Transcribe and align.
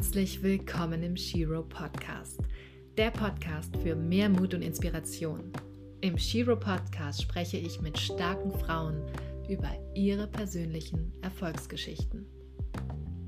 Herzlich 0.00 0.42
willkommen 0.42 1.02
im 1.02 1.14
Shiro 1.14 1.62
Podcast, 1.62 2.40
der 2.96 3.10
Podcast 3.10 3.76
für 3.82 3.94
mehr 3.94 4.30
Mut 4.30 4.54
und 4.54 4.62
Inspiration. 4.62 5.52
Im 6.00 6.16
Shiro 6.16 6.56
Podcast 6.56 7.20
spreche 7.20 7.58
ich 7.58 7.82
mit 7.82 7.98
starken 7.98 8.50
Frauen 8.50 9.02
über 9.46 9.68
ihre 9.94 10.26
persönlichen 10.26 11.12
Erfolgsgeschichten. 11.20 12.24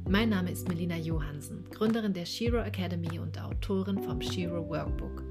Mein 0.09 0.31
Name 0.31 0.51
ist 0.51 0.67
Melina 0.67 0.97
Johansen, 0.97 1.63
Gründerin 1.69 2.15
der 2.15 2.25
Shiro 2.25 2.63
Academy 2.63 3.19
und 3.19 3.39
Autorin 3.39 4.03
vom 4.03 4.23
Shiro 4.23 4.67
Workbook, 4.67 5.23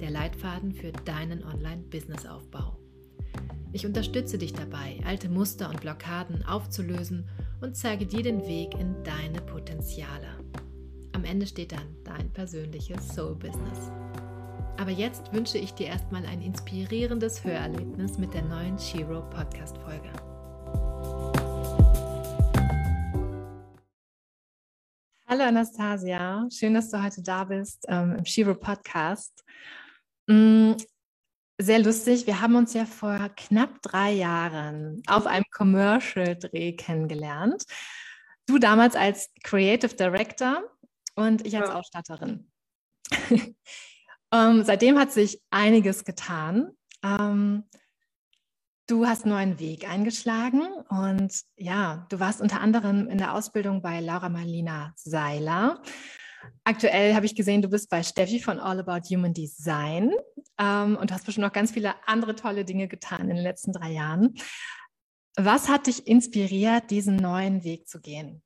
der 0.00 0.10
Leitfaden 0.10 0.70
für 0.70 0.92
deinen 0.92 1.42
Online-Business-Aufbau. 1.42 2.76
Ich 3.72 3.86
unterstütze 3.86 4.36
dich 4.36 4.52
dabei, 4.52 5.00
alte 5.06 5.30
Muster 5.30 5.70
und 5.70 5.80
Blockaden 5.80 6.44
aufzulösen 6.44 7.26
und 7.62 7.74
zeige 7.74 8.04
dir 8.04 8.22
den 8.22 8.46
Weg 8.46 8.74
in 8.78 9.02
deine 9.02 9.40
Potenziale. 9.40 10.49
Am 11.12 11.24
Ende 11.24 11.46
steht 11.46 11.72
dann 11.72 11.96
dein 12.04 12.32
persönliches 12.32 13.08
Soul-Business. 13.08 13.90
Aber 14.78 14.90
jetzt 14.90 15.32
wünsche 15.32 15.58
ich 15.58 15.74
dir 15.74 15.88
erstmal 15.88 16.24
ein 16.24 16.40
inspirierendes 16.40 17.44
Hörerlebnis 17.44 18.16
mit 18.16 18.32
der 18.32 18.42
neuen 18.42 18.78
Shiro 18.78 19.22
Podcast-Folge. 19.28 20.10
Hallo 25.26 25.44
Anastasia, 25.44 26.46
schön, 26.50 26.74
dass 26.74 26.90
du 26.90 27.02
heute 27.02 27.22
da 27.22 27.44
bist 27.44 27.84
ähm, 27.88 28.16
im 28.18 28.24
Shiro 28.24 28.54
Podcast. 28.54 29.44
Mm, 30.28 30.72
sehr 31.58 31.80
lustig. 31.80 32.26
Wir 32.26 32.40
haben 32.40 32.54
uns 32.54 32.72
ja 32.72 32.86
vor 32.86 33.30
knapp 33.36 33.82
drei 33.82 34.12
Jahren 34.12 35.02
auf 35.06 35.26
einem 35.26 35.44
Commercial-Dreh 35.52 36.72
kennengelernt. 36.72 37.64
Du 38.46 38.58
damals 38.58 38.96
als 38.96 39.28
Creative 39.42 39.94
Director 39.94 40.62
und 41.20 41.46
ich 41.46 41.56
als 41.56 41.68
ja. 41.68 41.74
Ausstatterin. 41.74 42.50
um, 43.30 43.54
ähm, 44.32 44.64
seitdem 44.64 44.98
hat 44.98 45.12
sich 45.12 45.40
einiges 45.50 46.04
getan. 46.04 46.70
Um, 47.02 47.10
ähm, 47.10 47.64
du 48.86 49.06
hast 49.06 49.24
einen 49.24 49.34
neuen 49.34 49.58
Weg 49.58 49.88
eingeschlagen 49.88 50.62
und 50.88 51.32
ja, 51.56 52.06
du 52.10 52.18
warst 52.20 52.40
unter 52.40 52.60
anderem 52.60 53.08
in 53.08 53.18
der 53.18 53.34
Ausbildung 53.34 53.82
bei 53.82 54.00
Laura 54.00 54.28
Marlina 54.28 54.92
Seiler 54.96 55.80
Aktuell 56.64 57.14
habe 57.14 57.26
ich 57.26 57.34
gesehen, 57.34 57.62
du 57.62 57.68
bist 57.68 57.90
bei 57.90 58.02
Steffi 58.02 58.40
von 58.40 58.58
All 58.58 58.80
About 58.80 59.08
Human 59.14 59.34
Design 59.34 60.12
ähm, 60.58 60.96
und 60.96 61.12
hast 61.12 61.26
bestimmt 61.26 61.46
noch 61.46 61.52
ganz 61.52 61.72
viele 61.72 61.94
andere 62.06 62.34
tolle 62.34 62.64
Dinge 62.64 62.88
getan 62.88 63.22
in 63.22 63.36
den 63.36 63.44
letzten 63.44 63.72
drei 63.72 63.90
Jahren. 63.90 64.34
Was 65.36 65.68
hat 65.68 65.86
dich 65.86 66.06
inspiriert, 66.06 66.90
diesen 66.90 67.16
neuen 67.16 67.64
Weg 67.64 67.88
zu 67.88 68.00
gehen? 68.00 68.42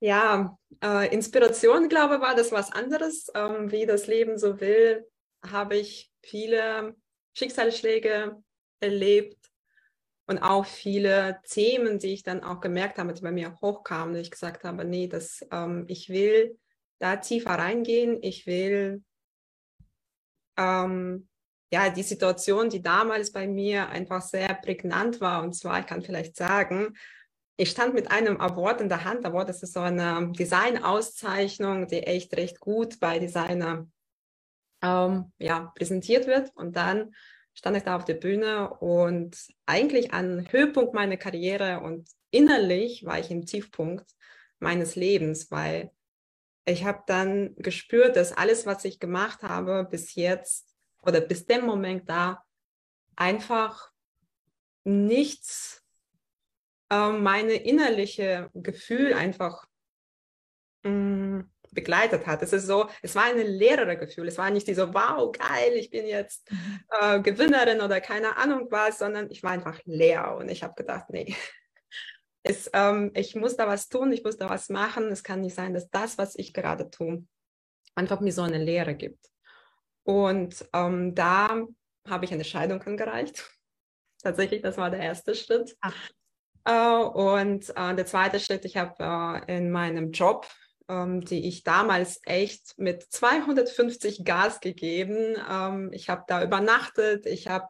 Ja, 0.00 0.58
äh, 0.82 1.12
Inspiration, 1.14 1.88
glaube 1.88 2.16
ich, 2.16 2.20
war 2.20 2.34
das 2.34 2.52
was 2.52 2.72
anderes. 2.72 3.30
Ähm, 3.34 3.70
wie 3.70 3.86
das 3.86 4.06
Leben 4.06 4.38
so 4.38 4.60
will, 4.60 5.06
habe 5.46 5.76
ich 5.76 6.10
viele 6.22 6.96
Schicksalsschläge 7.34 8.42
erlebt, 8.80 9.40
und 10.30 10.38
auch 10.38 10.64
viele 10.64 11.40
Themen, 11.48 11.98
die 11.98 12.12
ich 12.12 12.22
dann 12.22 12.44
auch 12.44 12.60
gemerkt 12.60 12.98
habe, 12.98 13.12
die 13.12 13.20
bei 13.20 13.32
mir 13.32 13.56
hochkamen, 13.60 14.14
ich 14.14 14.30
gesagt 14.30 14.62
habe, 14.62 14.84
nee, 14.84 15.08
das, 15.08 15.44
ähm, 15.50 15.86
ich 15.88 16.08
will 16.08 16.56
da 17.00 17.16
tiefer 17.16 17.50
reingehen, 17.50 18.22
ich 18.22 18.46
will 18.46 19.02
ähm, 20.56 21.28
ja 21.72 21.90
die 21.90 22.04
Situation, 22.04 22.70
die 22.70 22.80
damals 22.80 23.32
bei 23.32 23.48
mir 23.48 23.88
einfach 23.88 24.22
sehr 24.22 24.54
prägnant 24.54 25.20
war, 25.20 25.42
und 25.42 25.54
zwar, 25.54 25.80
ich 25.80 25.86
kann 25.86 26.00
vielleicht 26.00 26.36
sagen, 26.36 26.94
ich 27.60 27.70
stand 27.70 27.92
mit 27.92 28.10
einem 28.10 28.40
Award 28.40 28.80
in 28.80 28.88
der 28.88 29.04
Hand. 29.04 29.26
Award, 29.26 29.50
das 29.50 29.62
ist 29.62 29.74
so 29.74 29.80
eine 29.80 30.32
Design-Auszeichnung, 30.32 31.88
die 31.88 32.04
echt 32.04 32.34
recht 32.34 32.58
gut 32.58 32.98
bei 33.00 33.18
Designer 33.18 33.86
ähm, 34.80 35.30
ja, 35.36 35.70
präsentiert 35.76 36.26
wird. 36.26 36.56
Und 36.56 36.74
dann 36.74 37.14
stand 37.52 37.76
ich 37.76 37.82
da 37.82 37.96
auf 37.96 38.06
der 38.06 38.14
Bühne 38.14 38.70
und 38.70 39.36
eigentlich 39.66 40.14
an 40.14 40.50
Höhepunkt 40.50 40.94
meiner 40.94 41.18
Karriere 41.18 41.80
und 41.80 42.08
innerlich 42.30 43.04
war 43.04 43.18
ich 43.18 43.30
im 43.30 43.44
Tiefpunkt 43.44 44.10
meines 44.58 44.96
Lebens, 44.96 45.50
weil 45.50 45.90
ich 46.64 46.84
habe 46.86 47.02
dann 47.06 47.54
gespürt, 47.56 48.16
dass 48.16 48.32
alles, 48.32 48.64
was 48.64 48.86
ich 48.86 49.00
gemacht 49.00 49.42
habe 49.42 49.84
bis 49.84 50.14
jetzt 50.14 50.74
oder 51.02 51.20
bis 51.20 51.44
dem 51.44 51.66
Moment 51.66 52.08
da, 52.08 52.42
einfach 53.16 53.92
nichts 54.84 55.80
äh, 56.90 57.10
meine 57.10 57.54
innerliche 57.54 58.50
Gefühl 58.54 59.14
einfach 59.14 59.66
mh, 60.82 60.90
mm, 60.90 61.50
begleitet 61.72 62.26
hat. 62.26 62.42
Es 62.42 62.52
ist 62.52 62.66
so, 62.66 62.88
es 63.02 63.14
war 63.14 63.24
ein 63.24 63.38
leerer 63.38 63.96
Gefühl. 63.96 64.28
Es 64.28 64.38
war 64.38 64.50
nicht 64.50 64.66
die 64.66 64.74
so, 64.74 64.92
wow, 64.92 65.30
geil, 65.32 65.72
ich 65.74 65.90
bin 65.90 66.06
jetzt 66.06 66.50
mhm. 66.50 66.80
äh, 67.00 67.20
Gewinnerin 67.20 67.80
oder 67.80 68.00
keine 68.00 68.36
Ahnung 68.36 68.66
was, 68.70 68.98
sondern 68.98 69.30
ich 69.30 69.42
war 69.42 69.52
einfach 69.52 69.78
leer 69.84 70.36
und 70.36 70.48
ich 70.48 70.62
habe 70.62 70.74
gedacht, 70.74 71.06
nee, 71.10 71.34
es, 72.42 72.70
ähm, 72.72 73.12
ich 73.14 73.34
muss 73.36 73.56
da 73.56 73.66
was 73.66 73.88
tun, 73.88 74.12
ich 74.12 74.24
muss 74.24 74.36
da 74.36 74.48
was 74.48 74.68
machen. 74.68 75.10
Es 75.10 75.22
kann 75.22 75.40
nicht 75.40 75.54
sein, 75.54 75.74
dass 75.74 75.90
das, 75.90 76.18
was 76.18 76.34
ich 76.36 76.52
gerade 76.52 76.90
tue, 76.90 77.24
einfach 77.94 78.20
mir 78.20 78.32
so 78.32 78.42
eine 78.42 78.62
Leere 78.62 78.94
gibt. 78.94 79.26
Und 80.02 80.68
ähm, 80.72 81.14
da 81.14 81.66
habe 82.08 82.24
ich 82.24 82.32
eine 82.32 82.44
Scheidung 82.44 82.82
angereicht. 82.82 83.48
Tatsächlich, 84.22 84.62
das 84.62 84.76
war 84.76 84.90
der 84.90 85.00
erste 85.00 85.34
Schritt. 85.34 85.76
Uh, 85.84 85.90
und 86.64 87.70
uh, 87.70 87.94
der 87.94 88.06
zweite 88.06 88.38
Schritt, 88.38 88.64
ich 88.64 88.76
habe 88.76 88.94
uh, 89.00 89.50
in 89.50 89.70
meinem 89.70 90.12
Job 90.12 90.46
ähm, 90.90 91.20
die 91.20 91.46
ich 91.46 91.62
damals 91.62 92.20
echt 92.24 92.74
mit 92.76 93.02
250 93.02 94.24
Gas 94.24 94.60
gegeben. 94.60 95.36
Ähm, 95.48 95.90
ich 95.92 96.08
habe 96.08 96.24
da 96.26 96.42
übernachtet, 96.42 97.26
ich 97.26 97.46
habe 97.46 97.68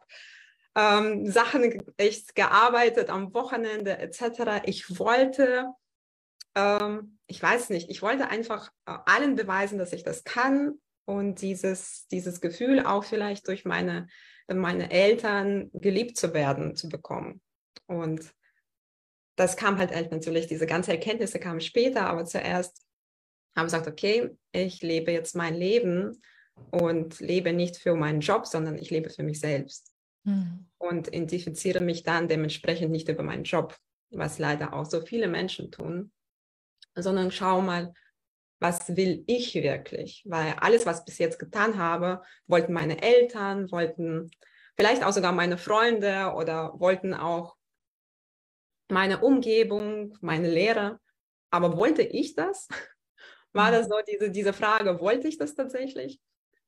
ähm, 0.75 1.29
Sachen 1.29 1.83
echt 1.97 2.33
gearbeitet 2.33 3.09
am 3.09 3.33
Wochenende 3.33 3.97
etc. 3.99 4.63
Ich 4.65 4.97
wollte, 4.97 5.67
ich 7.27 7.41
weiß 7.41 7.69
nicht, 7.69 7.89
ich 7.89 8.01
wollte 8.01 8.27
einfach 8.27 8.71
äh, 8.85 8.97
allen 9.05 9.35
beweisen, 9.35 9.77
dass 9.77 9.93
ich 9.93 10.03
das 10.03 10.25
kann 10.25 10.73
und 11.05 11.41
dieses, 11.41 12.07
dieses 12.07 12.41
Gefühl 12.41 12.85
auch 12.85 13.05
vielleicht 13.05 13.47
durch 13.47 13.63
meine, 13.63 14.07
meine 14.53 14.91
Eltern 14.91 15.69
geliebt 15.71 16.17
zu 16.17 16.33
werden, 16.33 16.75
zu 16.75 16.89
bekommen. 16.89 17.39
Und 17.85 18.33
das 19.35 19.57
kam 19.57 19.77
halt 19.77 19.91
natürlich, 20.11 20.47
diese 20.47 20.67
ganzen 20.67 20.91
Erkenntnisse 20.91 21.39
kamen 21.39 21.61
später, 21.61 22.07
aber 22.07 22.25
zuerst 22.25 22.85
habe 23.55 23.65
gesagt, 23.65 23.87
okay, 23.87 24.31
ich 24.51 24.81
lebe 24.81 25.11
jetzt 25.11 25.35
mein 25.35 25.55
Leben 25.55 26.21
und 26.71 27.19
lebe 27.19 27.53
nicht 27.53 27.77
für 27.77 27.95
meinen 27.95 28.21
Job, 28.21 28.45
sondern 28.45 28.77
ich 28.77 28.89
lebe 28.89 29.09
für 29.09 29.23
mich 29.23 29.39
selbst. 29.39 29.93
Mhm. 30.23 30.67
Und 30.77 31.07
identifiziere 31.07 31.83
mich 31.83 32.03
dann 32.03 32.27
dementsprechend 32.27 32.91
nicht 32.91 33.09
über 33.09 33.23
meinen 33.23 33.43
Job, 33.43 33.77
was 34.11 34.39
leider 34.39 34.73
auch 34.73 34.85
so 34.85 35.01
viele 35.01 35.27
Menschen 35.27 35.71
tun, 35.71 36.11
sondern 36.95 37.31
schau 37.31 37.61
mal, 37.61 37.93
was 38.59 38.95
will 38.95 39.23
ich 39.25 39.55
wirklich? 39.55 40.23
Weil 40.27 40.53
alles, 40.59 40.85
was 40.85 40.99
ich 40.99 41.05
bis 41.05 41.17
jetzt 41.17 41.39
getan 41.39 41.77
habe, 41.77 42.21
wollten 42.45 42.73
meine 42.73 43.01
Eltern, 43.01 43.71
wollten 43.71 44.29
vielleicht 44.75 45.03
auch 45.03 45.13
sogar 45.13 45.31
meine 45.31 45.57
Freunde 45.57 46.33
oder 46.35 46.79
wollten 46.79 47.13
auch 47.13 47.55
meine 48.91 49.21
Umgebung, 49.21 50.17
meine 50.21 50.49
Lehre. 50.49 50.99
Aber 51.49 51.77
wollte 51.77 52.03
ich 52.03 52.35
das? 52.35 52.67
war 53.53 53.71
das 53.71 53.87
mhm. 53.87 53.91
so 53.91 53.97
diese, 54.07 54.31
diese 54.31 54.53
Frage, 54.53 54.99
wollte 54.99 55.27
ich 55.27 55.37
das 55.37 55.55
tatsächlich? 55.55 56.19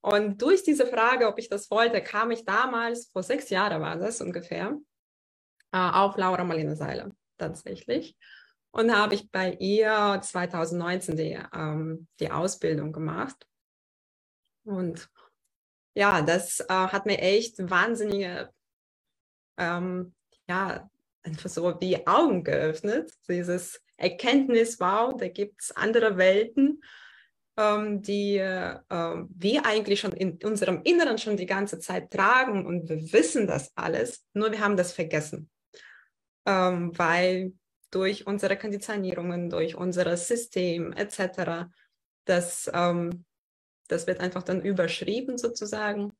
Und 0.01 0.41
durch 0.41 0.63
diese 0.63 0.85
Frage, 0.85 1.27
ob 1.27 1.39
ich 1.39 1.47
das 1.47 1.71
wollte, 1.71 2.01
kam 2.01 2.31
ich 2.31 2.43
damals, 2.43 3.07
vor 3.07 3.23
sechs 3.23 3.49
Jahren 3.49 3.81
war 3.81 3.95
das 3.95 4.19
ungefähr, 4.19 4.77
äh, 5.71 5.77
auf 5.77 6.17
Laura 6.17 6.43
Marlene 6.43 6.75
Seiler 6.75 7.11
tatsächlich. 7.37 8.17
Und 8.71 8.93
habe 8.93 9.15
ich 9.15 9.31
bei 9.31 9.53
ihr 9.53 10.19
2019 10.21 11.15
die, 11.15 11.39
ähm, 11.53 12.07
die 12.19 12.31
Ausbildung 12.31 12.91
gemacht. 12.91 13.47
Und 14.65 15.09
ja, 15.95 16.21
das 16.21 16.59
äh, 16.59 16.65
hat 16.67 17.05
mir 17.05 17.19
echt 17.19 17.69
wahnsinnige, 17.69 18.51
ähm, 19.57 20.15
ja, 20.49 20.89
einfach 21.23 21.49
so 21.49 21.71
die 21.71 22.05
Augen 22.05 22.43
geöffnet. 22.43 23.11
Dieses 23.27 23.81
Erkenntnis, 23.97 24.79
wow, 24.79 25.15
da 25.17 25.27
gibt 25.27 25.61
es 25.61 25.71
andere 25.71 26.17
Welten, 26.17 26.81
ähm, 27.57 28.01
die 28.01 28.37
äh, 28.37 28.79
wir 28.89 29.65
eigentlich 29.65 29.99
schon 29.99 30.11
in 30.11 30.39
unserem 30.43 30.81
Inneren 30.83 31.17
schon 31.17 31.37
die 31.37 31.45
ganze 31.45 31.79
Zeit 31.79 32.11
tragen 32.11 32.65
und 32.65 32.89
wir 32.89 33.13
wissen 33.13 33.47
das 33.47 33.71
alles, 33.75 34.25
nur 34.33 34.51
wir 34.51 34.59
haben 34.59 34.77
das 34.77 34.91
vergessen, 34.91 35.49
ähm, 36.45 36.97
weil 36.97 37.53
durch 37.91 38.25
unsere 38.25 38.57
Konditionierungen, 38.57 39.49
durch 39.49 39.75
unser 39.75 40.17
System 40.17 40.93
etc., 40.93 41.69
das, 42.25 42.71
ähm, 42.73 43.25
das 43.87 44.07
wird 44.07 44.19
einfach 44.19 44.43
dann 44.43 44.61
überschrieben 44.61 45.37
sozusagen. 45.37 46.11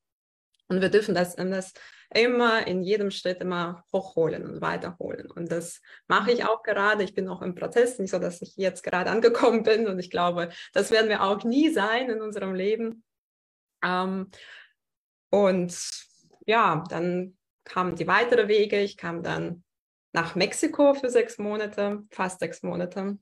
Und 0.68 0.82
wir 0.82 0.90
dürfen 0.90 1.16
das, 1.16 1.36
das 1.36 1.74
immer 2.16 2.68
in 2.68 2.84
jedem 2.84 3.12
Schritt 3.12 3.42
immer 3.42 3.86
hochholen 3.92 4.46
und 4.46 4.62
weiterholen. 4.62 5.30
Und 5.30 5.52
das 5.52 5.82
mache 6.08 6.32
ich 6.32 6.46
auch 6.46 6.64
gerade. 6.64 7.04
Ich 7.04 7.14
bin 7.14 7.26
noch 7.26 7.42
im 7.42 7.56
Prozess, 7.56 8.00
nicht 8.00 8.12
so, 8.12 8.20
dass 8.20 8.42
ich 8.42 8.56
jetzt 8.56 8.84
gerade 8.84 9.10
angekommen 9.10 9.64
bin. 9.64 9.88
Und 9.88 10.00
ich 10.00 10.10
glaube, 10.10 10.50
das 10.74 10.92
werden 10.92 11.10
wir 11.10 11.24
auch 11.24 11.44
nie 11.44 11.70
sein 11.70 12.10
in 12.10 12.22
unserem 12.22 12.54
Leben. 12.54 13.04
Ähm, 13.84 14.30
und 15.30 15.76
ja, 16.46 16.84
dann 16.90 17.38
kamen 17.64 17.96
die 17.96 18.08
weiteren 18.08 18.48
Wege. 18.48 18.80
Ich 18.80 18.98
kam 18.98 19.24
dann 19.24 19.64
nach 20.12 20.36
Mexiko 20.36 20.94
für 20.94 21.10
sechs 21.10 21.38
Monate, 21.38 22.04
fast 22.12 22.40
sechs 22.40 22.64
Monate. 22.64 23.18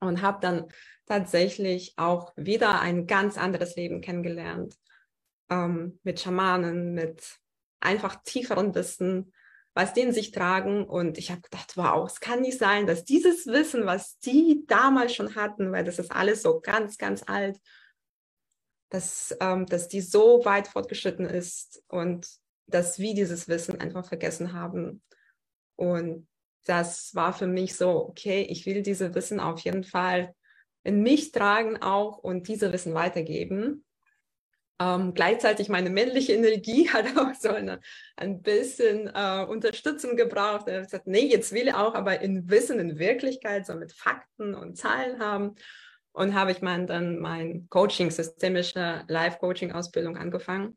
Und 0.00 0.22
habe 0.22 0.38
dann 0.40 0.68
tatsächlich 1.06 1.94
auch 1.96 2.32
wieder 2.36 2.80
ein 2.80 3.06
ganz 3.06 3.38
anderes 3.38 3.76
Leben 3.76 4.00
kennengelernt. 4.00 4.74
Ähm, 5.50 5.98
mit 6.02 6.20
Schamanen, 6.20 6.94
mit 6.94 7.38
einfach 7.84 8.22
tieferen 8.24 8.74
Wissen, 8.74 9.32
was 9.74 9.92
die 9.92 10.10
sich 10.12 10.30
tragen. 10.30 10.84
Und 10.84 11.18
ich 11.18 11.30
habe 11.30 11.42
gedacht, 11.42 11.76
wow, 11.76 12.08
es 12.08 12.20
kann 12.20 12.40
nicht 12.40 12.58
sein, 12.58 12.86
dass 12.86 13.04
dieses 13.04 13.46
Wissen, 13.46 13.86
was 13.86 14.18
die 14.18 14.64
damals 14.66 15.14
schon 15.14 15.34
hatten, 15.34 15.72
weil 15.72 15.84
das 15.84 15.98
ist 15.98 16.12
alles 16.12 16.42
so 16.42 16.60
ganz, 16.60 16.96
ganz 16.96 17.22
alt, 17.26 17.58
dass, 18.90 19.36
ähm, 19.40 19.66
dass 19.66 19.88
die 19.88 20.00
so 20.00 20.44
weit 20.44 20.68
fortgeschritten 20.68 21.26
ist 21.26 21.82
und 21.88 22.28
dass 22.66 22.98
wir 22.98 23.14
dieses 23.14 23.48
Wissen 23.48 23.80
einfach 23.80 24.06
vergessen 24.06 24.52
haben. 24.52 25.02
Und 25.76 26.28
das 26.64 27.14
war 27.14 27.32
für 27.32 27.46
mich 27.46 27.76
so, 27.76 28.08
okay, 28.08 28.42
ich 28.42 28.64
will 28.66 28.82
diese 28.82 29.14
Wissen 29.14 29.40
auf 29.40 29.60
jeden 29.60 29.84
Fall 29.84 30.34
in 30.84 31.02
mich 31.02 31.32
tragen 31.32 31.82
auch 31.82 32.18
und 32.18 32.46
diese 32.46 32.72
Wissen 32.72 32.94
weitergeben. 32.94 33.83
Ähm, 34.80 35.14
gleichzeitig 35.14 35.68
meine 35.68 35.90
männliche 35.90 36.32
Energie 36.32 36.88
hat 36.92 37.16
auch 37.16 37.34
so 37.34 37.50
eine, 37.50 37.80
ein 38.16 38.42
bisschen 38.42 39.10
äh, 39.14 39.44
Unterstützung 39.48 40.16
gebraucht. 40.16 40.66
Er 40.68 40.78
hat 40.78 40.84
gesagt, 40.84 41.06
nee, 41.06 41.26
jetzt 41.26 41.52
will 41.52 41.68
ich 41.68 41.74
auch 41.74 41.94
aber 41.94 42.20
in 42.20 42.48
Wissen, 42.50 42.80
in 42.80 42.98
Wirklichkeit, 42.98 43.66
so 43.66 43.74
mit 43.74 43.92
Fakten 43.92 44.54
und 44.54 44.76
Zahlen 44.76 45.20
haben. 45.20 45.54
Und 46.12 46.34
habe 46.34 46.52
ich 46.52 46.62
mein, 46.62 46.86
dann 46.86 47.18
mein 47.18 47.68
Coaching, 47.70 48.10
systemische 48.10 49.04
Live-Coaching-Ausbildung 49.08 50.16
angefangen. 50.16 50.76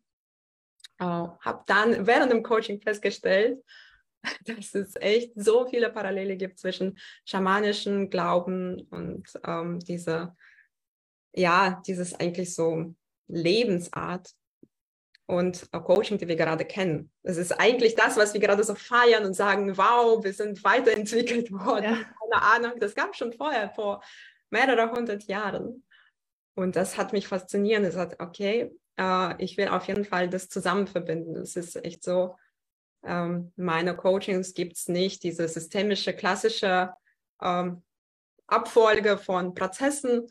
Äh, 0.99 1.05
habe 1.05 1.63
dann 1.67 2.07
während 2.07 2.31
dem 2.31 2.44
Coaching 2.44 2.81
festgestellt, 2.81 3.63
dass 4.45 4.73
es 4.73 4.95
echt 4.95 5.33
so 5.35 5.67
viele 5.67 5.91
Parallele 5.91 6.38
gibt 6.38 6.59
zwischen 6.59 6.97
schamanischen 7.25 8.09
Glauben 8.09 8.81
und 8.89 9.27
ähm, 9.44 9.79
diese, 9.79 10.35
ja, 11.33 11.81
dieses 11.85 12.19
eigentlich 12.19 12.55
so 12.55 12.95
Lebensart 13.27 14.31
und 15.25 15.69
Coaching, 15.71 16.18
die 16.18 16.27
wir 16.27 16.38
gerade 16.38 16.63
kennen. 16.63 17.12
Es 17.24 17.38
ist 17.38 17.51
eigentlich 17.51 17.95
das, 17.95 18.15
was 18.15 18.33
wir 18.33 18.39
gerade 18.39 18.63
so 18.63 18.75
feiern 18.75 19.25
und 19.25 19.33
sagen, 19.33 19.77
wow, 19.77 20.24
wir 20.24 20.33
sind 20.33 20.63
weiterentwickelt 20.63 21.51
worden. 21.51 21.83
Ja. 21.83 21.97
Keine 22.31 22.41
Ahnung, 22.41 22.79
das 22.79 22.95
gab 22.95 23.12
es 23.12 23.18
schon 23.18 23.33
vorher, 23.33 23.69
vor 23.71 24.01
mehreren 24.50 24.91
hundert 24.91 25.24
Jahren. 25.25 25.83
Und 26.56 26.75
das 26.75 26.97
hat 26.97 27.12
mich 27.12 27.27
fasziniert. 27.27 27.83
Es 27.83 27.97
hat, 27.97 28.19
okay, 28.21 28.71
äh, 28.97 29.44
ich 29.44 29.57
will 29.57 29.68
auf 29.68 29.88
jeden 29.88 30.06
Fall 30.06 30.30
das 30.30 30.47
zusammen 30.47 30.88
verbinden. 30.88 31.35
Es 31.35 31.56
ist 31.56 31.75
echt 31.75 32.03
so, 32.03 32.38
ähm, 33.03 33.51
meine 33.57 33.95
Coachings 33.95 34.53
gibt 34.53 34.77
es 34.77 34.88
nicht 34.88 35.23
diese 35.23 35.47
systemische, 35.47 36.13
klassische 36.13 36.94
ähm, 37.41 37.83
Abfolge 38.47 39.18
von 39.18 39.53
Prozessen, 39.53 40.27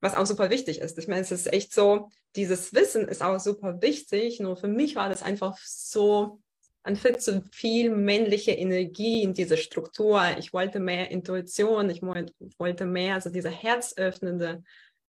was 0.00 0.14
auch 0.14 0.26
super 0.26 0.50
wichtig 0.50 0.80
ist. 0.80 0.98
Ich 0.98 1.08
meine, 1.08 1.22
es 1.22 1.32
ist 1.32 1.52
echt 1.52 1.72
so, 1.72 2.10
dieses 2.36 2.74
Wissen 2.74 3.08
ist 3.08 3.22
auch 3.22 3.38
super 3.40 3.80
wichtig, 3.80 4.40
nur 4.40 4.56
für 4.56 4.68
mich 4.68 4.96
war 4.96 5.08
das 5.08 5.22
einfach 5.22 5.56
so, 5.58 6.40
ein 6.82 6.94
viel 6.94 7.16
zu 7.16 7.42
viel 7.50 7.90
männliche 7.90 8.52
Energie 8.52 9.22
in 9.22 9.34
diese 9.34 9.56
Struktur. 9.56 10.22
Ich 10.38 10.52
wollte 10.52 10.78
mehr 10.78 11.10
Intuition, 11.10 11.90
ich 11.90 12.00
wollte 12.00 12.86
mehr 12.86 13.14
also 13.14 13.28
diese 13.28 13.50
herzöffnende 13.50 14.62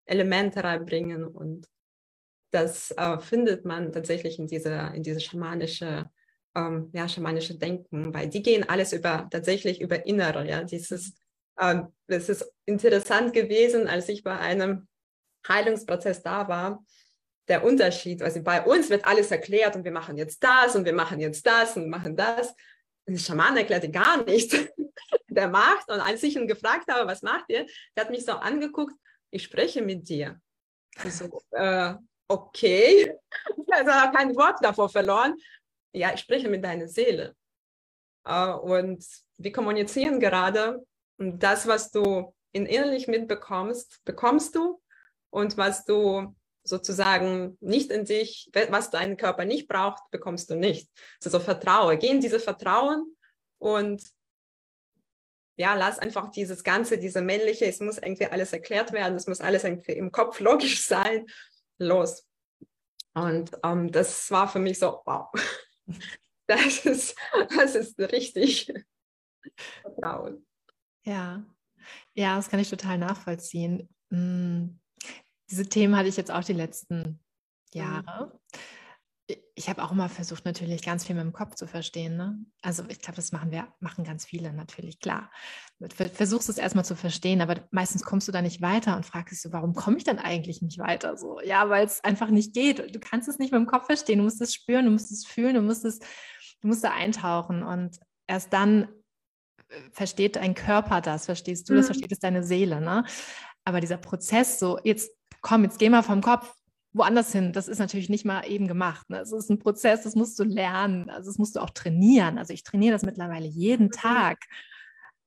Elemente 0.07 0.65
reinbringen 0.65 1.27
und 1.27 1.69
das 2.51 2.93
äh, 2.93 3.19
findet 3.19 3.67
man 3.67 3.93
tatsächlich 3.93 4.39
in 4.39 4.47
dieser, 4.47 4.95
in 4.95 5.03
diese 5.03 5.21
schamanische 5.21 6.09
ähm, 6.57 6.89
ja, 6.95 7.09
schamanische 7.09 7.57
Denken, 7.57 8.15
weil 8.15 8.29
die 8.29 8.43
gehen 8.43 8.67
alles 8.67 8.93
über, 8.93 9.29
tatsächlich 9.31 9.81
über 9.81 10.07
Innere. 10.07 10.49
Ja, 10.49 10.65
dieses, 10.65 11.15
ähm, 11.59 11.93
das 12.07 12.29
ist 12.29 12.53
interessant 12.65 13.33
gewesen, 13.33 13.89
als 13.89 14.09
ich 14.09 14.23
bei 14.23 14.39
einem 14.39 14.89
Heilungsprozess 15.47 16.23
da 16.23 16.49
war, 16.49 16.85
der 17.49 17.65
Unterschied, 17.65 18.23
also 18.23 18.43
bei 18.43 18.63
uns 18.63 18.91
wird 18.91 19.07
alles 19.07 19.31
erklärt 19.31 19.77
und 19.77 19.85
wir 19.85 19.93
machen 19.93 20.17
jetzt 20.17 20.43
das 20.43 20.75
und 20.75 20.85
wir 20.85 20.93
machen 20.93 21.21
jetzt 21.21 21.47
das 21.47 21.77
und 21.77 21.89
machen 21.89 22.17
das. 22.17 22.55
Der 23.09 23.19
Schaman 23.19 23.57
erklärte 23.57 23.91
gar 23.91 24.25
nichts. 24.25 24.57
der 25.29 25.49
macht 25.49 25.89
und 25.91 26.01
als 26.01 26.23
ich 26.23 26.35
ihn 26.35 26.49
gefragt 26.49 26.91
habe, 26.91 27.09
was 27.09 27.23
macht 27.23 27.45
ihr, 27.49 27.67
der 27.97 28.05
hat 28.05 28.11
mich 28.11 28.25
so 28.25 28.33
angeguckt, 28.33 28.95
ich 29.31 29.45
spreche 29.45 29.83
mit 29.83 30.09
dir. 30.09 30.41
Ich 31.05 31.15
so, 31.15 31.41
äh, 31.53 31.95
okay. 32.29 33.15
Also 33.69 33.91
kein 34.17 34.35
Wort 34.35 34.59
davor 34.63 34.89
verloren 34.89 35.35
ja, 35.97 36.13
ich 36.13 36.21
spreche 36.21 36.49
mit 36.49 36.63
deiner 36.63 36.89
Seele. 36.89 37.35
Äh, 38.25 38.53
und 38.53 39.05
wir 39.39 39.53
kommunizieren 39.53 40.21
gerade 40.21 40.85
und 41.19 41.43
das, 41.43 41.67
was 41.67 41.91
du 41.91 42.35
in 42.53 42.67
innerlich 42.67 43.09
mitbekommst, 43.09 44.05
bekommst 44.05 44.55
du 44.55 44.81
und 45.31 45.57
was 45.57 45.85
du 45.85 46.35
sozusagen 46.65 47.57
nicht 47.61 47.91
in 47.91 48.05
dich, 48.05 48.51
was 48.71 48.91
dein 48.91 49.17
Körper 49.17 49.45
nicht 49.45 49.69
braucht, 49.69 50.03
bekommst 50.11 50.51
du 50.51 50.57
nicht. 50.57 50.91
Also 51.25 51.39
vertraue, 51.39 51.97
geh 51.97 52.09
in 52.09 52.21
diese 52.21 52.41
Vertrauen 52.41 53.17
und 53.59 54.03
ja, 55.59 55.75
lass 55.75 55.99
einfach 55.99 56.31
dieses 56.31 56.65
Ganze, 56.65 56.99
diese 56.99 57.23
männliche, 57.23 57.67
es 57.67 57.81
muss 57.81 57.99
irgendwie 57.99 58.27
alles 58.27 58.53
erklärt 58.53 58.93
werden, 58.93 59.17
es 59.17 59.27
muss 59.27 59.41
alles 59.41 59.65
irgendwie 59.65 59.93
im 59.93 60.13
Kopf 60.13 60.41
logisch 60.41 60.85
sein, 60.87 61.27
los. 61.79 62.27
Und 63.15 63.53
ähm, 63.65 63.91
das 63.91 64.31
war 64.31 64.49
für 64.49 64.59
mich 64.59 64.79
so, 64.79 65.01
wow, 65.07 65.31
Das 66.47 66.87
ist, 66.87 67.17
das 67.57 67.75
ist 67.75 67.99
richtig 67.99 68.73
Vertrauen. 69.83 70.46
Ja, 71.07 71.45
ja, 72.15 72.37
das 72.37 72.49
kann 72.49 72.61
ich 72.61 72.69
total 72.69 72.99
nachvollziehen. 72.99 73.89
Hm, 74.11 74.81
diese 75.49 75.69
Themen 75.69 75.97
hatte 75.97 76.09
ich 76.09 76.17
jetzt 76.17 76.31
auch 76.31 76.45
die 76.45 76.53
letzten 76.53 76.99
mhm. 76.99 77.19
Jahre 77.73 78.41
ich 79.59 79.69
habe 79.69 79.83
auch 79.83 79.91
immer 79.91 80.09
versucht, 80.09 80.45
natürlich 80.45 80.83
ganz 80.83 81.05
viel 81.05 81.17
mit 81.17 81.25
dem 81.25 81.33
Kopf 81.33 81.55
zu 81.55 81.67
verstehen. 81.67 82.17
Ne? 82.17 82.39
Also 82.63 82.85
ich 82.89 83.01
glaube, 83.01 83.17
das 83.17 83.33
machen 83.33 83.51
wir, 83.51 83.67
machen 83.81 84.05
ganz 84.05 84.25
viele 84.25 84.53
natürlich, 84.53 85.01
klar. 85.01 85.31
Versuchst 86.13 86.49
es 86.49 86.59
erstmal 86.59 86.85
zu 86.85 86.95
verstehen, 86.95 87.41
aber 87.41 87.67
meistens 87.71 88.05
kommst 88.05 88.29
du 88.29 88.33
da 88.33 88.43
nicht 88.43 88.61
weiter 88.61 88.97
und 88.97 89.07
fragst 89.07 89.33
dich 89.33 89.41
so, 89.41 89.53
warum 89.53 89.75
komme 89.75 89.97
ich 89.97 90.05
denn 90.05 90.19
eigentlich 90.19 90.63
nicht 90.63 90.79
weiter? 90.79 91.17
So, 91.17 91.41
ja, 91.41 91.69
weil 91.71 91.87
es 91.87 92.05
einfach 92.05 92.29
nicht 92.29 92.55
geht. 92.55 92.95
Du 92.95 93.01
kannst 93.01 93.29
es 93.29 93.39
nicht 93.39 93.51
mit 93.51 93.59
dem 93.59 93.67
Kopf 93.67 93.87
verstehen, 93.87 94.19
du 94.19 94.25
musst 94.25 94.41
es 94.41 94.55
spüren, 94.55 94.85
du 94.85 94.93
musst 94.93 95.11
es 95.11 95.27
fühlen, 95.27 95.55
du 95.55 95.63
musst 95.63 95.85
es, 95.85 95.99
du 96.61 96.69
musst 96.69 96.85
da 96.85 96.93
eintauchen 96.93 97.63
und 97.63 97.99
erst 98.27 98.53
dann 98.53 98.89
versteht 99.93 100.37
dein 100.37 100.55
Körper 100.55 101.01
das, 101.01 101.27
verstehst 101.27 101.69
du 101.69 101.75
das, 101.75 101.87
mhm. 101.87 101.95
versteht 101.95 102.13
es 102.13 102.19
deine 102.19 102.43
Seele. 102.43 102.81
Ne? 102.81 103.05
Aber 103.65 103.81
dieser 103.81 103.97
Prozess, 103.97 104.59
so 104.59 104.79
jetzt 104.85 105.11
komm, 105.41 105.65
jetzt 105.65 105.79
geh 105.79 105.89
mal 105.89 106.03
vom 106.03 106.21
Kopf 106.21 106.53
woanders 106.93 107.33
hin. 107.33 107.53
Das 107.53 107.69
ist 107.69 107.79
natürlich 107.79 108.09
nicht 108.09 108.25
mal 108.25 108.43
eben 108.49 108.69
gemacht. 108.69 109.09
Ne? 109.11 109.19
Es 109.19 109.33
ist 109.33 109.51
ein 109.51 109.59
Prozess, 109.59 110.03
das 110.03 110.15
musst 110.15 110.39
du 110.39 110.45
lernen. 110.45 111.11
Also 111.11 111.31
das 111.31 111.39
musst 111.39 111.57
du 111.57 111.61
auch 111.61 111.71
trainieren. 111.71 112.39
Also 112.39 112.53
ich 112.53 112.65
trainiere 112.65 112.93
das 112.93 113.03
mittlerweile 113.03 113.47
jeden 113.47 113.87
mhm. 113.87 113.93
Tag. 113.93 114.39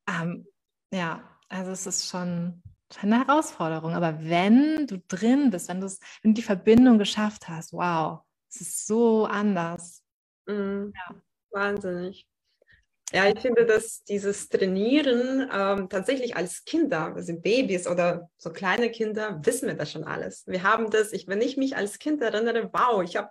Ähm, 0.08 0.48
ja, 0.92 1.24
also 1.48 1.72
es 1.72 1.86
ist 1.86 2.10
schon 2.10 2.64
eine 3.02 3.26
Herausforderung. 3.26 3.94
Aber 3.94 4.24
wenn 4.24 4.88
du 4.88 5.00
drin 5.08 5.52
bist, 5.52 5.70
wenn, 5.70 5.82
wenn 5.82 5.92
du 6.24 6.34
die 6.34 6.42
Verbindung 6.42 6.98
geschafft 6.98 7.48
hast, 7.48 7.74
wow, 7.74 8.22
es 8.50 8.62
ist 8.62 8.88
so 8.88 9.26
anders. 9.26 10.04
Mhm. 10.48 10.94
Ja. 10.96 11.16
Wahnsinnig. 11.52 12.29
Ja, 13.12 13.28
ich 13.28 13.40
finde, 13.40 13.66
dass 13.66 14.04
dieses 14.04 14.50
Trainieren 14.50 15.50
ähm, 15.52 15.90
tatsächlich 15.90 16.36
als 16.36 16.64
Kinder, 16.64 17.16
also 17.16 17.34
Babys 17.40 17.88
oder 17.88 18.30
so 18.38 18.52
kleine 18.52 18.92
Kinder, 18.92 19.40
wissen 19.44 19.68
wir 19.68 19.74
das 19.74 19.92
schon 19.92 20.04
alles. 20.04 20.46
Wir 20.46 20.62
haben 20.62 20.92
das, 20.92 21.12
ich, 21.12 21.28
wenn 21.28 21.42
ich 21.42 21.58
mich 21.58 21.76
als 21.76 21.98
Kind 21.98 22.22
erinnere, 22.22 22.70
wow, 22.72 23.02
ich 23.04 23.16
habe, 23.16 23.30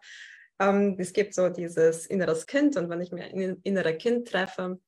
ähm, 0.58 0.96
es 0.98 1.12
gibt 1.12 1.32
so 1.32 1.48
dieses 1.48 2.06
inneres 2.06 2.46
Kind 2.46 2.76
und 2.76 2.90
wenn 2.90 3.00
ich 3.00 3.12
mir 3.12 3.24
ein 3.24 3.60
inneres 3.62 3.98
Kind 3.98 4.26
treffe, 4.26 4.80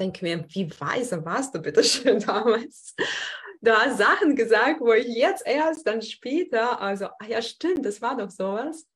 denke 0.00 0.24
mir, 0.24 0.44
wie 0.48 0.70
weise 0.80 1.22
warst 1.24 1.54
du 1.54 1.60
bitte 1.60 1.84
schön 1.84 2.20
damals? 2.26 2.94
Du 3.60 3.72
hast 3.72 3.98
Sachen 3.98 4.36
gesagt, 4.36 4.80
wo 4.80 4.92
ich 4.92 5.08
jetzt 5.08 5.44
erst 5.44 5.86
dann 5.86 6.00
später, 6.00 6.80
also, 6.80 7.06
ah 7.06 7.26
ja, 7.26 7.42
stimmt, 7.42 7.84
das 7.84 8.00
war 8.00 8.16
doch 8.16 8.30
sowas. 8.30 8.86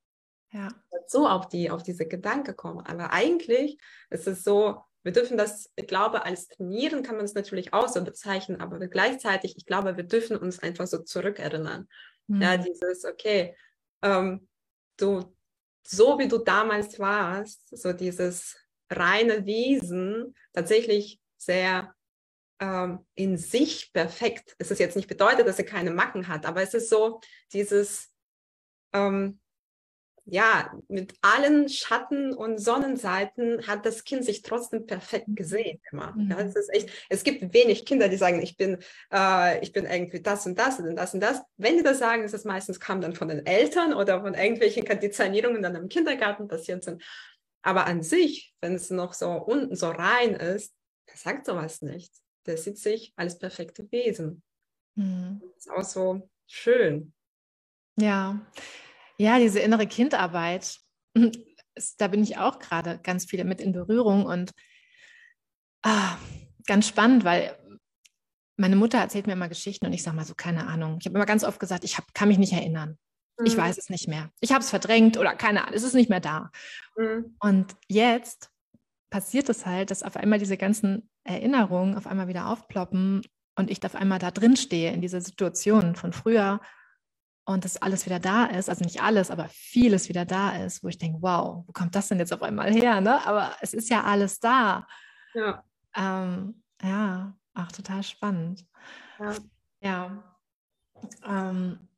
Ja. 0.51 0.69
So 1.07 1.27
auf, 1.27 1.49
die, 1.49 1.69
auf 1.69 1.83
diese 1.83 2.07
Gedanken 2.07 2.55
kommen. 2.55 2.85
Aber 2.85 3.11
eigentlich 3.11 3.77
ist 4.09 4.27
es 4.27 4.43
so, 4.43 4.81
wir 5.03 5.11
dürfen 5.11 5.37
das, 5.37 5.71
ich 5.75 5.87
glaube, 5.87 6.25
als 6.25 6.47
Trainieren 6.47 7.03
kann 7.03 7.17
man 7.17 7.25
es 7.25 7.33
natürlich 7.33 7.73
auch 7.73 7.89
so 7.89 8.03
bezeichnen, 8.03 8.61
aber 8.61 8.79
gleichzeitig, 8.87 9.55
ich 9.57 9.65
glaube, 9.65 9.97
wir 9.97 10.05
dürfen 10.05 10.37
uns 10.37 10.59
einfach 10.59 10.87
so 10.87 10.99
zurückerinnern. 10.99 11.87
Mhm. 12.27 12.41
Ja, 12.41 12.57
dieses, 12.57 13.05
okay, 13.05 13.55
ähm, 14.01 14.47
du, 14.97 15.35
so 15.85 16.17
wie 16.19 16.27
du 16.27 16.37
damals 16.37 16.97
warst, 16.99 17.77
so 17.77 17.91
dieses 17.91 18.57
reine 18.89 19.45
Wesen, 19.45 20.35
tatsächlich 20.53 21.19
sehr 21.37 21.93
ähm, 22.59 23.05
in 23.15 23.37
sich 23.37 23.91
perfekt. 23.91 24.55
Es 24.57 24.71
ist 24.71 24.79
jetzt 24.79 24.95
nicht 24.95 25.09
bedeutet, 25.09 25.47
dass 25.47 25.59
er 25.59 25.65
keine 25.65 25.91
Macken 25.91 26.29
hat, 26.29 26.45
aber 26.45 26.61
es 26.61 26.73
ist 26.73 26.89
so 26.89 27.19
dieses, 27.51 28.13
ähm, 28.93 29.41
ja, 30.25 30.73
mit 30.87 31.15
allen 31.21 31.67
Schatten 31.67 32.33
und 32.33 32.57
Sonnenseiten 32.57 33.67
hat 33.67 33.85
das 33.85 34.05
Kind 34.05 34.23
sich 34.23 34.41
trotzdem 34.41 34.85
perfekt 34.85 35.27
mhm. 35.27 35.35
gesehen 35.35 35.81
immer. 35.91 36.13
Mhm. 36.15 36.31
Ja, 36.31 36.39
es 36.39 36.55
ist 36.55 36.73
echt, 36.73 36.89
es 37.09 37.23
gibt 37.23 37.53
wenig 37.53 37.85
Kinder, 37.85 38.07
die 38.07 38.15
sagen, 38.15 38.41
ich 38.41 38.55
bin, 38.55 38.77
äh, 39.11 39.61
ich 39.61 39.73
bin 39.73 39.85
irgendwie 39.85 40.21
das 40.21 40.45
und 40.45 40.57
das 40.57 40.79
und 40.79 40.95
das 40.95 41.13
und 41.13 41.19
das. 41.19 41.41
Wenn 41.57 41.77
die 41.77 41.83
das 41.83 41.99
sagen, 41.99 42.23
ist 42.23 42.33
es 42.33 42.45
meistens 42.45 42.79
kam 42.79 43.01
dann 43.01 43.15
von 43.15 43.27
den 43.27 43.45
Eltern 43.45 43.93
oder 43.93 44.21
von 44.21 44.33
irgendwelchen 44.33 44.85
Konditionierungen 44.85 45.61
dann 45.61 45.75
im 45.75 45.89
Kindergarten 45.89 46.47
passiert 46.47 46.83
sind. 46.83 47.03
Aber 47.61 47.85
an 47.85 48.01
sich, 48.01 48.53
wenn 48.61 48.75
es 48.75 48.89
noch 48.89 49.13
so 49.13 49.29
unten 49.31 49.75
so 49.75 49.89
rein 49.89 50.35
ist, 50.35 50.73
der 51.09 51.17
sagt 51.17 51.45
sowas 51.45 51.81
nicht. 51.81 52.13
Der 52.45 52.57
sieht 52.57 52.77
sich 52.77 53.13
als 53.17 53.39
perfekte 53.39 53.91
Wesen. 53.91 54.41
Mhm. 54.95 55.41
Das 55.41 55.65
ist 55.65 55.71
auch 55.71 55.83
so 55.83 56.29
schön. 56.47 57.13
Ja, 57.97 58.41
ja, 59.17 59.39
diese 59.39 59.59
innere 59.59 59.87
Kindarbeit, 59.87 60.79
da 61.97 62.07
bin 62.07 62.23
ich 62.23 62.37
auch 62.37 62.59
gerade 62.59 62.99
ganz 63.03 63.25
viel 63.25 63.43
mit 63.43 63.61
in 63.61 63.73
Berührung 63.73 64.25
und 64.25 64.51
ah, 65.83 66.17
ganz 66.65 66.87
spannend, 66.87 67.23
weil 67.23 67.57
meine 68.57 68.75
Mutter 68.75 68.99
erzählt 68.99 69.27
mir 69.27 69.33
immer 69.33 69.49
Geschichten 69.49 69.85
und 69.85 69.93
ich 69.93 70.03
sage 70.03 70.15
mal 70.15 70.25
so, 70.25 70.35
keine 70.35 70.67
Ahnung. 70.67 70.97
Ich 70.99 71.05
habe 71.05 71.15
immer 71.15 71.25
ganz 71.25 71.43
oft 71.43 71.59
gesagt, 71.59 71.83
ich 71.83 71.97
hab, 71.97 72.13
kann 72.13 72.27
mich 72.27 72.37
nicht 72.37 72.53
erinnern. 72.53 72.97
Mhm. 73.37 73.45
Ich 73.45 73.57
weiß 73.57 73.77
es 73.77 73.89
nicht 73.89 74.07
mehr. 74.07 74.29
Ich 74.39 74.51
habe 74.51 74.63
es 74.63 74.69
verdrängt 74.69 75.17
oder 75.17 75.35
keine 75.35 75.63
Ahnung, 75.63 75.75
es 75.75 75.83
ist 75.83 75.95
nicht 75.95 76.09
mehr 76.09 76.19
da. 76.19 76.51
Mhm. 76.95 77.35
Und 77.39 77.75
jetzt 77.87 78.49
passiert 79.09 79.49
es 79.49 79.65
halt, 79.65 79.91
dass 79.91 80.03
auf 80.03 80.17
einmal 80.17 80.39
diese 80.39 80.57
ganzen 80.57 81.09
Erinnerungen 81.23 81.95
auf 81.95 82.07
einmal 82.07 82.27
wieder 82.27 82.47
aufploppen 82.47 83.21
und 83.55 83.69
ich 83.69 83.83
auf 83.85 83.95
einmal 83.95 84.19
da 84.19 84.31
drin 84.31 84.55
stehe 84.55 84.91
in 84.91 85.01
dieser 85.01 85.21
Situation 85.21 85.95
von 85.95 86.13
früher 86.13 86.59
und 87.45 87.65
das 87.65 87.81
alles 87.81 88.05
wieder 88.05 88.19
da 88.19 88.45
ist, 88.45 88.69
also 88.69 88.83
nicht 88.83 89.01
alles, 89.01 89.29
aber 89.29 89.49
vieles 89.49 90.07
wieder 90.07 90.25
da 90.25 90.63
ist, 90.63 90.83
wo 90.83 90.87
ich 90.87 90.97
denke, 90.97 91.21
wow, 91.21 91.63
wo 91.67 91.71
kommt 91.73 91.95
das 91.95 92.07
denn 92.07 92.19
jetzt 92.19 92.33
auf 92.33 92.41
einmal 92.41 92.71
her? 92.71 93.01
Ne? 93.01 93.25
Aber 93.25 93.55
es 93.61 93.73
ist 93.73 93.89
ja 93.89 94.03
alles 94.03 94.39
da. 94.39 94.87
Ja. 95.33 95.63
Ähm, 95.95 96.63
ja, 96.81 97.35
ach, 97.53 97.71
total 97.71 98.03
spannend. 98.03 98.65
Ja. 99.19 99.33
ja. 99.81 100.35
Ähm, 101.25 101.89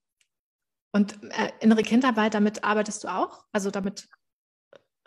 und 0.92 1.20
äh, 1.32 1.52
innere 1.60 1.84
Kindarbeit, 1.84 2.34
damit 2.34 2.64
arbeitest 2.64 3.04
du 3.04 3.10
auch? 3.10 3.46
Also 3.52 3.70
damit, 3.70 4.08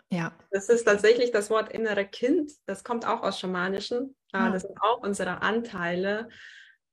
ja. 0.09 0.31
Das 0.51 0.69
ist 0.69 0.85
tatsächlich 0.85 1.31
das 1.31 1.49
Wort 1.49 1.71
innere 1.71 2.05
Kind, 2.05 2.51
das 2.65 2.83
kommt 2.83 3.05
auch 3.05 3.23
aus 3.23 3.39
Schamanischen. 3.39 4.15
Ah. 4.31 4.51
Das 4.51 4.61
sind 4.61 4.77
auch 4.81 5.01
unsere 5.01 5.41
Anteile 5.41 6.29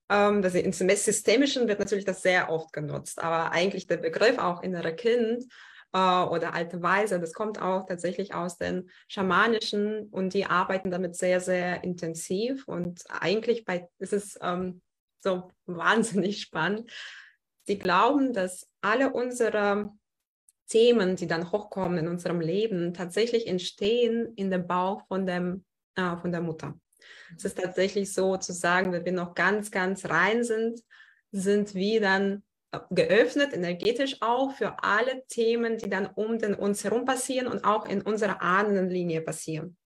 ähm, 0.09 0.43
das 0.43 0.55
im 0.55 0.73
Systemischen 0.73 1.69
wird 1.69 1.79
natürlich 1.79 2.05
das 2.05 2.23
sehr 2.23 2.51
oft 2.51 2.73
genutzt, 2.73 3.23
aber 3.23 3.53
eigentlich 3.53 3.87
der 3.87 3.97
Begriff 3.97 4.39
auch 4.39 4.63
innerer 4.63 4.93
Kind 4.93 5.45
äh, 5.93 5.99
oder 5.99 6.55
alte 6.55 6.83
Weise, 6.83 7.19
das 7.19 7.33
kommt 7.33 7.61
auch 7.61 7.87
tatsächlich 7.87 8.35
aus 8.35 8.59
den 8.59 8.89
Schamanischen 9.09 10.09
und 10.11 10.35
die 10.35 10.47
arbeiten 10.47 10.91
damit 10.91 11.17
sehr, 11.17 11.41
sehr 11.41 11.83
intensiv 11.83 12.69
und 12.69 13.03
eigentlich 13.09 13.65
bei, 13.65 13.89
ist 13.99 14.13
es 14.13 14.39
ähm, 14.43 14.81
so 15.19 15.51
wahnsinnig 15.67 16.41
spannend. 16.41 16.91
Sie 17.65 17.79
glauben, 17.79 18.33
dass 18.33 18.69
alle 18.81 19.13
unsere 19.13 19.91
Themen, 20.69 21.17
die 21.17 21.27
dann 21.27 21.51
hochkommen 21.51 21.99
in 21.99 22.09
unserem 22.09 22.41
Leben, 22.41 22.95
tatsächlich 22.95 23.47
entstehen 23.47 24.33
in 24.37 24.51
dem 24.51 24.67
Bauch 24.67 25.07
von, 25.09 25.27
dem, 25.27 25.65
äh, 25.97 26.17
von 26.17 26.31
der 26.31 26.41
Mutter. 26.41 26.79
Es 27.37 27.45
ist 27.45 27.59
tatsächlich 27.59 28.13
so 28.13 28.37
zu 28.37 28.53
sagen, 28.53 28.93
wenn 28.93 29.05
wir 29.05 29.13
noch 29.13 29.35
ganz, 29.35 29.71
ganz 29.71 30.07
rein 30.07 30.45
sind, 30.45 30.81
sind 31.33 31.75
wir 31.75 32.01
dann 32.01 32.43
äh, 32.73 32.79
geöffnet, 32.91 33.53
energetisch 33.53 34.17
auch 34.21 34.55
für 34.55 34.83
alle 34.83 35.25
Themen, 35.29 35.79
die 35.79 35.91
dann 35.91 36.07
um 36.07 36.39
den, 36.39 36.55
uns 36.55 36.85
herum 36.85 37.05
passieren 37.05 37.47
und 37.47 37.65
auch 37.65 37.87
in 37.87 38.03
unserer 38.03 38.43
Ahnenlinie 38.43 39.21
passieren. 39.21 39.77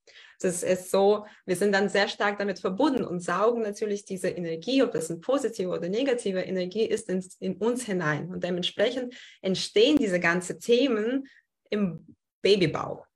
Das 0.41 0.62
ist 0.62 0.91
so, 0.91 1.27
wir 1.45 1.55
sind 1.55 1.73
dann 1.73 1.91
sehr 1.91 2.09
stark 2.09 2.39
damit 2.39 2.61
verbunden 2.61 3.05
und 3.05 3.21
saugen 3.21 3.61
natürlich 3.61 4.07
diese 4.07 4.31
Energie, 4.31 4.83
ob 4.83 4.93
das 4.93 5.11
eine 5.11 5.21
positive 5.21 5.69
oder 5.69 5.89
negative 5.91 6.41
Energie 6.41 6.87
ist, 6.87 7.11
in, 7.11 7.23
in 7.41 7.57
uns 7.57 7.85
hinein. 7.85 8.31
Und 8.31 8.43
dementsprechend 8.43 9.15
entstehen 9.43 9.99
diese 9.99 10.19
ganzen 10.19 10.59
Themen 10.59 11.29
im 11.69 12.17
Babybauch. 12.41 13.07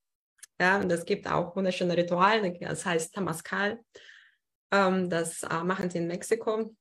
Ja, 0.61 0.81
und 0.81 0.91
es 0.91 1.05
gibt 1.05 1.27
auch 1.29 1.57
wunderschöne 1.57 1.97
Rituale, 1.97 2.53
das 2.61 2.87
heißt 2.87 3.15
Tamaskal. 3.15 3.81
Ähm, 4.71 5.11
das 5.11 5.43
äh, 5.43 5.65
machen 5.65 5.91
sie 5.91 5.99
in 5.99 6.07
Mexiko. 6.07 6.75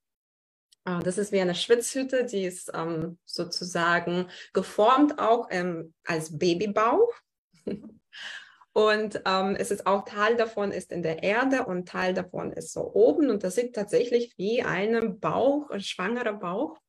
Äh, 0.85 0.99
das 1.03 1.17
ist 1.17 1.31
wie 1.31 1.41
eine 1.41 1.55
Schwitzhütte, 1.55 2.25
die 2.25 2.45
ist 2.45 2.71
ähm, 2.73 3.17
sozusagen 3.25 4.29
geformt 4.53 5.19
auch 5.19 5.47
ähm, 5.49 5.93
als 6.05 6.37
Babybauch. 6.37 7.11
Und 8.73 9.21
ähm, 9.25 9.55
es 9.55 9.69
ist 9.69 9.85
auch 9.85 10.03
Teil 10.03 10.35
davon 10.35 10.71
ist 10.71 10.91
in 10.91 11.03
der 11.03 11.21
Erde 11.21 11.67
und 11.67 11.87
Teil 11.87 12.15
davon 12.15 12.51
ist 12.51 12.73
so 12.73 12.91
oben. 12.93 13.29
Und 13.29 13.43
das 13.43 13.53
sieht 13.53 13.75
tatsächlich 13.75 14.33
wie 14.37 14.63
ein 14.63 15.19
Bauch, 15.19 15.69
ein 15.69 15.81
schwangerer 15.81 16.33
Bauch. 16.33 16.79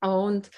Und 0.00 0.50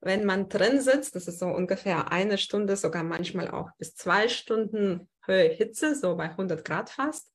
wenn 0.00 0.24
man 0.24 0.48
drin 0.48 0.80
sitzt, 0.80 1.14
das 1.14 1.28
ist 1.28 1.38
so 1.38 1.46
ungefähr 1.46 2.10
eine 2.10 2.38
Stunde, 2.38 2.76
sogar 2.76 3.02
manchmal 3.02 3.50
auch 3.50 3.70
bis 3.78 3.94
zwei 3.94 4.28
Stunden 4.28 5.08
Höhe 5.26 5.48
Hitze, 5.48 5.94
so 5.94 6.16
bei 6.16 6.24
100 6.24 6.64
Grad 6.64 6.90
fast, 6.90 7.30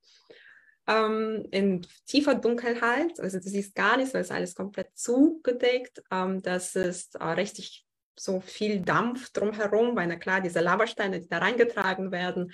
ähm, 0.88 1.46
in 1.52 1.86
tiefer 2.06 2.36
Dunkelheit. 2.36 3.20
Also 3.20 3.40
du 3.40 3.48
siehst 3.48 3.76
gar 3.76 3.98
nichts, 3.98 4.14
weil 4.14 4.22
es 4.22 4.32
alles 4.32 4.56
komplett 4.56 4.98
zugedeckt. 4.98 6.02
Ähm, 6.12 6.42
das 6.42 6.76
ist 6.76 7.16
äh, 7.16 7.24
richtig 7.24 7.86
so 8.18 8.40
viel 8.40 8.82
Dampf 8.82 9.32
drumherum, 9.32 9.96
weil 9.96 10.08
na 10.08 10.16
klar, 10.16 10.42
diese 10.42 10.62
Lavasteine, 10.62 11.20
die 11.20 11.28
da 11.28 11.40
reingetragen 11.40 12.12
werden, 12.12 12.54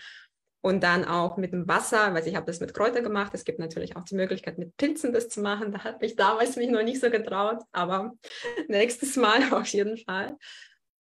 und 0.61 0.83
dann 0.83 1.05
auch 1.05 1.37
mit 1.37 1.53
dem 1.53 1.67
Wasser, 1.67 2.13
weil 2.13 2.27
ich 2.27 2.35
habe 2.35 2.45
das 2.45 2.59
mit 2.59 2.73
Kräuter 2.73 3.01
gemacht. 3.01 3.31
Es 3.33 3.45
gibt 3.45 3.59
natürlich 3.59 3.95
auch 3.95 4.03
die 4.03 4.15
Möglichkeit, 4.15 4.59
mit 4.59 4.77
Pilzen 4.77 5.11
das 5.11 5.27
zu 5.27 5.41
machen. 5.41 5.71
Da 5.71 5.83
hat 5.83 6.01
mich 6.01 6.15
damals 6.15 6.55
mich 6.55 6.69
noch 6.69 6.83
nicht 6.83 7.01
so 7.01 7.09
getraut, 7.09 7.63
aber 7.71 8.13
nächstes 8.67 9.15
Mal 9.15 9.53
auf 9.53 9.67
jeden 9.67 9.97
Fall. 9.97 10.37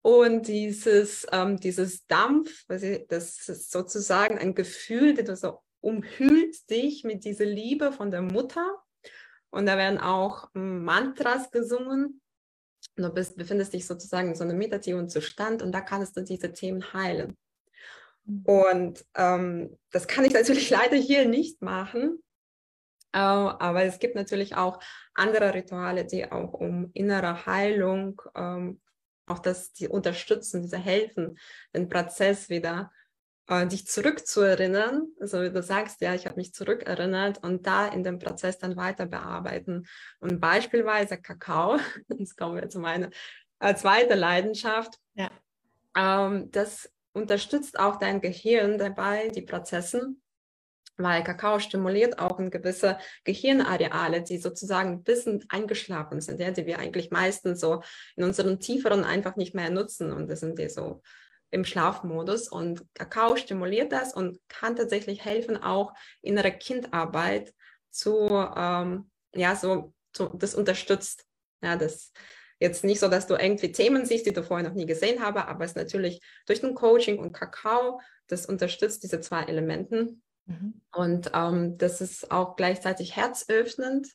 Und 0.03 0.47
dieses, 0.47 1.27
ähm, 1.31 1.57
dieses 1.57 2.07
Dampf, 2.07 2.65
das 2.67 3.47
ist 3.47 3.71
sozusagen 3.71 4.39
ein 4.39 4.55
Gefühl, 4.55 5.13
das 5.13 5.41
so 5.41 5.59
umhüllt 5.79 6.69
dich 6.71 7.03
mit 7.03 7.23
dieser 7.23 7.45
Liebe 7.45 7.91
von 7.91 8.09
der 8.09 8.23
Mutter. 8.23 8.81
Und 9.51 9.67
da 9.67 9.77
werden 9.77 9.99
auch 9.99 10.49
Mantras 10.53 11.51
gesungen. 11.51 12.21
Du 12.95 13.09
bist, 13.09 13.37
befindest 13.37 13.73
dich 13.73 13.85
sozusagen 13.85 14.29
in 14.29 14.35
so 14.35 14.43
einem 14.43 14.57
meditativen 14.57 15.07
Zustand 15.07 15.61
und 15.61 15.71
da 15.71 15.81
kannst 15.81 16.17
du 16.17 16.21
diese 16.21 16.51
Themen 16.51 16.93
heilen. 16.93 17.37
Und 18.43 19.05
ähm, 19.15 19.77
das 19.91 20.07
kann 20.07 20.25
ich 20.25 20.33
natürlich 20.33 20.69
leider 20.69 20.95
hier 20.95 21.27
nicht 21.27 21.61
machen. 21.61 22.21
Äh, 23.13 23.19
aber 23.19 23.83
es 23.83 23.99
gibt 23.99 24.15
natürlich 24.15 24.55
auch 24.55 24.79
andere 25.13 25.53
Rituale, 25.53 26.05
die 26.05 26.31
auch 26.31 26.53
um 26.53 26.91
innere 26.93 27.45
Heilung, 27.45 28.21
ähm, 28.35 28.79
auch 29.27 29.39
das, 29.39 29.73
die 29.73 29.87
unterstützen, 29.87 30.61
diese 30.61 30.77
helfen, 30.77 31.37
den 31.73 31.89
Prozess 31.89 32.49
wieder 32.49 32.91
äh, 33.47 33.67
dich 33.67 33.87
zurückzuerinnern. 33.87 35.07
Also 35.19 35.41
wie 35.41 35.51
du 35.51 35.61
sagst, 35.61 36.01
ja, 36.01 36.13
ich 36.13 36.25
habe 36.25 36.37
mich 36.37 36.53
zurückerinnert 36.53 37.43
und 37.43 37.67
da 37.67 37.87
in 37.87 38.03
dem 38.03 38.19
Prozess 38.19 38.57
dann 38.59 38.75
weiter 38.75 39.05
bearbeiten. 39.05 39.87
Und 40.19 40.39
beispielsweise 40.39 41.17
Kakao, 41.17 41.77
jetzt 42.17 42.37
kommen 42.37 42.55
wir 42.55 42.69
zu 42.69 42.79
meiner 42.79 43.09
äh, 43.59 43.75
zweiten 43.75 44.17
Leidenschaft. 44.17 44.95
Ja. 45.15 45.29
Ähm, 45.95 46.49
das 46.51 46.89
unterstützt 47.13 47.79
auch 47.79 47.97
dein 47.97 48.21
Gehirn 48.21 48.77
dabei, 48.77 49.29
die 49.29 49.41
Prozesse, 49.41 50.15
weil 50.97 51.23
Kakao 51.23 51.59
stimuliert 51.59 52.19
auch 52.19 52.39
ein 52.39 52.51
gewisse 52.51 52.97
Gehirnareale, 53.23 54.21
die 54.21 54.37
sozusagen 54.37 54.91
ein 54.91 55.03
bisschen 55.03 55.43
eingeschlafen 55.49 56.21
sind, 56.21 56.39
ja, 56.39 56.51
die 56.51 56.65
wir 56.65 56.79
eigentlich 56.79 57.11
meistens 57.11 57.59
so 57.59 57.81
in 58.15 58.23
unseren 58.23 58.59
tieferen 58.59 59.03
einfach 59.03 59.35
nicht 59.35 59.55
mehr 59.55 59.69
nutzen 59.69 60.11
und 60.11 60.29
das 60.29 60.41
sind 60.41 60.59
die 60.59 60.69
so 60.69 61.01
im 61.49 61.65
Schlafmodus. 61.65 62.47
Und 62.47 62.85
Kakao 62.93 63.35
stimuliert 63.35 63.91
das 63.91 64.13
und 64.13 64.39
kann 64.47 64.75
tatsächlich 64.75 65.23
helfen, 65.23 65.61
auch 65.61 65.93
innere 66.21 66.51
Kindarbeit 66.51 67.53
zu, 67.89 68.29
ähm, 68.55 69.11
ja, 69.33 69.55
so, 69.55 69.93
zu, 70.13 70.29
das 70.29 70.55
unterstützt, 70.55 71.25
ja, 71.61 71.75
das 71.75 72.11
Jetzt 72.61 72.83
nicht 72.83 72.99
so, 72.99 73.07
dass 73.07 73.27
du 73.27 73.35
irgendwie 73.35 73.71
Themen 73.71 74.05
siehst, 74.05 74.25
die 74.25 74.33
du 74.33 74.43
vorher 74.43 74.67
noch 74.67 74.75
nie 74.75 74.85
gesehen 74.85 75.21
habe, 75.21 75.47
aber 75.47 75.65
es 75.65 75.75
natürlich 75.75 76.21
durch 76.45 76.61
den 76.61 76.75
Coaching 76.75 77.19
und 77.19 77.33
Kakao, 77.33 77.99
das 78.27 78.45
unterstützt 78.45 79.03
diese 79.03 79.19
zwei 79.19 79.43
Elementen. 79.43 80.21
Mhm. 80.45 80.81
Und 80.93 81.31
ähm, 81.33 81.77
das 81.77 82.01
ist 82.01 82.31
auch 82.31 82.55
gleichzeitig 82.55 83.15
herzöffnend. 83.15 84.07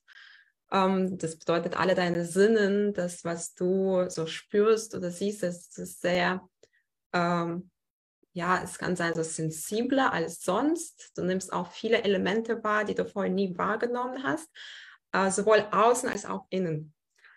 Ähm, 0.71 1.19
das 1.19 1.37
bedeutet, 1.37 1.77
alle 1.79 1.95
deine 1.95 2.25
Sinnen, 2.25 2.95
das, 2.95 3.25
was 3.25 3.55
du 3.55 4.09
so 4.09 4.27
spürst 4.27 4.95
oder 4.95 5.11
siehst, 5.11 5.43
das 5.43 5.77
ist 5.77 6.01
sehr 6.01 6.49
ähm, 7.13 7.71
ja, 8.37 8.61
es 8.63 8.77
kann 8.77 8.97
sein, 8.97 9.15
so 9.15 9.23
sensibler 9.23 10.13
als 10.13 10.43
sonst. 10.43 11.13
Du 11.17 11.25
nimmst 11.25 11.55
auch 11.55 11.73
viele 11.73 12.03
Elemente 12.03 12.63
wahr, 12.63 12.85
die 12.85 12.95
du 12.95 13.07
vorher 13.07 13.33
nie 13.33 13.57
wahrgenommen 13.57 14.23
hast, 14.25 14.51
äh, 15.13 15.31
sowohl 15.31 15.67
außen 15.73 16.11
als 16.11 16.27
auch 16.27 16.45
innen. 16.51 16.93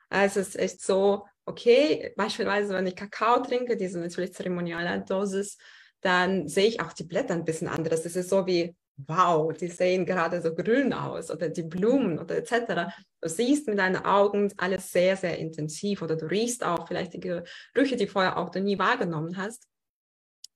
Also 0.10 0.40
es 0.40 0.50
ist 0.50 0.60
echt 0.60 0.82
so, 0.82 1.26
okay, 1.46 2.14
beispielsweise, 2.16 2.74
wenn 2.74 2.88
ich 2.88 2.96
Kakao 2.96 3.42
trinke, 3.42 3.78
diese 3.78 4.00
natürlich 4.00 4.34
zeremoniale 4.34 5.04
Dosis, 5.06 5.58
dann 6.02 6.48
sehe 6.48 6.68
ich 6.68 6.82
auch 6.82 6.94
die 6.94 7.04
Blätter 7.04 7.34
ein 7.34 7.46
bisschen 7.46 7.68
anders. 7.68 8.06
Es 8.06 8.16
ist 8.16 8.30
so 8.30 8.46
wie, 8.48 8.76
wow, 9.08 9.54
die 9.54 9.68
sehen 9.68 10.06
gerade 10.06 10.42
so 10.42 10.54
grün 10.54 10.94
aus 10.94 11.32
oder 11.32 11.50
die 11.50 11.64
Blumen 11.64 12.20
oder 12.20 12.38
etc. 12.38 12.92
Du 13.22 13.30
siehst 13.30 13.68
mit 13.68 13.80
deinen 13.80 14.04
Augen 14.04 14.52
alles 14.58 14.92
sehr, 14.92 15.16
sehr 15.16 15.38
intensiv 15.38 16.02
oder 16.02 16.16
du 16.16 16.26
riechst 16.26 16.64
auch 16.64 16.88
vielleicht 16.88 17.14
die 17.14 17.20
Gerüche, 17.20 17.96
die 17.96 18.08
vorher 18.08 18.38
auch 18.38 18.50
du 18.50 18.62
nie 18.62 18.80
wahrgenommen 18.80 19.38
hast 19.38 19.68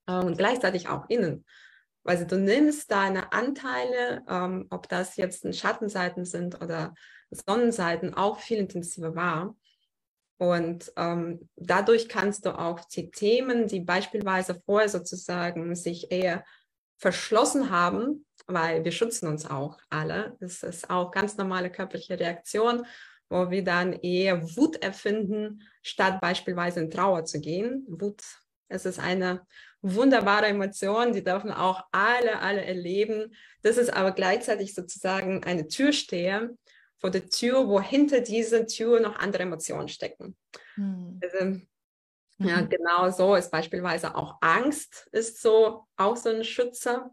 äh, 0.07 0.13
und 0.13 0.37
gleichzeitig 0.37 0.89
auch 0.89 1.09
innen. 1.09 1.45
Also 2.05 2.25
du 2.25 2.37
nimmst 2.37 2.91
deine 2.91 3.31
Anteile, 3.31 4.23
ähm, 4.27 4.67
ob 4.69 4.89
das 4.89 5.15
jetzt 5.15 5.55
Schattenseiten 5.55 6.25
sind 6.25 6.61
oder 6.61 6.93
Sonnenseiten, 7.33 8.13
auch 8.13 8.39
viel 8.39 8.57
intensiver 8.57 9.15
wahr. 9.15 9.55
Und 10.37 10.91
ähm, 10.97 11.49
dadurch 11.55 12.09
kannst 12.09 12.45
du 12.45 12.57
auch 12.57 12.81
die 12.81 13.11
Themen, 13.11 13.67
die 13.67 13.79
beispielsweise 13.79 14.61
vorher 14.65 14.89
sozusagen 14.89 15.75
sich 15.75 16.11
eher 16.11 16.43
verschlossen 16.97 17.69
haben, 17.69 18.25
weil 18.47 18.83
wir 18.83 18.91
schützen 18.91 19.27
uns 19.27 19.45
auch 19.45 19.77
alle. 19.89 20.35
Das 20.39 20.63
ist 20.63 20.89
auch 20.89 21.11
ganz 21.11 21.37
normale 21.37 21.69
körperliche 21.69 22.19
Reaktion, 22.19 22.85
wo 23.29 23.49
wir 23.49 23.63
dann 23.63 23.93
eher 23.93 24.41
Wut 24.55 24.81
erfinden, 24.83 25.61
statt 25.81 26.19
beispielsweise 26.21 26.81
in 26.81 26.91
Trauer 26.91 27.25
zu 27.25 27.39
gehen. 27.39 27.85
Wut, 27.87 28.21
es 28.67 28.85
ist 28.85 28.99
eine 28.99 29.45
wunderbare 29.81 30.47
Emotion, 30.47 31.13
die 31.13 31.23
dürfen 31.23 31.51
auch 31.51 31.83
alle, 31.91 32.39
alle 32.39 32.63
erleben. 32.63 33.35
Das 33.61 33.77
ist 33.77 33.93
aber 33.93 34.11
gleichzeitig 34.11 34.73
sozusagen 34.73 35.43
eine 35.43 35.67
Türsteher 35.67 36.49
vor 37.03 37.11
der 37.11 37.27
Tür, 37.27 37.67
wo 37.67 37.81
hinter 37.81 38.21
dieser 38.21 38.65
Tür 38.65 39.01
noch 39.01 39.17
andere 39.17 39.43
Emotionen 39.43 39.89
stecken. 39.89 40.37
Mhm. 40.77 41.19
Also, 41.21 41.59
ja, 42.37 42.61
mhm. 42.61 42.69
genau 42.69 43.09
so 43.11 43.35
ist 43.35 43.51
beispielsweise 43.51 44.15
auch 44.15 44.37
Angst 44.39 45.09
ist 45.11 45.41
so 45.41 45.85
auch 45.97 46.15
so 46.15 46.29
ein 46.29 46.45
Schützer. 46.45 47.11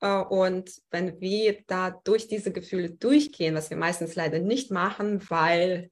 Äh, 0.00 0.22
und 0.22 0.70
wenn 0.92 1.20
wir 1.20 1.60
da 1.66 1.90
durch 1.90 2.28
diese 2.28 2.52
Gefühle 2.52 2.92
durchgehen, 2.92 3.56
was 3.56 3.68
wir 3.68 3.76
meistens 3.76 4.14
leider 4.14 4.38
nicht 4.38 4.70
machen, 4.70 5.28
weil, 5.28 5.90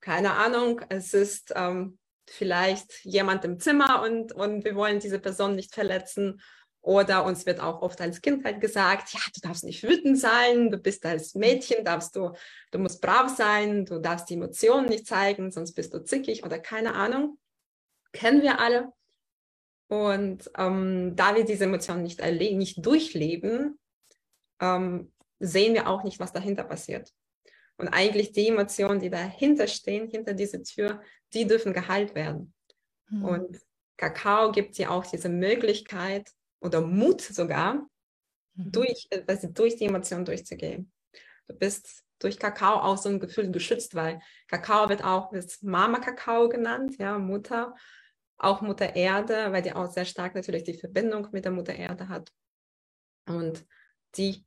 keine 0.00 0.34
Ahnung, 0.34 0.80
es 0.90 1.12
ist 1.12 1.52
ähm, 1.56 1.98
vielleicht 2.28 3.04
jemand 3.04 3.44
im 3.44 3.58
Zimmer 3.58 4.00
und, 4.02 4.30
und 4.30 4.64
wir 4.64 4.76
wollen 4.76 5.00
diese 5.00 5.18
Person 5.18 5.56
nicht 5.56 5.74
verletzen. 5.74 6.40
Oder 6.82 7.26
uns 7.26 7.44
wird 7.44 7.60
auch 7.60 7.82
oft 7.82 8.00
als 8.00 8.22
Kind 8.22 8.44
halt 8.44 8.60
gesagt, 8.60 9.12
ja, 9.12 9.20
du 9.34 9.40
darfst 9.40 9.64
nicht 9.64 9.82
wütend 9.82 10.18
sein, 10.18 10.70
du 10.70 10.78
bist 10.78 11.04
als 11.04 11.34
Mädchen, 11.34 11.84
darfst 11.84 12.16
du, 12.16 12.32
du 12.70 12.78
musst 12.78 13.02
brav 13.02 13.28
sein, 13.28 13.84
du 13.84 13.98
darfst 13.98 14.30
die 14.30 14.34
Emotionen 14.34 14.86
nicht 14.86 15.06
zeigen, 15.06 15.50
sonst 15.50 15.74
bist 15.74 15.92
du 15.92 16.02
zickig 16.02 16.42
oder 16.44 16.58
keine 16.58 16.94
Ahnung. 16.94 17.38
Kennen 18.12 18.42
wir 18.42 18.60
alle. 18.60 18.92
Und 19.88 20.50
ähm, 20.56 21.14
da 21.16 21.34
wir 21.34 21.44
diese 21.44 21.64
Emotionen 21.64 22.02
nicht, 22.02 22.22
nicht 22.22 22.84
durchleben, 22.84 23.78
ähm, 24.60 25.12
sehen 25.38 25.74
wir 25.74 25.88
auch 25.88 26.02
nicht, 26.02 26.18
was 26.18 26.32
dahinter 26.32 26.64
passiert. 26.64 27.12
Und 27.76 27.88
eigentlich 27.88 28.32
die 28.32 28.48
Emotionen, 28.48 29.00
die 29.00 29.10
dahinter 29.10 29.66
stehen, 29.66 30.08
hinter 30.08 30.34
dieser 30.34 30.62
Tür, 30.62 31.02
die 31.34 31.46
dürfen 31.46 31.72
geheilt 31.72 32.14
werden. 32.14 32.54
Mhm. 33.08 33.24
Und 33.24 33.60
Kakao 33.96 34.52
gibt 34.52 34.78
dir 34.78 34.90
auch 34.90 35.04
diese 35.04 35.28
Möglichkeit 35.28 36.30
oder 36.60 36.80
Mut 36.80 37.20
sogar, 37.20 37.74
mhm. 38.54 38.72
durch, 38.72 39.08
also 39.26 39.48
durch 39.48 39.76
die 39.76 39.86
Emotionen 39.86 40.24
durchzugehen. 40.24 40.92
Du 41.48 41.54
bist 41.54 42.04
durch 42.18 42.38
Kakao 42.38 42.80
auch 42.80 42.98
so 42.98 43.08
ein 43.08 43.18
Gefühl 43.18 43.50
geschützt, 43.50 43.94
weil 43.94 44.20
Kakao 44.48 44.88
wird 44.88 45.02
auch 45.02 45.32
als 45.32 45.62
Mama-Kakao 45.62 46.48
genannt, 46.48 46.96
ja, 46.98 47.18
Mutter, 47.18 47.74
auch 48.36 48.60
Mutter 48.60 48.94
Erde, 48.94 49.52
weil 49.52 49.62
die 49.62 49.72
auch 49.72 49.90
sehr 49.90 50.04
stark 50.04 50.34
natürlich 50.34 50.64
die 50.64 50.78
Verbindung 50.78 51.28
mit 51.32 51.44
der 51.44 51.52
Mutter 51.52 51.74
Erde 51.74 52.08
hat. 52.08 52.32
Und 53.26 53.66
die 54.16 54.44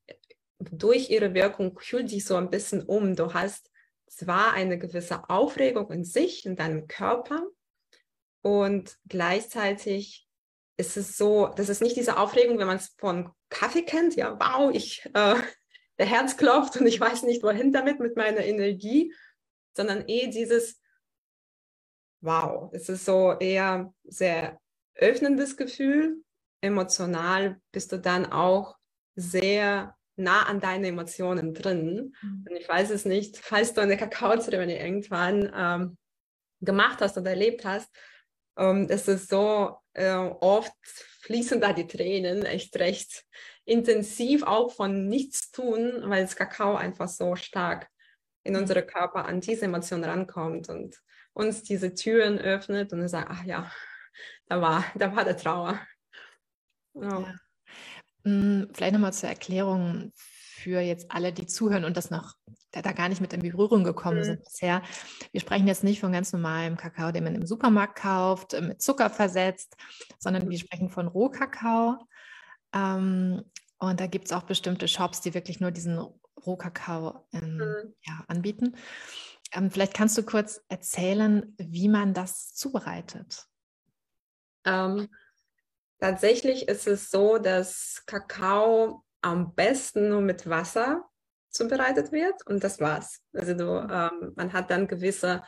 durch 0.60 1.10
ihre 1.10 1.34
Wirkung 1.34 1.76
kühlt 1.76 2.12
dich 2.12 2.26
so 2.26 2.36
ein 2.36 2.50
bisschen 2.50 2.84
um. 2.84 3.16
Du 3.16 3.34
hast 3.34 3.70
zwar 4.08 4.54
eine 4.54 4.78
gewisse 4.78 5.30
Aufregung 5.30 5.92
in 5.92 6.04
sich, 6.04 6.46
in 6.46 6.56
deinem 6.56 6.88
Körper 6.88 7.48
und 8.42 8.98
gleichzeitig 9.08 10.28
ist 10.78 10.98
es 10.98 11.18
so, 11.18 11.48
das 11.48 11.70
ist 11.70 11.82
nicht 11.82 11.96
diese 11.96 12.18
Aufregung, 12.18 12.58
wenn 12.58 12.68
man 12.68 12.78
es 12.78 12.96
von 12.98 13.32
Kaffee 13.50 13.84
kennt, 13.84 14.16
ja, 14.16 14.38
wow, 14.40 14.74
ich, 14.74 15.06
äh, 15.14 15.36
der 16.00 16.06
Herz 16.06 16.38
klopft 16.38 16.78
und 16.78 16.88
ich 16.88 17.00
weiß 17.00 17.24
nicht, 17.24 17.44
wohin 17.44 17.72
damit 17.72 18.00
mit 18.00 18.18
meiner 18.18 18.44
Energie, 18.44 19.14
sondern 19.76 20.04
eh 20.08 20.28
dieses, 20.28 20.82
wow, 22.22 22.72
es 22.74 22.90
ist 22.90 23.06
so 23.06 23.34
eher 23.40 23.94
sehr 24.04 24.60
öffnendes 24.96 25.58
Gefühl. 25.58 26.24
Emotional 26.62 27.60
bist 27.72 27.92
du 27.92 28.00
dann 28.00 28.32
auch 28.32 28.78
sehr 29.16 29.96
nah 30.16 30.44
an 30.44 30.60
deine 30.60 30.88
Emotionen 30.88 31.54
drin. 31.54 32.16
Mhm. 32.22 32.46
Und 32.50 32.56
ich 32.56 32.68
weiß 32.68 32.90
es 32.92 33.06
nicht, 33.06 33.38
falls 33.38 33.74
du 33.74 33.82
eine 33.82 33.98
Kakaozeremonie 33.98 34.78
irgendwann 34.78 35.52
ähm, 35.56 35.98
gemacht 36.62 37.02
hast 37.02 37.18
oder 37.18 37.32
erlebt 37.32 37.66
hast, 37.66 37.90
ähm, 38.58 38.88
es 38.90 39.08
ist 39.08 39.30
so, 39.30 39.78
äh, 39.94 40.14
oft 40.14 40.74
fließen 41.22 41.62
da 41.62 41.74
die 41.74 41.88
Tränen 41.88 42.46
echt 42.46 42.76
recht 42.78 43.26
intensiv, 43.66 44.44
auch 44.44 44.72
von 44.72 45.08
nichts 45.08 45.52
tun, 45.52 46.04
weil 46.06 46.24
das 46.24 46.36
Kakao 46.36 46.76
einfach 46.76 47.08
so 47.08 47.36
stark 47.36 47.88
in 48.44 48.54
mhm. 48.54 48.60
unsere 48.60 48.86
Körper 48.86 49.26
an 49.26 49.40
diese 49.40 49.66
Emotionen 49.66 50.04
rankommt 50.04 50.70
und 50.70 50.98
uns 51.34 51.64
diese 51.64 51.94
Türen 51.94 52.40
öffnet 52.40 52.94
und 52.94 53.08
sagt, 53.08 53.30
ach 53.30 53.44
ja, 53.44 53.72
da 54.48 54.62
war, 54.62 54.84
da 54.96 55.16
war 55.16 55.24
der 55.24 55.38
Trauer. 55.38 55.80
Ja. 56.94 57.20
Ja. 57.20 57.36
Hm, 58.26 58.70
vielleicht 58.74 58.94
nochmal 58.94 59.14
zur 59.14 59.30
Erklärung 59.30 60.12
für 60.16 60.80
jetzt 60.80 61.12
alle, 61.12 61.34
die 61.34 61.46
zuhören 61.46 61.84
und 61.84 61.98
das 61.98 62.10
noch 62.10 62.36
da, 62.74 62.82
da 62.82 62.92
gar 62.92 63.08
nicht 63.08 63.22
mit 63.22 63.32
in 63.34 63.42
Berührung 63.42 63.84
gekommen 63.84 64.20
mhm. 64.20 64.24
sind 64.24 64.44
bisher. 64.44 64.82
Wir 65.32 65.40
sprechen 65.40 65.68
jetzt 65.68 65.84
nicht 65.84 66.02
von 66.02 66.12
ganz 66.12 66.34
normalem 66.34 66.76
Kakao, 66.76 67.12
den 67.12 67.24
man 67.24 67.36
im 67.36 67.46
Supermarkt 67.46 67.96
kauft, 67.96 68.54
äh, 68.54 68.62
mit 68.62 68.82
Zucker 68.82 69.10
versetzt, 69.10 69.78
sondern 70.20 70.50
wir 70.50 70.58
sprechen 70.58 70.90
von 70.90 71.08
Rohkakao. 71.08 72.06
Ähm, 72.74 73.44
und 73.78 74.00
da 74.00 74.08
gibt 74.08 74.26
es 74.26 74.32
auch 74.32 74.44
bestimmte 74.44 74.88
Shops, 74.88 75.22
die 75.22 75.34
wirklich 75.34 75.60
nur 75.60 75.72
diesen 75.72 76.00
Rohkakao 76.46 77.28
ähm, 77.32 77.58
mhm. 77.58 77.94
ja, 78.06 78.26
anbieten. 78.28 78.76
Ähm, 79.54 79.70
vielleicht 79.70 79.94
kannst 79.94 80.18
du 80.18 80.24
kurz 80.24 80.62
erzählen, 80.68 81.54
wie 81.58 81.90
man 81.90 82.14
das 82.14 82.54
zubereitet. 82.56 83.46
Ähm, 84.66 85.10
tatsächlich 86.00 86.68
ist 86.68 86.88
es 86.88 87.12
so, 87.12 87.38
dass 87.38 88.04
Kakao 88.08 89.04
am 89.22 89.54
besten 89.54 90.10
nur 90.10 90.22
mit 90.22 90.50
Wasser 90.50 91.08
zubereitet 91.54 92.12
wird 92.12 92.46
und 92.48 92.64
das 92.64 92.80
war's. 92.80 93.22
Also 93.34 93.54
du, 93.54 93.64
ähm, 93.64 94.34
man 94.36 94.52
hat 94.52 94.70
dann 94.72 94.88
gewisse 94.88 95.44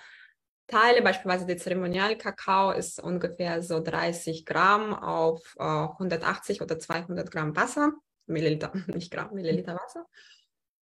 Teile, 0.67 1.01
beispielsweise 1.01 1.45
der 1.45 1.57
Zeremonialkakao 1.57 2.71
ist 2.71 2.99
ungefähr 2.99 3.61
so 3.61 3.79
30 3.79 4.45
Gramm 4.45 4.93
auf 4.93 5.55
äh, 5.59 5.63
180 5.63 6.61
oder 6.61 6.79
200 6.79 7.29
Gramm 7.29 7.55
Wasser, 7.55 7.93
Milliliter, 8.27 8.71
nicht 8.87 9.11
Gramm, 9.11 9.33
Milliliter 9.33 9.75
Wasser. 9.75 10.05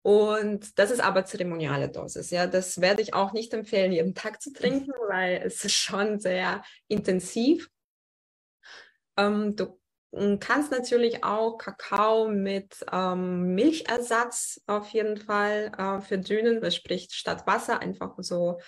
Und 0.01 0.79
das 0.79 0.91
ist 0.91 1.01
aber 1.01 1.25
zeremoniale 1.25 1.89
Dosis. 1.89 2.31
Ja, 2.31 2.47
das 2.47 2.79
werde 2.79 3.01
ich 3.01 3.13
auch 3.13 3.33
nicht 3.33 3.53
empfehlen, 3.53 3.91
jeden 3.91 4.15
Tag 4.15 4.41
zu 4.41 4.53
trinken, 4.53 4.91
weil 5.09 5.41
es 5.43 5.63
ist 5.65 5.75
schon 5.75 6.19
sehr 6.19 6.63
intensiv. 6.87 7.69
Ähm, 9.17 9.55
du 9.55 9.78
kannst 10.39 10.71
natürlich 10.71 11.23
auch 11.23 11.57
Kakao 11.57 12.29
mit 12.29 12.83
ähm, 12.91 13.53
Milchersatz 13.53 14.61
auf 14.65 14.89
jeden 14.89 15.17
Fall 15.17 15.71
äh, 15.77 16.01
verdünnen, 16.01 16.61
das 16.61 16.75
spricht 16.75 17.13
statt 17.13 17.45
Wasser 17.45 17.79
einfach 17.79 18.15
so 18.17 18.59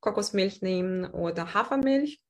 Kokosmilch 0.00 0.62
nehmen 0.62 1.04
oder 1.06 1.54
Hafermilch. 1.54 2.20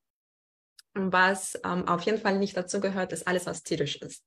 Was 0.93 1.59
ähm, 1.65 1.87
auf 1.87 2.01
jeden 2.03 2.19
Fall 2.19 2.39
nicht 2.39 2.55
dazu 2.55 2.79
gehört, 2.79 3.11
ist 3.11 3.27
alles, 3.27 3.45
was 3.45 3.63
tierisch 3.63 3.97
ist. 3.97 4.25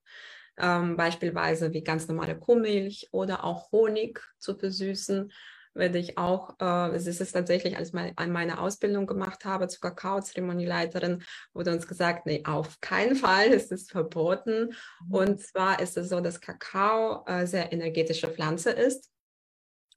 Ähm, 0.59 0.97
beispielsweise 0.97 1.73
wie 1.73 1.83
ganz 1.83 2.09
normale 2.09 2.39
Kuhmilch 2.39 3.09
oder 3.11 3.45
auch 3.45 3.73
Honig 3.73 4.21
zu 4.39 4.57
versüßen 4.57 5.33
werde 5.79 5.99
ich 5.99 6.19
auch, 6.19 6.55
äh, 6.61 6.95
es 6.95 7.07
ist 7.07 7.33
tatsächlich, 7.33 7.77
als 7.77 7.95
ich 7.95 8.13
an 8.17 8.33
meine 8.33 8.61
Ausbildung 8.61 9.07
gemacht 9.07 9.45
habe 9.45 9.69
zur 9.69 9.81
Kakao-Zeremonieleiterin, 9.81 11.23
wurde 11.53 11.73
uns 11.73 11.87
gesagt, 11.87 12.27
nee, 12.27 12.43
auf 12.45 12.81
keinen 12.81 13.17
Fall 13.17 13.47
ist 13.49 13.73
es 13.73 13.91
verboten. 13.91 14.75
Mhm. 15.07 15.15
Und 15.15 15.41
zwar 15.41 15.81
ist 15.81 15.97
es 15.97 16.09
so, 16.09 16.21
dass 16.21 16.41
Kakao 16.41 17.25
äh, 17.27 17.47
sehr 17.47 17.73
energetische 17.73 18.29
Pflanze 18.29 18.71
ist. 18.71 19.11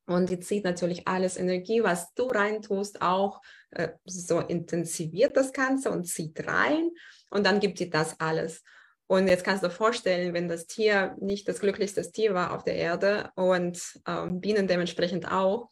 Und 0.08 0.30
die 0.30 0.39
zieht 0.39 0.63
natürlich 0.63 1.08
alles 1.08 1.38
Energie, 1.38 1.84
was 1.84 2.13
du 2.13 2.28
reintust, 2.28 3.02
auch 3.02 3.41
äh, 3.72 3.89
so 4.06 4.39
intensiviert 4.39 5.38
das 5.38 5.54
Ganze 5.54 5.91
und 5.91 6.06
zieht 6.06 6.46
rein. 6.48 6.89
Und 7.30 7.46
dann 7.46 7.60
gibt 7.60 7.80
dir 7.80 7.89
das 7.89 8.20
alles. 8.20 8.63
Und 9.12 9.28
jetzt 9.28 9.43
kannst 9.43 9.62
du 9.62 9.67
dir 9.67 9.74
vorstellen, 9.74 10.34
wenn 10.34 10.47
das 10.47 10.67
Tier 10.67 11.17
nicht 11.19 11.45
das 11.45 11.60
glücklichste 11.60 12.02
Tier 12.10 12.34
war 12.34 12.56
auf 12.56 12.63
der 12.63 12.76
Erde 12.76 13.30
und 13.36 14.00
ähm, 14.08 14.39
Bienen 14.39 14.69
dementsprechend 14.69 15.30
auch, 15.30 15.69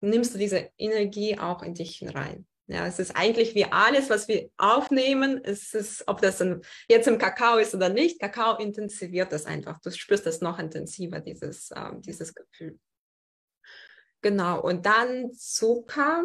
nimmst 0.00 0.34
du 0.34 0.38
diese 0.38 0.70
Energie 0.78 1.36
auch 1.36 1.64
in 1.64 1.74
dich 1.74 1.96
hinein. 1.96 2.46
Ja, 2.68 2.86
es 2.86 3.00
ist 3.00 3.16
eigentlich 3.16 3.56
wie 3.56 3.64
alles, 3.64 4.08
was 4.08 4.28
wir 4.28 4.50
aufnehmen. 4.56 5.40
Es 5.42 5.74
ist, 5.74 6.04
ob 6.06 6.20
das 6.20 6.40
ein, 6.40 6.60
jetzt 6.88 7.08
im 7.08 7.18
Kakao 7.18 7.56
ist 7.56 7.74
oder 7.74 7.88
nicht, 7.88 8.20
Kakao 8.20 8.58
intensiviert 8.58 9.32
das 9.32 9.46
einfach. 9.46 9.80
Du 9.80 9.90
spürst 9.90 10.24
das 10.24 10.40
noch 10.40 10.60
intensiver, 10.60 11.18
dieses, 11.18 11.72
ähm, 11.74 12.00
dieses 12.02 12.32
Gefühl. 12.32 12.78
Genau, 14.22 14.60
und 14.60 14.86
dann 14.86 15.32
Zucker. 15.32 16.22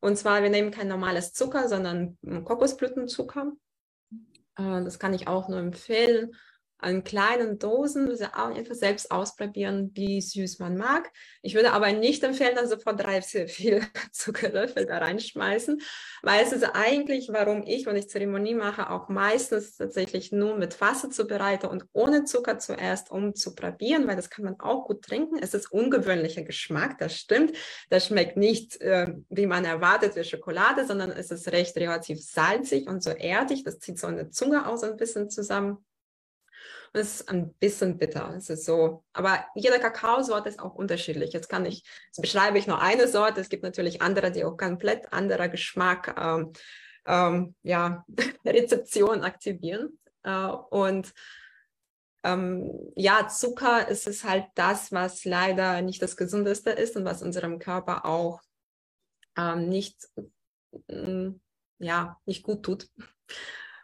Und 0.00 0.18
zwar, 0.18 0.42
wir 0.42 0.50
nehmen 0.50 0.70
kein 0.70 0.88
normales 0.88 1.32
Zucker, 1.32 1.66
sondern 1.66 2.18
Kokosblütenzucker. 2.44 3.54
Äh, 4.58 4.84
das 4.84 4.98
kann 4.98 5.14
ich 5.14 5.28
auch 5.28 5.48
nur 5.48 5.58
empfehlen. 5.58 6.34
An 6.80 7.02
kleinen 7.02 7.58
Dosen, 7.58 8.16
einfach 8.32 8.74
selbst 8.74 9.10
ausprobieren, 9.10 9.90
wie 9.94 10.20
süß 10.20 10.60
man 10.60 10.76
mag. 10.76 11.10
Ich 11.42 11.54
würde 11.54 11.72
aber 11.72 11.92
nicht 11.92 12.22
empfehlen, 12.22 12.54
dann 12.54 12.68
sofort 12.68 13.00
drei, 13.00 13.20
viel 13.20 13.82
Zuckerlöffel 14.12 14.86
da 14.86 14.98
reinschmeißen, 14.98 15.80
weil 16.22 16.44
es 16.44 16.52
ist 16.52 16.64
eigentlich, 16.64 17.30
warum 17.32 17.64
ich, 17.66 17.86
wenn 17.86 17.96
ich 17.96 18.08
Zeremonie 18.08 18.54
mache, 18.54 18.90
auch 18.90 19.08
meistens 19.08 19.76
tatsächlich 19.76 20.30
nur 20.30 20.56
mit 20.56 20.80
Wasser 20.80 21.10
zubereite 21.10 21.68
und 21.68 21.84
ohne 21.92 22.24
Zucker 22.24 22.58
zuerst, 22.58 23.10
um 23.10 23.34
zu 23.34 23.54
probieren, 23.54 24.06
weil 24.06 24.16
das 24.16 24.30
kann 24.30 24.44
man 24.44 24.60
auch 24.60 24.86
gut 24.86 25.02
trinken. 25.02 25.38
Es 25.40 25.54
ist 25.54 25.72
ungewöhnlicher 25.72 26.42
Geschmack, 26.42 26.98
das 26.98 27.16
stimmt. 27.16 27.56
Das 27.90 28.06
schmeckt 28.06 28.36
nicht, 28.36 28.80
äh, 28.80 29.14
wie 29.28 29.46
man 29.46 29.64
erwartet, 29.64 30.14
wie 30.16 30.24
Schokolade, 30.24 30.86
sondern 30.86 31.10
es 31.10 31.30
ist 31.30 31.50
recht 31.52 31.76
relativ 31.76 32.22
salzig 32.22 32.86
und 32.86 33.02
so 33.02 33.10
erdig. 33.10 33.64
Das 33.64 33.78
zieht 33.78 33.98
so 33.98 34.06
eine 34.06 34.30
Zunge 34.30 34.68
auch 34.68 34.76
so 34.76 34.86
ein 34.86 34.96
bisschen 34.96 35.30
zusammen. 35.30 35.84
Und 36.92 37.00
es 37.00 37.20
ist 37.20 37.28
ein 37.28 37.52
bisschen 37.54 37.98
bitter. 37.98 38.34
Es 38.36 38.50
ist 38.50 38.64
so, 38.64 39.04
aber 39.12 39.44
jede 39.54 39.78
Kakaosorte 39.78 40.48
ist 40.48 40.60
auch 40.60 40.74
unterschiedlich. 40.74 41.32
Jetzt 41.32 41.48
kann 41.48 41.66
ich, 41.66 41.84
jetzt 42.06 42.20
beschreibe 42.20 42.58
ich 42.58 42.66
nur 42.66 42.80
eine 42.80 43.08
Sorte. 43.08 43.40
Es 43.40 43.48
gibt 43.48 43.62
natürlich 43.62 44.00
andere, 44.02 44.30
die 44.30 44.44
auch 44.44 44.56
komplett 44.56 45.12
anderer 45.12 45.48
Geschmack, 45.48 46.14
ähm, 46.18 46.52
ähm, 47.06 47.54
ja, 47.62 48.04
Rezeption 48.46 49.22
aktivieren. 49.22 49.98
Äh, 50.22 50.46
und 50.46 51.12
ähm, 52.24 52.92
ja, 52.96 53.28
Zucker 53.28 53.88
ist 53.88 54.06
es 54.06 54.24
halt 54.24 54.46
das, 54.54 54.90
was 54.90 55.24
leider 55.24 55.82
nicht 55.82 56.02
das 56.02 56.16
Gesundeste 56.16 56.70
ist 56.70 56.96
und 56.96 57.04
was 57.04 57.22
unserem 57.22 57.58
Körper 57.58 58.04
auch 58.06 58.40
ähm, 59.36 59.68
nicht, 59.68 60.08
mm, 60.88 61.30
ja, 61.78 62.20
nicht 62.24 62.42
gut 62.42 62.64
tut 62.64 62.88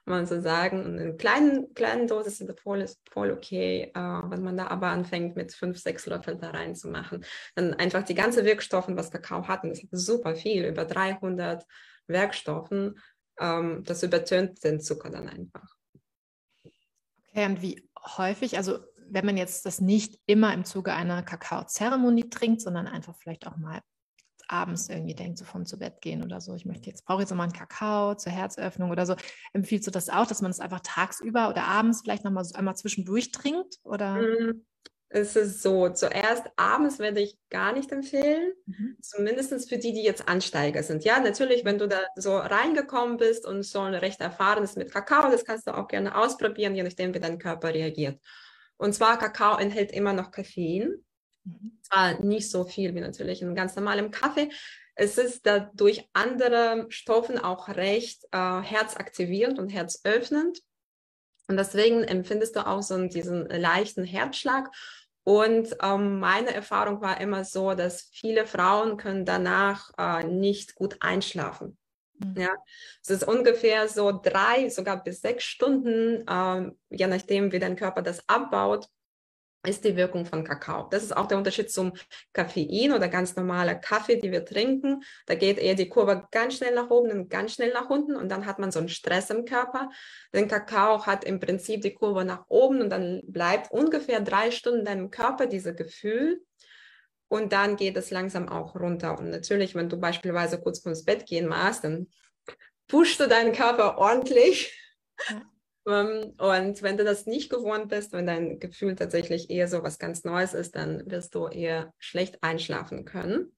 man 0.06 0.26
so 0.26 0.40
sagen. 0.40 0.98
In 0.98 1.16
kleinen, 1.16 1.74
kleinen 1.74 2.06
Dosis 2.06 2.40
ist 2.40 2.48
das 2.48 2.60
voll, 2.60 2.84
voll 3.10 3.30
okay. 3.30 3.92
Äh, 3.94 3.98
wenn 3.98 4.42
man 4.42 4.56
da 4.56 4.68
aber 4.68 4.88
anfängt, 4.88 5.36
mit 5.36 5.52
fünf, 5.52 5.78
sechs 5.78 6.06
Löffeln 6.06 6.38
da 6.38 6.50
reinzumachen, 6.50 7.24
dann 7.54 7.74
einfach 7.74 8.02
die 8.02 8.14
ganze 8.14 8.44
Wirkstoffe, 8.44 8.88
was 8.88 9.10
Kakao 9.10 9.48
hat, 9.48 9.64
und 9.64 9.70
das 9.70 9.82
hat 9.82 9.88
super 9.92 10.34
viel, 10.34 10.64
über 10.64 10.84
300 10.84 11.64
Werkstoffen, 12.06 12.98
ähm, 13.38 13.82
das 13.84 14.02
übertönt 14.02 14.62
den 14.64 14.80
Zucker 14.80 15.10
dann 15.10 15.28
einfach. 15.28 15.74
Okay, 17.28 17.46
und 17.46 17.62
wie 17.62 17.88
häufig, 18.16 18.56
also 18.56 18.78
wenn 19.08 19.26
man 19.26 19.36
jetzt 19.36 19.66
das 19.66 19.80
nicht 19.80 20.18
immer 20.26 20.54
im 20.54 20.64
Zuge 20.64 20.94
einer 20.94 21.22
Kakaozeremonie 21.22 22.30
trinkt, 22.30 22.60
sondern 22.60 22.86
einfach 22.86 23.16
vielleicht 23.16 23.46
auch 23.46 23.56
mal 23.56 23.80
abends 24.54 24.88
irgendwie 24.88 25.14
denkt, 25.14 25.38
so 25.38 25.44
vom 25.44 25.66
zu 25.66 25.78
Bett 25.78 26.00
gehen 26.00 26.22
oder 26.22 26.40
so, 26.40 26.54
ich 26.54 26.64
möchte 26.64 26.88
jetzt, 26.88 27.04
brauche 27.04 27.20
jetzt 27.20 27.30
nochmal 27.30 27.46
einen 27.46 27.52
Kakao 27.52 28.14
zur 28.14 28.32
Herzöffnung 28.32 28.90
oder 28.90 29.06
so, 29.06 29.16
empfiehlst 29.52 29.86
du 29.86 29.90
das 29.90 30.08
auch, 30.08 30.26
dass 30.26 30.42
man 30.42 30.50
es 30.50 30.60
einfach 30.60 30.80
tagsüber 30.80 31.48
oder 31.48 31.64
abends 31.64 32.02
vielleicht 32.02 32.24
nochmal 32.24 32.44
so 32.44 32.54
einmal 32.54 32.76
zwischendurch 32.76 33.32
trinkt? 33.32 33.78
Oder? 33.82 34.14
Mm, 34.14 34.64
es 35.08 35.36
ist 35.36 35.62
so, 35.62 35.88
zuerst 35.90 36.44
abends 36.56 36.98
werde 36.98 37.20
ich 37.20 37.38
gar 37.48 37.72
nicht 37.72 37.92
empfehlen, 37.92 38.52
mhm. 38.66 38.96
zumindest 39.00 39.68
für 39.68 39.78
die, 39.78 39.92
die 39.92 40.02
jetzt 40.02 40.28
Ansteiger 40.28 40.82
sind. 40.82 41.04
Ja, 41.04 41.20
natürlich, 41.20 41.64
wenn 41.64 41.78
du 41.78 41.86
da 41.86 42.00
so 42.16 42.36
reingekommen 42.36 43.16
bist 43.16 43.46
und 43.46 43.62
so 43.62 43.78
ein 43.80 43.94
recht 43.94 44.20
erfahrenes 44.20 44.74
mit 44.74 44.92
Kakao, 44.92 45.30
das 45.30 45.44
kannst 45.44 45.68
du 45.68 45.76
auch 45.76 45.86
gerne 45.86 46.16
ausprobieren, 46.16 46.74
je 46.74 46.82
nachdem, 46.82 47.14
wie 47.14 47.20
dein 47.20 47.38
Körper 47.38 47.72
reagiert. 47.72 48.20
Und 48.76 48.92
zwar, 48.92 49.16
Kakao 49.16 49.56
enthält 49.56 49.92
immer 49.92 50.12
noch 50.12 50.32
Koffein. 50.32 51.03
Mhm. 51.44 51.78
Zwar 51.82 52.20
nicht 52.20 52.50
so 52.50 52.64
viel 52.64 52.94
wie 52.94 53.00
natürlich 53.00 53.42
in 53.42 53.54
ganz 53.54 53.76
normalem 53.76 54.10
Kaffee. 54.10 54.50
Es 54.96 55.18
ist 55.18 55.44
dadurch 55.46 56.08
andere 56.12 56.86
Stoffen 56.88 57.38
auch 57.38 57.68
recht 57.68 58.24
äh, 58.32 58.60
herzaktivierend 58.60 59.58
und 59.58 59.68
herzöffnend. 59.70 60.60
Und 61.48 61.56
deswegen 61.56 62.04
empfindest 62.04 62.56
du 62.56 62.66
auch 62.66 62.82
so 62.82 63.06
diesen 63.06 63.46
leichten 63.48 64.04
Herzschlag. 64.04 64.70
Und 65.24 65.76
ähm, 65.82 66.20
meine 66.20 66.54
Erfahrung 66.54 67.00
war 67.00 67.20
immer 67.20 67.44
so, 67.44 67.74
dass 67.74 68.10
viele 68.12 68.46
Frauen 68.46 68.96
können 68.96 69.24
danach 69.24 69.90
äh, 69.98 70.24
nicht 70.24 70.74
gut 70.74 70.96
einschlafen. 71.00 71.78
Mhm. 72.18 72.34
Ja, 72.40 72.50
es 73.02 73.10
ist 73.10 73.26
ungefähr 73.26 73.88
so 73.88 74.12
drei, 74.12 74.68
sogar 74.68 75.02
bis 75.02 75.20
sechs 75.20 75.44
Stunden, 75.44 76.26
äh, 76.28 76.70
je 76.90 77.06
nachdem, 77.06 77.52
wie 77.52 77.58
dein 77.58 77.76
Körper 77.76 78.02
das 78.02 78.28
abbaut, 78.28 78.88
ist 79.66 79.84
die 79.84 79.96
Wirkung 79.96 80.26
von 80.26 80.44
Kakao. 80.44 80.88
Das 80.90 81.02
ist 81.02 81.16
auch 81.16 81.26
der 81.26 81.38
Unterschied 81.38 81.70
zum 81.70 81.92
Koffein 82.32 82.92
oder 82.92 83.08
ganz 83.08 83.36
normaler 83.36 83.74
Kaffee, 83.74 84.16
die 84.16 84.30
wir 84.30 84.44
trinken. 84.44 85.02
Da 85.26 85.34
geht 85.34 85.58
eher 85.58 85.74
die 85.74 85.88
Kurve 85.88 86.26
ganz 86.30 86.56
schnell 86.56 86.74
nach 86.74 86.90
oben 86.90 87.10
und 87.10 87.28
ganz 87.28 87.54
schnell 87.54 87.72
nach 87.72 87.90
unten 87.90 88.16
und 88.16 88.28
dann 88.30 88.46
hat 88.46 88.58
man 88.58 88.70
so 88.70 88.78
einen 88.78 88.88
Stress 88.88 89.30
im 89.30 89.44
Körper. 89.44 89.90
Denn 90.32 90.48
Kakao 90.48 91.06
hat 91.06 91.24
im 91.24 91.40
Prinzip 91.40 91.82
die 91.82 91.94
Kurve 91.94 92.24
nach 92.24 92.44
oben 92.48 92.80
und 92.80 92.90
dann 92.90 93.22
bleibt 93.26 93.70
ungefähr 93.72 94.20
drei 94.20 94.50
Stunden 94.50 94.80
in 94.80 94.84
deinem 94.86 95.10
Körper 95.10 95.46
dieses 95.46 95.74
Gefühl 95.76 96.42
und 97.28 97.52
dann 97.52 97.76
geht 97.76 97.96
es 97.96 98.10
langsam 98.10 98.48
auch 98.48 98.74
runter. 98.76 99.18
Und 99.18 99.30
natürlich, 99.30 99.74
wenn 99.74 99.88
du 99.88 99.98
beispielsweise 99.98 100.60
kurz 100.60 100.80
vor 100.80 100.90
ins 100.90 101.04
Bett 101.04 101.26
gehen 101.26 101.48
machst, 101.48 101.84
dann 101.84 102.08
pushst 102.86 103.18
du 103.20 103.26
deinen 103.26 103.52
Körper 103.52 103.98
ordentlich. 103.98 104.78
Ähm, 105.86 106.34
und 106.38 106.82
wenn 106.82 106.96
du 106.96 107.04
das 107.04 107.26
nicht 107.26 107.50
gewohnt 107.50 107.88
bist, 107.88 108.12
wenn 108.12 108.26
dein 108.26 108.58
Gefühl 108.58 108.94
tatsächlich 108.96 109.50
eher 109.50 109.68
so 109.68 109.82
was 109.82 109.98
ganz 109.98 110.24
Neues 110.24 110.54
ist, 110.54 110.74
dann 110.76 111.10
wirst 111.10 111.34
du 111.34 111.46
eher 111.48 111.92
schlecht 111.98 112.42
einschlafen 112.42 113.04
können. 113.04 113.56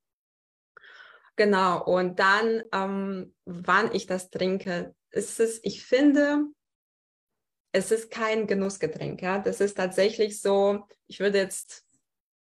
Genau, 1.37 1.85
und 1.85 2.19
dann, 2.19 2.63
ähm, 2.73 3.35
wann 3.45 3.95
ich 3.95 4.07
das 4.07 4.31
trinke, 4.31 4.95
ist 5.11 5.39
es, 5.39 5.61
ich 5.63 5.85
finde, 5.85 6.47
es 7.73 7.91
ist 7.91 8.11
kein 8.11 8.47
Genussgetränk. 8.47 9.21
Ja? 9.21 9.39
Das 9.39 9.61
ist 9.61 9.77
tatsächlich 9.77 10.41
so, 10.41 10.87
ich 11.07 11.21
würde 11.21 11.39
jetzt 11.39 11.86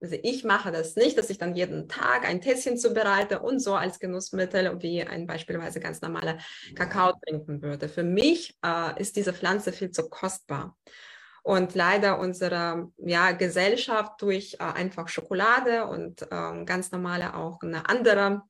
also 0.03 0.17
ich 0.21 0.43
mache 0.43 0.71
das 0.73 0.97
nicht, 0.97 1.17
dass 1.17 1.29
ich 1.29 1.37
dann 1.37 1.55
jeden 1.55 1.87
Tag 1.87 2.27
ein 2.27 2.41
Tässchen 2.41 2.77
zubereite 2.77 3.39
und 3.39 3.59
so 3.59 3.75
als 3.75 3.99
Genussmittel 3.99 4.81
wie 4.81 5.01
ein 5.01 5.27
beispielsweise 5.27 5.79
ganz 5.79 6.01
normaler 6.01 6.39
Kakao 6.75 7.13
trinken 7.25 7.61
würde. 7.61 7.87
Für 7.87 8.03
mich 8.03 8.57
äh, 8.65 8.99
ist 8.99 9.15
diese 9.15 9.31
Pflanze 9.33 9.71
viel 9.71 9.91
zu 9.91 10.09
kostbar. 10.09 10.77
Und 11.41 11.73
leider 11.73 12.19
unsere 12.19 12.91
ja, 12.97 13.31
Gesellschaft 13.31 14.21
durch 14.21 14.55
äh, 14.55 14.63
einfach 14.63 15.07
Schokolade 15.07 15.87
und 15.87 16.21
äh, 16.23 16.65
ganz 16.65 16.91
normale 16.91 17.33
auch 17.35 17.61
eine 17.61 17.87
andere 17.87 18.41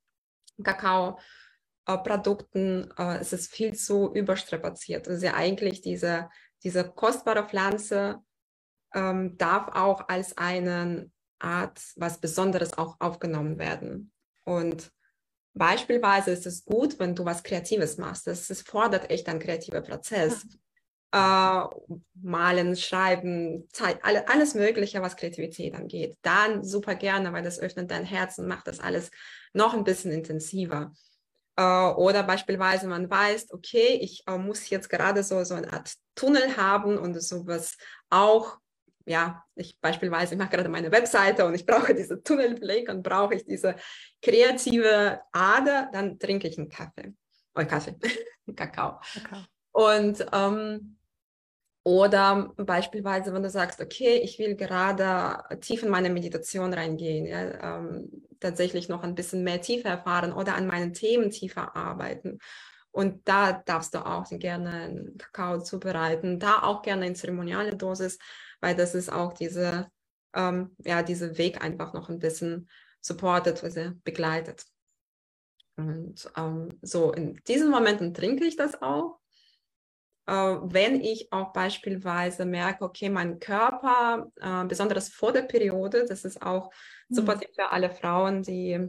Kakao-Produkten, 0.64 2.90
äh, 2.98 3.18
es 3.18 3.32
ist 3.32 3.54
viel 3.54 3.76
zu 3.76 4.12
überstrapaziert. 4.12 5.08
Also 5.08 5.28
eigentlich 5.28 5.82
diese, 5.82 6.32
diese 6.64 6.84
kostbare 6.84 7.48
Pflanze 7.48 8.24
ähm, 8.96 9.38
darf 9.38 9.68
auch 9.76 10.10
als 10.10 10.36
einen 10.38 11.14
Art 11.44 11.80
was 11.96 12.20
Besonderes 12.20 12.78
auch 12.78 12.96
aufgenommen 13.00 13.60
werden. 13.60 14.12
Und 14.46 14.92
beispielsweise 15.54 16.32
ist 16.32 16.46
es 16.46 16.66
gut, 16.66 17.00
wenn 17.00 17.16
du 17.16 17.26
was 17.26 17.44
Kreatives 17.44 17.98
machst. 17.98 18.28
Das, 18.28 18.48
das 18.48 18.62
fordert 18.62 19.10
echt 19.10 19.28
einen 19.28 19.40
kreativen 19.40 19.84
Prozess. 19.84 20.46
Ja. 21.14 21.66
Äh, 21.66 21.68
malen, 22.16 22.76
schreiben, 22.76 23.68
Zeit, 23.72 24.00
alle, 24.04 24.28
alles 24.30 24.56
Mögliche, 24.56 25.02
was 25.04 25.16
Kreativität 25.16 25.76
angeht. 25.76 26.18
Dann 26.24 26.64
super 26.64 26.96
gerne, 26.96 27.32
weil 27.34 27.44
das 27.44 27.60
öffnet 27.60 27.92
dein 27.92 28.04
Herz 28.04 28.40
und 28.40 28.48
macht 28.48 28.68
das 28.68 28.80
alles 28.80 29.12
noch 29.54 29.76
ein 29.76 29.84
bisschen 29.84 30.12
intensiver. 30.12 30.92
Äh, 31.56 31.62
oder 31.62 32.24
beispielsweise 32.24 32.88
man 32.88 33.10
weiß, 33.10 33.52
okay, 33.52 34.00
ich 34.02 34.24
äh, 34.28 34.38
muss 34.38 34.70
jetzt 34.70 34.90
gerade 34.90 35.24
so, 35.24 35.44
so 35.44 35.54
eine 35.54 35.72
Art 35.72 35.94
Tunnel 36.16 36.58
haben 36.58 36.98
und 36.98 37.22
sowas 37.22 37.78
auch 38.10 38.58
ja, 39.06 39.44
ich 39.56 39.80
beispielsweise, 39.82 40.36
ich 40.36 40.40
mache 40.40 40.52
gerade 40.52 40.70
meine 40.70 40.92
Webseite 40.92 41.46
und 41.46 41.56
ich 41.56 41.66
brauche 41.66 41.94
diese 41.96 42.22
Tunnelblick 42.24 42.90
und 42.90 43.04
brauche 43.04 43.36
ich 43.36 43.46
diese 43.46 43.76
kreative 44.22 45.22
Ader, 45.32 45.90
dann 45.94 46.20
trinke 46.20 46.48
ich 46.48 46.58
einen 46.58 46.70
Kaffee. 46.70 47.14
Oder 47.56 47.66
Kaffee, 47.66 47.96
Kakao. 48.56 49.00
Kakao. 49.14 49.46
Und 49.74 50.26
ähm, 50.34 50.98
oder 51.86 52.54
beispielsweise, 52.58 53.34
wenn 53.34 53.44
du 53.44 53.50
sagst, 53.50 53.82
okay, 53.82 54.18
ich 54.18 54.40
will 54.40 54.56
gerade 54.56 55.44
tief 55.62 55.84
in 55.84 55.90
meine 55.90 56.10
Meditation 56.10 56.74
reingehen, 56.74 57.26
ja, 57.26 57.78
ähm, 57.78 58.10
tatsächlich 58.40 58.90
noch 58.90 59.04
ein 59.04 59.16
bisschen 59.16 59.44
mehr 59.44 59.62
tiefer 59.62 59.90
erfahren 59.90 60.34
oder 60.34 60.56
an 60.56 60.68
meinen 60.68 60.94
Themen 60.94 61.32
tiefer 61.32 61.76
arbeiten 61.76 62.40
Und 62.92 63.28
da 63.28 63.54
darfst 63.54 63.96
du 63.96 64.06
auch 64.06 64.28
gerne 64.32 64.72
einen 64.72 65.18
Kakao 65.18 65.62
zubereiten, 65.62 66.40
da 66.40 66.64
auch 66.64 66.84
gerne 66.84 67.08
in 67.08 67.16
zeremoniale 67.16 67.76
Dosis, 67.78 68.20
weil 68.64 68.76
das 68.76 68.96
ist 68.96 69.12
auch 69.12 69.34
diese, 69.34 69.92
ähm, 70.34 70.74
ja, 70.80 71.04
diese 71.04 71.38
Weg 71.38 71.62
einfach 71.62 71.94
noch 71.94 72.08
ein 72.08 72.20
bisschen 72.20 72.70
supportet, 73.02 73.62
er 73.62 73.94
begleitet. 74.06 74.64
Und 75.76 76.32
ähm, 76.38 76.70
so 76.82 77.12
in 77.12 77.36
diesen 77.46 77.70
Momenten 77.70 78.14
trinke 78.14 78.46
ich 78.46 78.56
das 78.56 78.82
auch. 78.82 79.20
Äh, 80.28 80.34
wenn 80.34 81.02
ich 81.02 81.28
auch 81.34 81.52
beispielsweise 81.52 82.46
merke, 82.46 82.86
okay, 82.86 83.10
mein 83.10 83.40
Körper, 83.40 84.32
äh, 84.40 84.64
besonders 84.66 85.10
vor 85.10 85.34
der 85.34 85.42
Periode, 85.42 86.06
das 86.06 86.24
ist 86.24 86.42
auch 86.42 86.72
mhm. 87.10 87.16
super 87.16 87.38
für 87.38 87.70
alle 87.70 87.90
Frauen, 87.92 88.44
die 88.44 88.80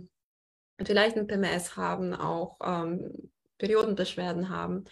vielleicht 0.84 1.16
ein 1.16 1.26
PMS 1.26 1.76
haben, 1.76 2.14
auch 2.14 2.58
ähm, 2.62 3.32
Periodenbeschwerden 3.58 4.50
haben. 4.50 4.84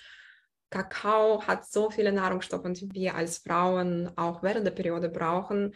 Kakao 0.72 1.46
hat 1.46 1.66
so 1.66 1.90
viele 1.90 2.12
Nahrungsstoffe, 2.12 2.66
die 2.72 2.92
wir 2.92 3.14
als 3.14 3.38
Frauen 3.38 4.10
auch 4.16 4.42
während 4.42 4.66
der 4.66 4.72
Periode 4.72 5.08
brauchen 5.08 5.74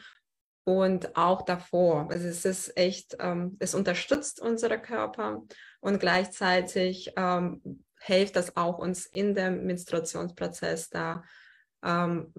und 0.65 1.17
auch 1.17 1.43
davor. 1.43 2.09
Also 2.11 2.27
es 2.27 2.45
ist 2.45 2.77
echt, 2.77 3.17
ähm, 3.21 3.57
es 3.61 3.75
unterstützt 3.75 4.41
unsere 4.41 4.81
Körper 4.81 5.43
und 5.81 6.01
gleichzeitig 6.01 7.13
ähm, 7.17 7.85
hilft 8.01 8.35
das 8.35 8.57
auch 8.57 8.79
uns 8.79 9.07
in 9.07 9.35
dem 9.35 9.67
Menstruationsprozess 9.67 10.91
da 10.91 11.23
ähm, 11.85 12.33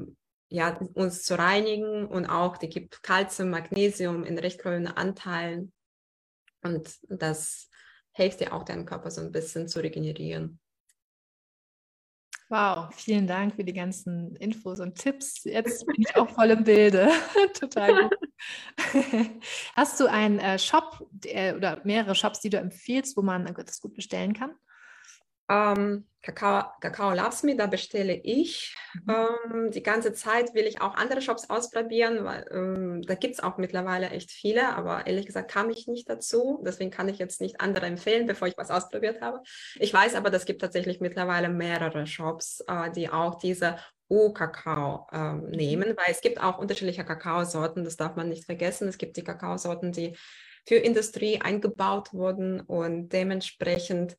ja, 0.50 0.78
uns 0.94 1.24
zu 1.24 1.38
reinigen 1.38 2.08
und 2.08 2.26
auch 2.26 2.58
die 2.58 2.70
gibt 2.70 3.04
Kalzium, 3.04 3.50
Magnesium 3.50 4.24
in 4.24 4.40
recht 4.40 4.64
hohen 4.66 4.88
Anteilen 4.88 5.72
und 6.64 6.98
das 7.10 7.70
hilft 8.14 8.40
dir 8.40 8.54
auch 8.54 8.64
deinen 8.64 8.86
Körper 8.86 9.12
so 9.12 9.22
ein 9.22 9.32
bisschen 9.32 9.68
zu 9.68 9.80
regenerieren. 9.80 10.60
Wow, 12.50 12.94
vielen 12.96 13.28
Dank 13.28 13.56
für 13.56 13.66
die 13.66 13.74
ganzen 13.74 14.36
Infos 14.38 14.80
und 14.80 14.96
Tipps. 14.96 15.44
Jetzt 15.44 15.86
bin 15.86 15.96
ich 15.98 16.16
auch 16.16 16.30
voll 16.30 16.52
im 16.52 16.64
Bilde. 16.64 17.10
Total 17.60 18.04
gut. 18.04 18.16
Hast 19.76 20.00
du 20.00 20.06
einen 20.08 20.40
äh, 20.40 20.58
Shop 20.58 21.06
äh, 21.26 21.54
oder 21.54 21.82
mehrere 21.84 22.16
Shops, 22.16 22.40
die 22.40 22.50
du 22.50 22.58
empfiehlst, 22.58 23.18
wo 23.18 23.22
man 23.22 23.54
das 23.54 23.82
gut 23.82 23.96
bestellen 23.96 24.32
kann? 24.32 24.52
Ähm, 25.50 26.06
Kakao, 26.22 26.72
Kakao 26.82 27.14
Loves 27.14 27.44
Me, 27.44 27.56
da 27.56 27.68
bestelle 27.68 28.14
ich. 28.14 28.76
Mhm. 28.94 29.16
Ähm, 29.54 29.72
die 29.72 29.84
ganze 29.84 30.12
Zeit 30.14 30.54
will 30.54 30.66
ich 30.66 30.82
auch 30.82 30.96
andere 30.96 31.22
Shops 31.22 31.50
ausprobieren, 31.50 32.26
weil 32.26 32.46
ähm, 32.52 33.02
da 33.04 33.16
gibt 33.16 33.36
es 33.36 33.40
auch 33.40 33.58
mittlerweile 33.58 34.10
echt 34.10 34.32
viele, 34.32 34.76
aber 34.76 35.08
ehrlich 35.08 35.26
gesagt 35.26 35.50
kam 35.50 35.70
ich 35.70 35.88
nicht 35.88 36.10
dazu. 36.10 36.62
Deswegen 36.66 36.92
kann 36.92 37.08
ich 37.08 37.18
jetzt 37.18 37.40
nicht 37.40 37.62
andere 37.62 37.86
empfehlen, 37.86 38.28
bevor 38.28 38.48
ich 38.48 38.58
was 38.58 38.72
ausprobiert 38.72 39.22
habe. 39.22 39.42
Ich 39.76 39.94
weiß 39.94 40.16
aber, 40.16 40.34
es 40.34 40.46
gibt 40.46 40.62
tatsächlich 40.62 41.00
mittlerweile 41.00 41.50
mehrere 41.50 42.06
Shops, 42.06 42.62
äh, 42.68 42.92
die 42.92 43.10
auch 43.10 43.36
diese 43.36 43.78
O-Kakao 44.10 45.08
ähm, 45.14 45.44
mhm. 45.46 45.50
nehmen, 45.52 45.88
weil 45.96 46.12
es 46.12 46.22
gibt 46.22 46.42
auch 46.42 46.58
unterschiedliche 46.58 47.06
Kakaosorten, 47.06 47.86
das 47.86 47.96
darf 47.96 48.16
man 48.16 48.28
nicht 48.28 48.46
vergessen. 48.46 48.88
Es 48.88 48.98
gibt 48.98 49.16
die 49.16 49.24
Kakaosorten, 49.24 49.94
die 49.94 50.18
für 50.68 50.76
Industrie 50.76 51.40
eingebaut 51.40 52.14
wurden 52.14 52.60
und 52.60 53.10
dementsprechend 53.10 54.18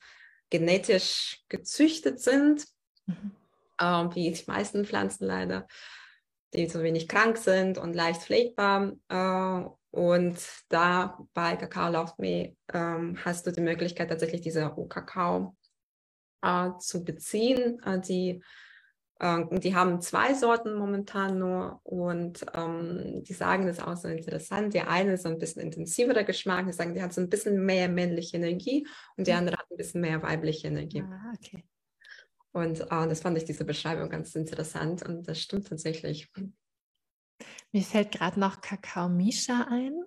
genetisch 0.51 1.45
gezüchtet 1.49 2.21
sind, 2.21 2.67
mhm. 3.07 3.33
äh, 3.79 3.85
wie 4.15 4.31
die 4.31 4.45
meisten 4.47 4.85
Pflanzen 4.85 5.27
leider, 5.27 5.67
die 6.55 6.69
so 6.69 6.83
wenig 6.83 7.09
krank 7.09 7.37
sind 7.37 7.79
und 7.79 7.95
leicht 7.95 8.23
pflegbar. 8.23 8.93
Äh, 9.09 9.69
und 9.91 10.39
da 10.69 11.19
bei 11.33 11.57
Kakao 11.57 11.91
Love 11.91 12.13
Me 12.19 12.57
äh, 12.69 13.17
hast 13.25 13.47
du 13.47 13.53
die 13.53 13.61
Möglichkeit, 13.61 14.11
tatsächlich 14.11 14.43
diese 14.43 14.65
Rohkakao 14.67 15.57
äh, 16.43 16.71
zu 16.79 17.05
beziehen, 17.05 17.83
äh, 17.85 18.01
die 18.01 18.31
ähm, 18.31 18.43
die 19.20 19.74
haben 19.74 20.00
zwei 20.00 20.33
Sorten 20.35 20.76
momentan 20.76 21.40
nur 21.40 21.81
und 21.83 22.46
ähm, 22.54 23.24
die 23.24 23.33
sagen 23.33 23.66
das 23.66 23.81
auch 23.81 23.96
so 23.96 24.07
interessant. 24.07 24.74
Die 24.74 24.81
eine 24.81 25.14
ist 25.14 25.24
so 25.24 25.28
ein 25.28 25.40
bisschen 25.40 25.61
intensiverer 25.61 26.22
Geschmack, 26.22 26.66
die 26.66 26.72
sagen, 26.72 26.94
die 26.94 27.02
hat 27.02 27.12
so 27.12 27.20
ein 27.20 27.28
bisschen 27.28 27.64
mehr 27.64 27.88
männliche 27.88 28.37
Energie 28.37 28.87
und 29.16 29.26
die 29.26 29.33
mhm. 29.33 29.38
andere 29.38 29.57
hat 29.57 29.68
ein 29.72 29.76
bisschen 29.76 30.02
mehr 30.02 30.22
weibliche 30.22 30.68
Energie. 30.68 31.02
Ah, 31.02 31.33
okay. 31.35 31.64
Und 32.52 32.81
äh, 32.81 32.87
das 33.09 33.20
fand 33.20 33.37
ich 33.37 33.44
diese 33.44 33.64
Beschreibung 33.64 34.09
ganz 34.09 34.37
interessant 34.37 35.02
und 35.02 35.26
das 35.26 35.40
stimmt 35.40 35.66
tatsächlich. 35.66 36.31
Mir 37.72 37.83
fällt 37.83 38.12
gerade 38.12 38.38
noch 38.38 38.61
Kakao 38.61 39.09
Misha 39.09 39.66
ein. 39.68 40.00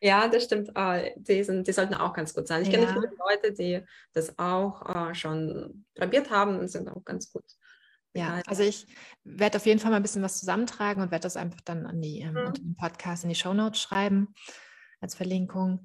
Ja, 0.00 0.28
das 0.28 0.44
stimmt. 0.44 0.70
Äh, 0.74 1.12
die, 1.16 1.44
sind, 1.44 1.66
die 1.66 1.72
sollten 1.72 1.94
auch 1.94 2.14
ganz 2.14 2.34
gut 2.34 2.48
sein. 2.48 2.62
Ich 2.62 2.68
ja. 2.68 2.78
kenne 2.78 2.88
viele 2.88 3.12
Leute, 3.18 3.52
die 3.52 3.82
das 4.12 4.38
auch 4.38 5.10
äh, 5.10 5.14
schon 5.14 5.84
probiert 5.94 6.30
haben 6.30 6.58
und 6.58 6.68
sind 6.68 6.88
auch 6.88 7.04
ganz 7.04 7.30
gut. 7.30 7.44
Ja, 8.18 8.40
also 8.46 8.62
ich 8.62 8.86
werde 9.24 9.58
auf 9.58 9.66
jeden 9.66 9.80
Fall 9.80 9.90
mal 9.90 9.98
ein 9.98 10.02
bisschen 10.02 10.22
was 10.22 10.38
zusammentragen 10.38 11.02
und 11.02 11.10
werde 11.10 11.24
das 11.24 11.36
einfach 11.36 11.60
dann 11.62 11.86
an 11.86 12.00
die 12.00 12.20
ähm, 12.20 12.32
mhm. 12.32 12.46
unter 12.46 12.62
dem 12.62 12.76
Podcast 12.76 13.24
in 13.24 13.28
die 13.28 13.34
Show 13.34 13.54
Notes 13.54 13.80
schreiben 13.80 14.34
als 15.00 15.14
Verlinkung. 15.14 15.84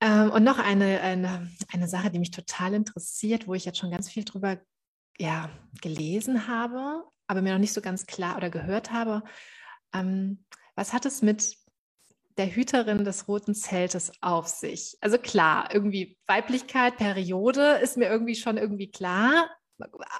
Ähm, 0.00 0.30
und 0.30 0.44
noch 0.44 0.58
eine, 0.58 1.00
eine, 1.00 1.50
eine 1.72 1.88
Sache, 1.88 2.10
die 2.10 2.18
mich 2.18 2.30
total 2.30 2.74
interessiert, 2.74 3.46
wo 3.46 3.54
ich 3.54 3.64
jetzt 3.64 3.78
schon 3.78 3.90
ganz 3.90 4.08
viel 4.08 4.24
drüber 4.24 4.58
ja, 5.18 5.50
gelesen 5.82 6.48
habe, 6.48 7.04
aber 7.26 7.42
mir 7.42 7.52
noch 7.52 7.60
nicht 7.60 7.74
so 7.74 7.82
ganz 7.82 8.06
klar 8.06 8.36
oder 8.36 8.48
gehört 8.48 8.90
habe. 8.90 9.22
Ähm, 9.92 10.44
was 10.74 10.94
hat 10.94 11.04
es 11.04 11.20
mit 11.20 11.56
der 12.38 12.54
Hüterin 12.54 13.04
des 13.04 13.28
roten 13.28 13.54
Zeltes 13.54 14.12
auf 14.22 14.48
sich? 14.48 14.96
Also 15.02 15.18
klar, 15.18 15.68
irgendwie 15.74 16.18
Weiblichkeit, 16.26 16.96
Periode 16.96 17.80
ist 17.82 17.98
mir 17.98 18.08
irgendwie 18.08 18.34
schon 18.34 18.56
irgendwie 18.56 18.90
klar, 18.90 19.50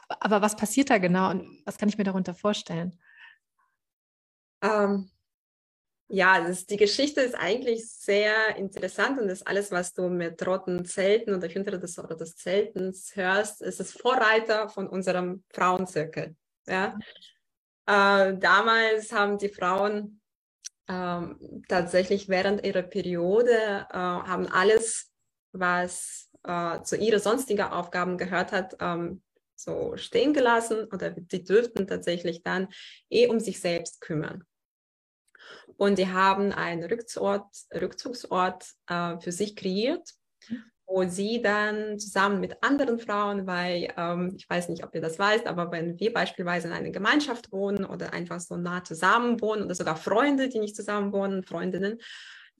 aber 0.08 0.42
was 0.42 0.56
passiert 0.56 0.90
da 0.90 0.98
genau 0.98 1.30
und 1.30 1.62
was 1.64 1.78
kann 1.78 1.88
ich 1.88 1.98
mir 1.98 2.04
darunter 2.04 2.34
vorstellen? 2.34 2.98
Ähm, 4.62 5.10
ja, 6.12 6.40
das, 6.40 6.66
die 6.66 6.76
Geschichte 6.76 7.20
ist 7.20 7.36
eigentlich 7.36 7.88
sehr 7.88 8.56
interessant 8.56 9.20
und 9.20 9.28
das 9.28 9.42
alles, 9.42 9.70
was 9.70 9.92
du 9.92 10.08
mit 10.08 10.44
roten 10.44 10.84
Zelten 10.84 11.34
oder 11.34 11.46
hinter 11.46 11.78
des, 11.78 11.98
oder 11.98 12.16
des 12.16 12.34
Zeltens 12.36 13.14
hörst, 13.14 13.62
ist 13.62 13.78
das 13.78 13.92
Vorreiter 13.92 14.68
von 14.68 14.88
unserem 14.88 15.44
Frauenzirkel. 15.50 16.34
Ja? 16.66 16.98
Äh, 17.86 18.36
damals 18.38 19.12
haben 19.12 19.38
die 19.38 19.50
Frauen 19.50 20.20
äh, 20.88 21.20
tatsächlich 21.68 22.28
während 22.28 22.66
ihrer 22.66 22.82
Periode 22.82 23.86
äh, 23.88 23.94
haben 23.94 24.48
alles, 24.48 25.12
was 25.52 26.28
äh, 26.42 26.82
zu 26.82 26.96
ihren 26.96 27.20
sonstigen 27.20 27.62
Aufgaben 27.62 28.18
gehört 28.18 28.50
hat, 28.50 28.76
ähm, 28.80 29.22
so 29.62 29.96
stehen 29.96 30.32
gelassen 30.32 30.84
oder 30.92 31.10
die 31.10 31.44
dürften 31.44 31.86
tatsächlich 31.86 32.42
dann 32.42 32.68
eh 33.10 33.26
um 33.26 33.40
sich 33.40 33.60
selbst 33.60 34.00
kümmern. 34.00 34.44
Und 35.76 35.98
die 35.98 36.08
haben 36.08 36.52
einen 36.52 36.84
Rückzugsort, 36.84 37.46
Rückzugsort 37.74 38.66
äh, 38.86 39.18
für 39.18 39.32
sich 39.32 39.56
kreiert, 39.56 40.14
wo 40.86 41.04
sie 41.04 41.40
dann 41.40 41.98
zusammen 41.98 42.40
mit 42.40 42.62
anderen 42.62 42.98
Frauen, 42.98 43.46
weil 43.46 43.92
ähm, 43.96 44.34
ich 44.36 44.50
weiß 44.50 44.68
nicht, 44.68 44.84
ob 44.84 44.94
ihr 44.94 45.00
das 45.00 45.18
weißt, 45.18 45.46
aber 45.46 45.70
wenn 45.70 45.98
wir 45.98 46.12
beispielsweise 46.12 46.68
in 46.68 46.74
einer 46.74 46.90
Gemeinschaft 46.90 47.52
wohnen 47.52 47.84
oder 47.84 48.12
einfach 48.12 48.40
so 48.40 48.56
nah 48.56 48.82
zusammen 48.82 49.40
wohnen 49.40 49.62
oder 49.62 49.74
sogar 49.74 49.96
Freunde, 49.96 50.48
die 50.48 50.58
nicht 50.58 50.76
zusammen 50.76 51.12
wohnen, 51.12 51.44
Freundinnen, 51.44 51.98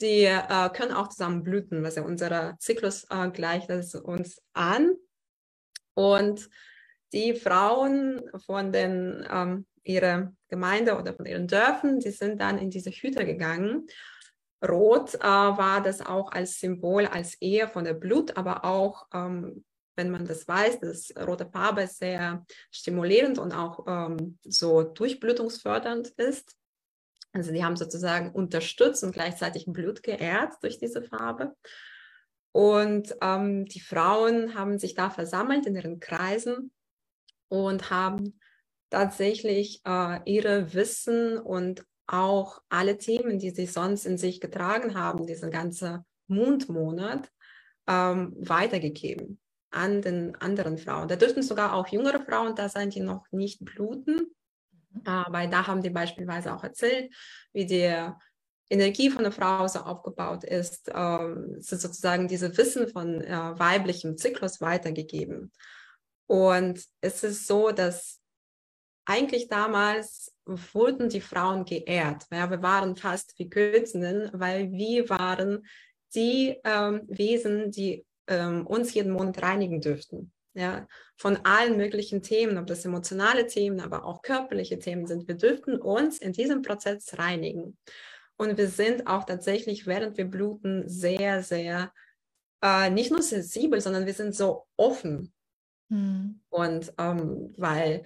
die 0.01 0.25
äh, 0.25 0.71
können 0.73 0.93
auch 0.93 1.09
zusammen 1.09 1.43
blüten, 1.43 1.83
was 1.83 1.97
ja 1.97 2.03
unser 2.03 2.57
Zyklus 2.59 3.05
äh, 3.11 3.31
gleicht 3.31 3.69
das 3.69 3.95
uns 3.95 4.41
an. 4.53 4.95
Und 5.95 6.49
die 7.13 7.35
Frauen 7.35 8.23
von 8.47 8.73
den, 8.73 9.27
ähm, 9.31 9.67
ihrer 9.83 10.33
Gemeinde 10.49 10.97
oder 10.99 11.15
von 11.15 11.27
ihren 11.27 11.47
Dörfern, 11.47 12.01
die 12.01 12.11
sind 12.11 12.41
dann 12.41 12.59
in 12.59 12.71
diese 12.71 12.91
Hütte 12.91 13.25
gegangen. 13.25 13.87
Rot 14.67 15.15
äh, 15.15 15.21
war 15.21 15.83
das 15.83 16.05
auch 16.05 16.33
als 16.33 16.61
Symbol, 16.61 17.07
als 17.07 17.41
Ehe 17.41 17.69
von 17.69 17.85
der 17.85 17.95
Blut, 17.95 18.37
aber 18.37 18.65
auch, 18.65 19.07
ähm, 19.15 19.65
wenn 19.97 20.11
man 20.11 20.27
das 20.27 20.47
weiß, 20.47 20.81
das 20.81 21.13
rote 21.27 21.47
Farbe 21.47 21.87
sehr 21.87 22.45
stimulierend 22.71 23.39
und 23.39 23.53
auch 23.53 23.87
ähm, 23.87 24.39
so 24.43 24.83
durchblutungsfördernd 24.83 26.09
ist. 26.17 26.57
Also 27.33 27.53
die 27.53 27.65
haben 27.65 27.77
sozusagen 27.77 28.33
unterstützt 28.33 29.05
und 29.05 29.13
gleichzeitig 29.13 29.67
Blut 29.67 30.03
geehrt 30.03 30.55
durch 30.63 30.79
diese 30.79 31.03
Farbe. 31.03 31.55
Und 32.53 33.15
ähm, 33.23 33.67
die 33.67 33.81
Frauen 33.81 34.55
haben 34.55 34.79
sich 34.79 34.95
da 34.95 35.11
versammelt 35.11 35.67
in 35.67 35.77
ihren 35.77 36.01
Kreisen 36.01 36.73
und 37.51 37.91
haben 37.91 38.41
tatsächlich 38.89 39.83
äh, 39.85 40.21
ihre 40.25 40.73
Wissen 40.73 41.37
und 41.37 41.85
auch 42.07 42.63
alle 42.71 42.97
Themen, 42.97 43.39
die 43.39 43.51
sie 43.51 43.67
sonst 43.67 44.07
in 44.07 44.17
sich 44.17 44.41
getragen 44.41 44.95
haben, 44.95 45.27
diesen 45.27 45.51
ganzen 45.51 46.05
Mondmonat, 46.27 47.31
ähm, 47.87 48.35
weitergegeben 48.39 49.39
an 49.71 50.03
den 50.03 50.35
anderen 50.37 50.79
Frauen. 50.79 51.09
Da 51.09 51.17
dürften 51.17 51.43
sogar 51.43 51.75
auch 51.75 51.87
jüngere 51.89 52.21
Frauen 52.21 52.57
da 52.57 52.69
sein, 52.69 52.91
die 52.91 53.01
noch 53.01 53.27
nicht 53.31 53.65
bluten, 53.65 54.33
mhm. 54.93 55.03
äh, 55.05 55.25
weil 55.29 55.49
da 55.49 55.67
haben 55.67 55.83
die 55.83 55.91
beispielsweise 55.91 56.55
auch 56.55 56.65
erzählt, 56.65 57.15
wie 57.53 57.67
die 57.67 58.11
Energie 58.69 59.11
von 59.11 59.25
der 59.25 59.33
Frau 59.33 59.67
so 59.67 59.81
aufgebaut 59.81 60.45
ist, 60.45 60.89
äh, 60.89 61.35
sozusagen 61.59 62.29
diese 62.29 62.57
Wissen 62.57 62.89
von 62.89 63.21
äh, 63.21 63.59
weiblichem 63.59 64.17
Zyklus 64.17 64.61
weitergegeben. 64.61 65.53
Und 66.31 66.85
es 67.01 67.25
ist 67.25 67.49
so, 67.49 67.73
dass 67.73 68.21
eigentlich 69.05 69.49
damals 69.49 70.33
wurden 70.45 71.09
die 71.09 71.21
Frauen 71.21 71.65
geehrt. 71.65 72.27
Ja, 72.31 72.49
wir 72.49 72.63
waren 72.63 72.95
fast 72.95 73.37
wie 73.37 73.51
Göttinnen, 73.51 74.31
weil 74.33 74.71
wir 74.71 75.09
waren 75.09 75.67
die 76.15 76.57
ähm, 76.63 77.03
Wesen, 77.09 77.73
die 77.73 78.07
ähm, 78.29 78.65
uns 78.65 78.95
jeden 78.95 79.11
Monat 79.11 79.43
reinigen 79.43 79.81
dürften. 79.81 80.31
Ja, 80.55 80.87
von 81.17 81.39
allen 81.39 81.77
möglichen 81.77 82.23
Themen, 82.23 82.59
ob 82.59 82.69
das 82.69 82.85
emotionale 82.85 83.49
Themen, 83.49 83.81
aber 83.81 84.05
auch 84.05 84.23
körperliche 84.23 84.79
Themen 84.79 85.09
sind. 85.09 85.27
Wir 85.27 85.35
dürften 85.35 85.81
uns 85.81 86.19
in 86.19 86.33
diesem 86.33 86.63
Prozess 86.63 87.19
reinigen. 87.19 87.77
Und 88.37 88.57
wir 88.57 88.69
sind 88.69 89.09
auch 89.09 89.25
tatsächlich, 89.25 89.89
während 89.89 90.17
wir 90.17 90.27
bluten, 90.27 90.89
sehr, 90.89 91.43
sehr, 91.43 91.93
äh, 92.63 92.89
nicht 92.89 93.11
nur 93.11 93.23
sensibel, 93.23 93.81
sondern 93.81 94.07
wir 94.07 94.15
sind 94.15 94.33
so 94.33 94.69
offen. 94.77 95.33
Mhm. 95.91 96.41
Und 96.49 96.93
ähm, 96.99 97.55
weil 97.57 98.05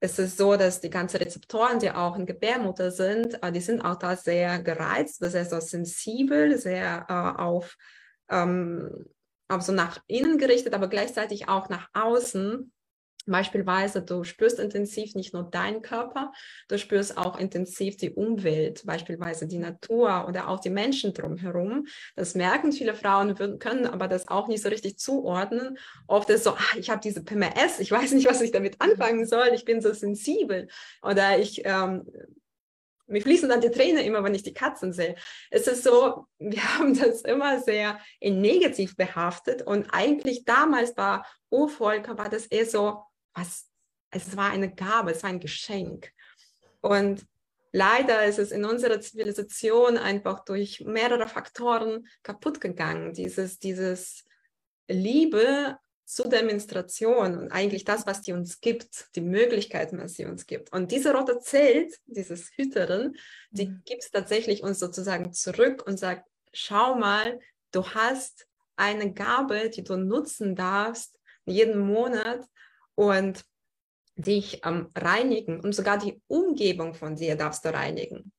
es 0.00 0.18
ist 0.18 0.36
so, 0.36 0.56
dass 0.56 0.80
die 0.80 0.90
ganzen 0.90 1.18
Rezeptoren, 1.18 1.78
die 1.78 1.90
auch 1.90 2.16
in 2.16 2.26
Gebärmutter 2.26 2.90
sind, 2.90 3.42
äh, 3.42 3.52
die 3.52 3.60
sind 3.60 3.80
auch 3.80 3.96
da 3.96 4.16
sehr 4.16 4.58
gereizt, 4.58 5.22
heißt 5.22 5.54
auch 5.54 5.60
sensibel, 5.60 6.58
sehr 6.58 7.06
äh, 7.08 7.40
auf, 7.40 7.76
ähm, 8.28 9.06
auf 9.48 9.62
so 9.62 9.72
nach 9.72 10.00
innen 10.06 10.38
gerichtet, 10.38 10.74
aber 10.74 10.88
gleichzeitig 10.88 11.48
auch 11.48 11.68
nach 11.68 11.88
außen. 11.94 12.72
Beispielsweise, 13.26 14.02
du 14.02 14.22
spürst 14.24 14.60
intensiv 14.60 15.14
nicht 15.14 15.34
nur 15.34 15.42
deinen 15.42 15.82
Körper, 15.82 16.32
du 16.68 16.78
spürst 16.78 17.18
auch 17.18 17.38
intensiv 17.38 17.96
die 17.96 18.12
Umwelt, 18.12 18.82
beispielsweise 18.86 19.46
die 19.46 19.58
Natur 19.58 20.26
oder 20.28 20.48
auch 20.48 20.60
die 20.60 20.70
Menschen 20.70 21.12
drumherum. 21.12 21.86
Das 22.14 22.34
merken 22.34 22.72
viele 22.72 22.94
Frauen, 22.94 23.34
können 23.58 23.86
aber 23.86 24.06
das 24.06 24.28
auch 24.28 24.46
nicht 24.46 24.62
so 24.62 24.68
richtig 24.68 24.98
zuordnen. 24.98 25.76
Oft 26.06 26.30
ist 26.30 26.44
so, 26.44 26.54
ach, 26.56 26.76
ich 26.76 26.88
habe 26.88 27.00
diese 27.00 27.24
PMS, 27.24 27.80
ich 27.80 27.90
weiß 27.90 28.12
nicht, 28.12 28.28
was 28.28 28.40
ich 28.40 28.52
damit 28.52 28.80
anfangen 28.80 29.26
soll, 29.26 29.48
ich 29.54 29.64
bin 29.64 29.80
so 29.80 29.92
sensibel 29.92 30.68
oder 31.02 31.38
ich 31.38 31.62
ähm, 31.64 32.06
mir 33.06 33.22
fließen 33.22 33.48
dann 33.48 33.60
die 33.60 33.70
Tränen 33.70 34.04
immer, 34.04 34.22
wenn 34.24 34.34
ich 34.34 34.42
die 34.42 34.54
Katzen 34.54 34.92
sehe. 34.92 35.14
Es 35.50 35.66
ist 35.66 35.84
so, 35.84 36.26
wir 36.38 36.62
haben 36.78 36.98
das 36.98 37.22
immer 37.22 37.60
sehr 37.60 37.98
in 38.20 38.40
negativ 38.40 38.96
behaftet 38.96 39.62
und 39.62 39.88
eigentlich 39.92 40.44
damals 40.44 40.96
war 40.96 41.26
Urvolker, 41.50 42.18
war 42.18 42.28
das 42.28 42.46
eher 42.46 42.66
so, 42.66 43.05
was, 43.36 43.66
es 44.10 44.36
war 44.36 44.50
eine 44.50 44.74
Gabe, 44.74 45.12
es 45.12 45.22
war 45.22 45.30
ein 45.30 45.40
Geschenk. 45.40 46.10
Und 46.80 47.24
leider 47.72 48.24
ist 48.24 48.38
es 48.38 48.50
in 48.50 48.64
unserer 48.64 49.00
Zivilisation 49.00 49.98
einfach 49.98 50.44
durch 50.44 50.80
mehrere 50.84 51.28
Faktoren 51.28 52.06
kaputt 52.22 52.60
gegangen. 52.60 53.12
Dieses, 53.12 53.58
dieses 53.58 54.24
Liebe 54.88 55.78
zur 56.06 56.28
Demonstration 56.28 57.36
und 57.36 57.50
eigentlich 57.50 57.84
das, 57.84 58.06
was 58.06 58.22
die 58.22 58.32
uns 58.32 58.60
gibt, 58.60 59.08
die 59.16 59.20
Möglichkeiten, 59.20 59.98
was 59.98 60.14
sie 60.14 60.24
uns 60.24 60.46
gibt. 60.46 60.72
Und 60.72 60.92
diese 60.92 61.12
rote 61.12 61.40
Zelt, 61.40 61.98
dieses 62.06 62.50
Hüterin, 62.54 63.16
die 63.50 63.66
mhm. 63.66 63.82
gibt 63.84 64.04
es 64.04 64.10
tatsächlich 64.12 64.62
uns 64.62 64.78
sozusagen 64.78 65.32
zurück 65.32 65.84
und 65.84 65.98
sagt, 65.98 66.28
schau 66.52 66.94
mal, 66.94 67.40
du 67.72 67.84
hast 67.88 68.46
eine 68.76 69.12
Gabe, 69.12 69.68
die 69.68 69.82
du 69.82 69.96
nutzen 69.96 70.54
darfst, 70.54 71.18
jeden 71.44 71.78
Monat 71.78 72.46
und 72.96 73.44
dich 74.16 74.62
ähm, 74.64 74.90
reinigen 74.96 75.60
und 75.60 75.74
sogar 75.74 75.98
die 75.98 76.20
Umgebung 76.26 76.94
von 76.94 77.14
dir 77.14 77.36
darfst 77.36 77.64
du 77.64 77.72
reinigen. 77.72 78.32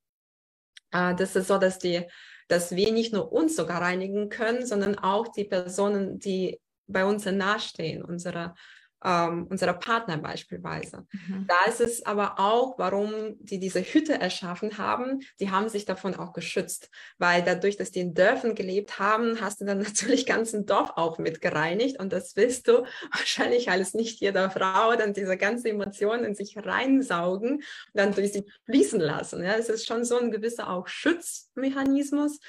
Äh, 0.92 1.16
das 1.16 1.36
ist 1.36 1.48
so, 1.48 1.58
dass, 1.58 1.80
die, 1.80 2.06
dass 2.50 2.76
wir 2.76 2.92
nicht 2.92 3.14
nur 3.14 3.32
uns 3.32 3.56
sogar 3.56 3.82
reinigen 3.82 4.30
können, 4.30 4.66
sondern 4.66 4.98
auch 4.98 5.30
die 5.30 5.46
Personen, 5.46 6.20
die 6.20 6.60
bei 6.88 7.06
uns 7.06 7.26
nahestehen, 7.26 8.04
unsere 8.04 8.56
ähm, 9.04 9.48
unserer 9.48 9.74
Partner 9.74 10.18
beispielsweise. 10.18 11.06
Mhm. 11.12 11.48
Da 11.48 11.70
ist 11.70 11.82
es 11.82 12.06
aber 12.06 12.40
auch, 12.40 12.80
warum 12.80 13.36
die 13.40 13.60
diese 13.60 13.82
Hütte 13.82 14.20
erschaffen 14.20 14.78
haben, 14.78 15.22
die 15.40 15.52
haben 15.52 15.70
sich 15.70 15.86
davon 15.86 16.16
auch 16.16 16.34
geschützt, 16.34 16.90
weil 17.18 17.44
dadurch, 17.44 17.78
dass 17.78 17.92
die 17.92 18.00
in 18.00 18.14
Dörfern 18.14 18.56
gelebt 18.56 19.00
haben, 19.00 19.40
hast 19.40 19.62
du 19.62 19.66
dann 19.66 19.78
natürlich 19.84 20.26
ganzen 20.26 20.66
Dorf 20.66 20.92
auch 20.96 21.20
mit 21.20 21.42
gereinigt 21.42 22.00
und 22.00 22.12
das 22.12 22.36
willst 22.36 22.68
du 22.68 22.86
wahrscheinlich 23.12 23.70
alles 23.70 23.94
nicht 23.94 24.20
jeder 24.20 24.50
Frau 24.50 24.96
dann 24.96 25.14
diese 25.14 25.38
ganze 25.38 25.70
Emotionen 25.70 26.24
in 26.24 26.36
sich 26.36 26.58
reinsaugen 26.58 27.58
und 27.58 27.64
dann 27.94 28.14
durch 28.14 28.34
sie 28.34 28.46
fließen 28.66 29.00
lassen. 29.00 29.44
Ja, 29.44 29.56
es 29.56 29.70
ist 29.70 29.86
schon 29.86 30.06
so 30.06 30.18
ein 30.18 30.32
gewisser 30.32 30.70
auch 30.70 30.88
Schutzmechanismus. 30.88 32.40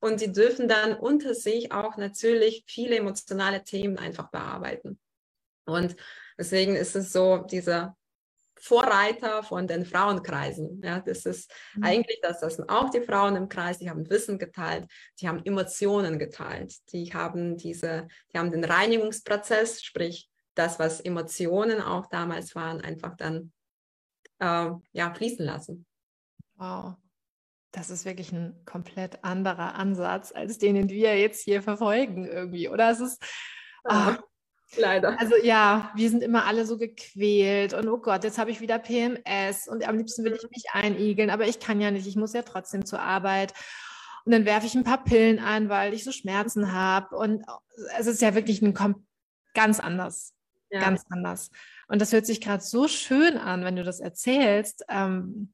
Und 0.00 0.18
sie 0.18 0.32
dürfen 0.32 0.68
dann 0.68 0.94
unter 0.94 1.34
sich 1.34 1.72
auch 1.72 1.96
natürlich 1.96 2.64
viele 2.66 2.96
emotionale 2.96 3.64
Themen 3.64 3.98
einfach 3.98 4.30
bearbeiten. 4.30 4.98
Und 5.66 5.96
deswegen 6.38 6.76
ist 6.76 6.96
es 6.96 7.12
so 7.12 7.38
dieser 7.38 7.96
Vorreiter 8.64 9.42
von 9.42 9.66
den 9.66 9.84
Frauenkreisen. 9.84 10.80
Ja, 10.82 11.00
das 11.00 11.26
ist 11.26 11.52
mhm. 11.74 11.84
eigentlich 11.84 12.20
das, 12.22 12.40
das 12.40 12.56
sind 12.56 12.70
auch 12.70 12.88
die 12.88 13.02
Frauen 13.02 13.36
im 13.36 13.48
Kreis, 13.48 13.78
die 13.78 13.90
haben 13.90 14.08
Wissen 14.08 14.38
geteilt, 14.38 14.86
die 15.20 15.28
haben 15.28 15.44
Emotionen 15.44 16.18
geteilt, 16.18 16.74
die 16.90 17.12
haben 17.12 17.58
diese, 17.58 18.08
die 18.32 18.38
haben 18.38 18.50
den 18.50 18.64
Reinigungsprozess, 18.64 19.82
sprich 19.82 20.30
das, 20.54 20.78
was 20.78 21.00
Emotionen 21.00 21.82
auch 21.82 22.06
damals 22.06 22.54
waren, 22.54 22.80
einfach 22.80 23.16
dann 23.16 23.52
äh, 24.38 24.70
ja, 24.92 25.14
fließen 25.14 25.44
lassen. 25.44 25.86
Wow. 26.56 26.94
Das 27.70 27.90
ist 27.90 28.04
wirklich 28.04 28.32
ein 28.32 28.64
komplett 28.64 29.24
anderer 29.24 29.74
Ansatz 29.74 30.32
als 30.32 30.58
den, 30.58 30.76
den 30.76 30.88
wir 30.88 31.18
jetzt 31.18 31.42
hier 31.42 31.60
verfolgen 31.60 32.24
irgendwie, 32.24 32.68
oder? 32.68 32.88
Es 32.90 33.00
ist, 33.00 33.22
ah, 33.84 34.16
Leider. 34.76 35.18
Also 35.20 35.34
ja, 35.42 35.90
wir 35.94 36.10
sind 36.10 36.22
immer 36.22 36.46
alle 36.46 36.66
so 36.66 36.76
gequält 36.76 37.74
und 37.74 37.88
oh 37.88 37.98
Gott, 37.98 38.24
jetzt 38.24 38.38
habe 38.38 38.50
ich 38.50 38.60
wieder 38.60 38.78
PMS 38.78 39.68
und 39.68 39.86
am 39.86 39.96
liebsten 39.96 40.24
will 40.24 40.34
ich 40.34 40.50
mich 40.50 40.64
einigeln, 40.72 41.30
aber 41.30 41.46
ich 41.46 41.60
kann 41.60 41.80
ja 41.80 41.90
nicht, 41.90 42.06
ich 42.06 42.16
muss 42.16 42.32
ja 42.32 42.42
trotzdem 42.42 42.84
zur 42.84 43.00
Arbeit. 43.00 43.52
Und 44.24 44.32
dann 44.32 44.46
werfe 44.46 44.66
ich 44.66 44.74
ein 44.74 44.84
paar 44.84 45.04
Pillen 45.04 45.38
ein, 45.38 45.68
weil 45.68 45.92
ich 45.92 46.02
so 46.02 46.10
Schmerzen 46.10 46.72
habe. 46.72 47.14
Und 47.14 47.44
es 47.98 48.06
ist 48.06 48.22
ja 48.22 48.34
wirklich 48.34 48.62
ein 48.62 48.74
ganz 49.52 49.80
anders. 49.80 50.32
Ja. 50.70 50.80
Ganz 50.80 51.04
anders. 51.10 51.50
Und 51.88 52.00
das 52.00 52.12
hört 52.12 52.24
sich 52.24 52.40
gerade 52.40 52.62
so 52.62 52.88
schön 52.88 53.36
an, 53.36 53.64
wenn 53.64 53.76
du 53.76 53.84
das 53.84 54.00
erzählst. 54.00 54.84
Ähm, 54.88 55.52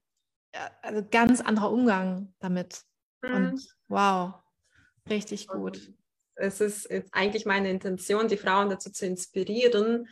also 0.82 1.04
ganz 1.10 1.40
anderer 1.40 1.72
Umgang 1.72 2.32
damit. 2.38 2.82
Mhm. 3.22 3.34
Und 3.34 3.76
wow, 3.88 4.34
richtig 5.08 5.48
gut 5.48 5.92
es 6.40 6.60
ist 6.60 6.88
eigentlich 7.12 7.46
meine 7.46 7.70
Intention, 7.70 8.28
die 8.28 8.36
Frauen 8.36 8.70
dazu 8.70 8.90
zu 8.90 9.06
inspirieren, 9.06 10.08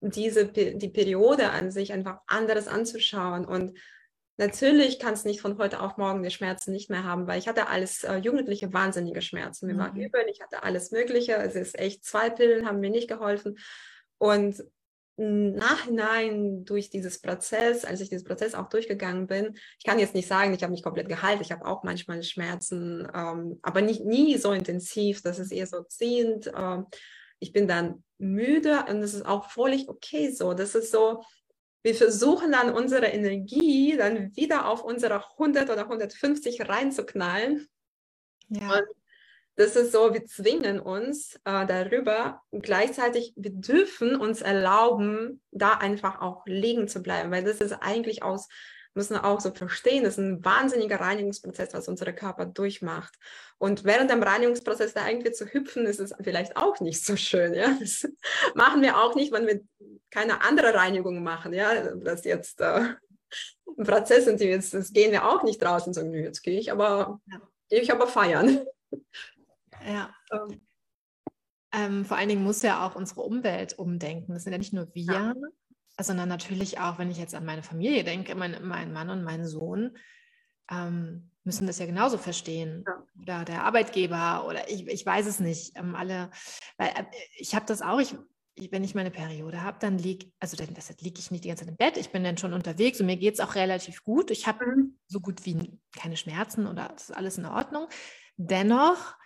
diese 0.00 0.46
die 0.46 0.88
Periode 0.88 1.50
an 1.50 1.70
sich 1.70 1.92
einfach 1.92 2.18
anderes 2.26 2.68
anzuschauen. 2.68 3.44
Und 3.44 3.78
natürlich 4.36 4.98
kann 4.98 5.14
es 5.14 5.24
nicht 5.24 5.40
von 5.40 5.58
heute 5.58 5.80
auf 5.80 5.96
morgen 5.96 6.22
die 6.22 6.30
Schmerzen 6.30 6.72
nicht 6.72 6.90
mehr 6.90 7.04
haben, 7.04 7.26
weil 7.26 7.38
ich 7.38 7.48
hatte 7.48 7.68
alles 7.68 8.02
äh, 8.04 8.16
Jugendliche 8.16 8.72
wahnsinnige 8.72 9.22
Schmerzen. 9.22 9.66
Mir 9.66 9.74
mhm. 9.74 9.78
war 9.78 9.94
übel, 9.94 10.24
ich 10.30 10.40
hatte 10.40 10.62
alles 10.64 10.90
Mögliche. 10.90 11.34
Es 11.36 11.54
ist 11.54 11.78
echt, 11.78 12.04
zwei 12.04 12.30
Pillen 12.30 12.66
haben 12.66 12.80
mir 12.80 12.90
nicht 12.90 13.08
geholfen. 13.08 13.58
Und 14.18 14.62
Nachhinein 15.16 16.64
durch 16.64 16.90
dieses 16.90 17.20
Prozess, 17.20 17.84
als 17.84 18.00
ich 18.00 18.08
diesen 18.08 18.26
Prozess 18.26 18.54
auch 18.54 18.68
durchgegangen 18.68 19.26
bin, 19.26 19.56
ich 19.78 19.84
kann 19.84 19.98
jetzt 19.98 20.14
nicht 20.14 20.26
sagen, 20.26 20.54
ich 20.54 20.62
habe 20.62 20.72
mich 20.72 20.82
komplett 20.82 21.08
geheilt, 21.08 21.40
ich 21.42 21.52
habe 21.52 21.66
auch 21.66 21.82
manchmal 21.82 22.22
Schmerzen, 22.22 23.06
ähm, 23.14 23.58
aber 23.62 23.82
nicht 23.82 24.04
nie 24.04 24.38
so 24.38 24.52
intensiv, 24.52 25.22
das 25.22 25.38
ist 25.38 25.52
eher 25.52 25.66
so 25.66 25.82
ziehend. 25.82 26.50
Ähm, 26.56 26.86
ich 27.38 27.52
bin 27.52 27.68
dann 27.68 28.04
müde 28.18 28.84
und 28.88 29.00
das 29.00 29.14
ist 29.14 29.26
auch 29.26 29.50
völlig 29.50 29.88
okay 29.88 30.30
so. 30.30 30.54
Das 30.54 30.74
ist 30.74 30.92
so, 30.92 31.22
wir 31.82 31.94
versuchen 31.94 32.52
dann 32.52 32.72
unsere 32.72 33.06
Energie 33.06 33.96
dann 33.96 34.34
wieder 34.36 34.68
auf 34.68 34.84
unsere 34.84 35.24
100 35.32 35.68
oder 35.68 35.82
150 35.82 36.68
reinzuknallen. 36.68 37.68
Ja. 38.48 38.78
Und 38.78 38.86
das 39.56 39.76
ist 39.76 39.92
so, 39.92 40.14
wir 40.14 40.24
zwingen 40.24 40.80
uns 40.80 41.36
äh, 41.44 41.66
darüber. 41.66 42.40
Gleichzeitig, 42.52 43.34
wir 43.36 43.50
dürfen 43.50 44.16
uns 44.16 44.40
erlauben, 44.40 45.42
da 45.50 45.74
einfach 45.74 46.20
auch 46.20 46.42
liegen 46.46 46.88
zu 46.88 47.02
bleiben, 47.02 47.30
weil 47.30 47.44
das 47.44 47.60
ist 47.60 47.72
eigentlich 47.72 48.22
aus, 48.22 48.48
müssen 48.94 49.14
wir 49.14 49.24
auch 49.24 49.40
so 49.40 49.50
verstehen, 49.50 50.04
das 50.04 50.14
ist 50.14 50.24
ein 50.24 50.44
wahnsinniger 50.44 51.00
Reinigungsprozess, 51.00 51.74
was 51.74 51.88
unser 51.88 52.12
Körper 52.12 52.46
durchmacht. 52.46 53.14
Und 53.58 53.84
während 53.84 54.10
dem 54.10 54.22
Reinigungsprozess 54.22 54.94
da 54.94 55.06
irgendwie 55.06 55.32
zu 55.32 55.46
hüpfen, 55.46 55.86
ist 55.86 56.00
es 56.00 56.14
vielleicht 56.22 56.56
auch 56.56 56.80
nicht 56.80 57.04
so 57.04 57.16
schön. 57.16 57.52
Ja? 57.54 57.76
Das 57.78 58.08
machen 58.54 58.80
wir 58.80 58.98
auch 58.98 59.14
nicht, 59.14 59.32
wenn 59.32 59.46
wir 59.46 59.60
keine 60.10 60.42
andere 60.42 60.74
Reinigung 60.74 61.22
machen. 61.22 61.52
Ja, 61.52 61.94
das 61.94 62.24
jetzt 62.24 62.60
äh, 62.60 62.94
ein 63.78 63.84
Prozess 63.84 64.26
und 64.28 64.40
jetzt 64.40 64.74
das 64.74 64.92
gehen 64.92 65.12
wir 65.12 65.28
auch 65.28 65.42
nicht 65.42 65.60
draußen 65.60 65.88
und 65.88 65.94
sagen, 65.94 66.14
jetzt 66.14 66.42
gehe 66.42 66.58
ich 66.58 66.72
aber, 66.72 67.20
ich 67.68 67.92
aber 67.92 68.06
feiern. 68.06 68.60
Ja. 69.86 70.14
Ähm. 70.32 70.60
Ähm, 71.74 72.04
vor 72.04 72.18
allen 72.18 72.28
Dingen 72.28 72.44
muss 72.44 72.62
ja 72.62 72.86
auch 72.86 72.96
unsere 72.96 73.22
Umwelt 73.22 73.78
umdenken. 73.78 74.34
Das 74.34 74.44
sind 74.44 74.52
ja 74.52 74.58
nicht 74.58 74.74
nur 74.74 74.94
wir, 74.94 75.04
ja. 75.04 75.34
sondern 75.98 76.28
natürlich 76.28 76.78
auch, 76.80 76.98
wenn 76.98 77.10
ich 77.10 77.16
jetzt 77.16 77.34
an 77.34 77.46
meine 77.46 77.62
Familie 77.62 78.04
denke, 78.04 78.34
mein, 78.34 78.56
mein 78.66 78.92
Mann 78.92 79.08
und 79.08 79.24
mein 79.24 79.46
Sohn, 79.46 79.96
ähm, 80.70 81.30
müssen 81.44 81.66
das 81.66 81.78
ja 81.78 81.86
genauso 81.86 82.18
verstehen. 82.18 82.84
Ja. 82.86 83.06
Oder 83.20 83.44
der 83.44 83.64
Arbeitgeber 83.64 84.46
oder 84.46 84.70
ich, 84.70 84.86
ich 84.86 85.06
weiß 85.06 85.26
es 85.26 85.40
nicht. 85.40 85.76
Ähm, 85.76 85.94
alle, 85.94 86.30
weil 86.76 86.88
äh, 86.88 87.04
ich 87.38 87.54
habe 87.54 87.64
das 87.66 87.80
auch, 87.80 88.00
ich 88.00 88.14
wenn 88.70 88.84
ich 88.84 88.94
meine 88.94 89.10
Periode 89.10 89.62
habe, 89.62 89.78
dann 89.80 89.96
liege, 89.96 90.30
also 90.38 90.56
dann, 90.56 90.68
liege 91.00 91.18
ich 91.18 91.30
nicht 91.30 91.44
die 91.44 91.48
ganze 91.48 91.64
Zeit 91.64 91.70
im 91.70 91.76
Bett, 91.76 91.96
ich 91.96 92.10
bin 92.10 92.22
dann 92.22 92.36
schon 92.36 92.52
unterwegs 92.52 93.00
und 93.00 93.06
mir 93.06 93.16
geht 93.16 93.34
es 93.34 93.40
auch 93.40 93.54
relativ 93.54 94.04
gut. 94.04 94.30
Ich 94.30 94.46
habe 94.46 94.66
mhm. 94.66 94.98
so 95.06 95.20
gut 95.20 95.46
wie 95.46 95.78
keine 95.96 96.16
Schmerzen 96.16 96.66
oder 96.66 96.88
das 96.88 97.04
ist 97.04 97.16
alles 97.16 97.38
in 97.38 97.46
Ordnung. 97.46 97.88
Dennoch 98.36 99.16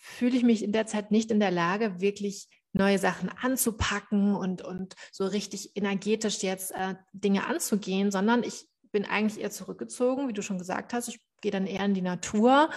fühle 0.00 0.36
ich 0.36 0.42
mich 0.42 0.64
in 0.64 0.72
der 0.72 0.86
Zeit 0.86 1.10
nicht 1.10 1.30
in 1.30 1.40
der 1.40 1.50
Lage, 1.50 2.00
wirklich 2.00 2.48
neue 2.72 2.98
Sachen 2.98 3.28
anzupacken 3.28 4.34
und, 4.34 4.62
und 4.62 4.94
so 5.12 5.26
richtig 5.26 5.76
energetisch 5.76 6.42
jetzt 6.42 6.72
äh, 6.72 6.94
Dinge 7.12 7.46
anzugehen, 7.46 8.10
sondern 8.10 8.42
ich 8.42 8.68
bin 8.92 9.04
eigentlich 9.04 9.42
eher 9.42 9.50
zurückgezogen, 9.50 10.28
wie 10.28 10.32
du 10.32 10.42
schon 10.42 10.58
gesagt 10.58 10.92
hast. 10.92 11.08
Ich 11.08 11.20
gehe 11.40 11.52
dann 11.52 11.66
eher 11.66 11.84
in 11.84 11.94
die 11.94 12.02
Natur, 12.02 12.70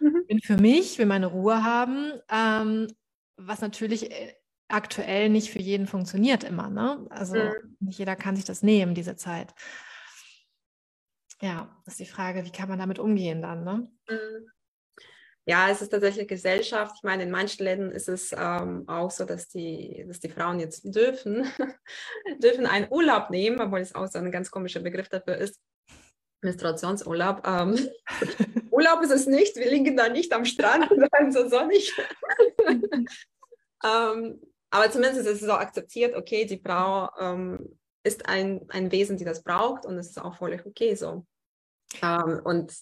mhm. 0.00 0.26
bin 0.26 0.40
für 0.40 0.56
mich, 0.56 0.98
will 0.98 1.06
meine 1.06 1.26
Ruhe 1.26 1.62
haben, 1.62 2.12
ähm, 2.30 2.88
was 3.36 3.60
natürlich 3.60 4.10
äh, 4.10 4.34
aktuell 4.68 5.28
nicht 5.28 5.50
für 5.50 5.60
jeden 5.60 5.86
funktioniert 5.86 6.44
immer. 6.44 6.70
Ne? 6.70 7.06
Also 7.10 7.36
mhm. 7.36 7.76
nicht 7.80 7.98
jeder 7.98 8.16
kann 8.16 8.36
sich 8.36 8.44
das 8.44 8.62
nehmen, 8.62 8.94
diese 8.94 9.16
Zeit. 9.16 9.54
Ja, 11.42 11.74
das 11.84 11.94
ist 11.94 12.00
die 12.00 12.12
Frage, 12.12 12.44
wie 12.44 12.52
kann 12.52 12.68
man 12.68 12.78
damit 12.78 12.98
umgehen 12.98 13.42
dann? 13.42 13.64
Ne? 13.64 13.90
Mhm. 14.08 14.50
Ja, 15.50 15.68
es 15.68 15.82
ist 15.82 15.88
tatsächlich 15.88 16.28
Gesellschaft. 16.28 16.94
Ich 16.98 17.02
meine, 17.02 17.24
in 17.24 17.30
manchen 17.32 17.64
Ländern 17.64 17.90
ist 17.90 18.08
es 18.08 18.32
ähm, 18.38 18.84
auch 18.86 19.10
so, 19.10 19.24
dass 19.24 19.48
die, 19.48 20.04
dass 20.06 20.20
die 20.20 20.28
Frauen 20.28 20.60
jetzt 20.60 20.82
dürfen, 20.84 21.44
dürfen 22.38 22.66
einen 22.66 22.86
Urlaub 22.88 23.30
nehmen, 23.30 23.60
obwohl 23.60 23.80
es 23.80 23.92
auch 23.92 24.06
so 24.06 24.20
ein 24.20 24.30
ganz 24.30 24.52
komischer 24.52 24.78
Begriff 24.78 25.08
dafür 25.08 25.38
ist. 25.38 25.58
Menstruationsurlaub. 26.42 27.44
Ähm, 27.44 27.76
Urlaub 28.70 29.02
ist 29.02 29.10
es 29.10 29.26
nicht, 29.26 29.56
wir 29.56 29.68
liegen 29.68 29.96
da 29.96 30.08
nicht 30.08 30.32
am 30.32 30.44
Strand 30.44 30.88
und 30.88 30.98
bleiben 31.10 31.32
so 31.32 31.48
sonnig. 31.48 31.92
ähm, 33.84 34.40
aber 34.70 34.88
zumindest 34.92 35.26
ist 35.26 35.42
es 35.42 35.48
so 35.48 35.54
akzeptiert, 35.54 36.14
okay, 36.14 36.44
die 36.44 36.62
Frau 36.64 37.08
ähm, 37.18 37.76
ist 38.04 38.28
ein, 38.28 38.66
ein 38.68 38.92
Wesen, 38.92 39.16
die 39.16 39.24
das 39.24 39.42
braucht 39.42 39.84
und 39.84 39.98
es 39.98 40.10
ist 40.10 40.22
auch 40.22 40.36
völlig 40.36 40.64
okay 40.64 40.94
so. 40.94 41.26
Ähm, 42.02 42.40
und 42.44 42.72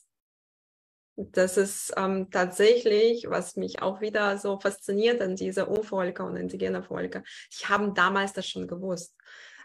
das 1.18 1.56
ist 1.56 1.92
ähm, 1.96 2.30
tatsächlich, 2.30 3.26
was 3.28 3.56
mich 3.56 3.82
auch 3.82 4.00
wieder 4.00 4.38
so 4.38 4.60
fasziniert 4.60 5.20
an 5.20 5.34
dieser 5.34 5.68
Urvölker 5.68 6.24
und 6.24 6.36
indigene 6.36 6.82
Völker. 6.82 7.24
Die 7.60 7.66
haben 7.66 7.92
damals 7.92 8.32
das 8.32 8.46
schon 8.46 8.68
gewusst. 8.68 9.16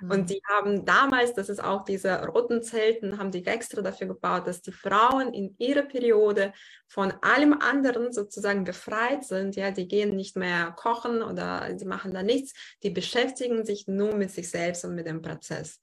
Mhm. 0.01 0.11
Und 0.11 0.29
die 0.31 0.41
haben 0.49 0.83
damals, 0.83 1.33
das 1.33 1.49
ist 1.49 1.63
auch 1.63 1.83
diese 1.83 2.25
roten 2.25 2.63
Zelten, 2.63 3.19
haben 3.19 3.29
die 3.29 3.45
extra 3.45 3.81
dafür 3.83 4.07
gebaut, 4.07 4.47
dass 4.47 4.61
die 4.61 4.71
Frauen 4.71 5.31
in 5.31 5.55
ihrer 5.59 5.83
Periode 5.83 6.53
von 6.87 7.13
allem 7.21 7.53
anderen 7.53 8.11
sozusagen 8.11 8.63
befreit 8.63 9.23
sind. 9.23 9.55
Ja, 9.55 9.69
die 9.69 9.87
gehen 9.87 10.15
nicht 10.15 10.35
mehr 10.35 10.71
kochen 10.71 11.21
oder 11.21 11.71
sie 11.77 11.85
machen 11.85 12.13
da 12.13 12.23
nichts. 12.23 12.53
Die 12.81 12.89
beschäftigen 12.89 13.63
sich 13.63 13.87
nur 13.87 14.15
mit 14.15 14.31
sich 14.31 14.49
selbst 14.49 14.85
und 14.85 14.95
mit 14.95 15.05
dem 15.05 15.21
Prozess. 15.21 15.79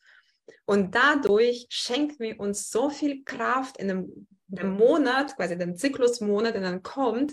Und 0.64 0.94
dadurch 0.94 1.66
schenken 1.70 2.18
wir 2.18 2.40
uns 2.40 2.70
so 2.70 2.90
viel 2.90 3.24
Kraft 3.24 3.76
in 3.78 3.88
dem 3.88 4.26
der 4.50 4.66
Monat, 4.66 5.36
quasi 5.36 5.56
den 5.56 5.76
Zyklusmonat, 5.76 6.54
der 6.54 6.62
dann 6.62 6.82
kommt, 6.82 7.32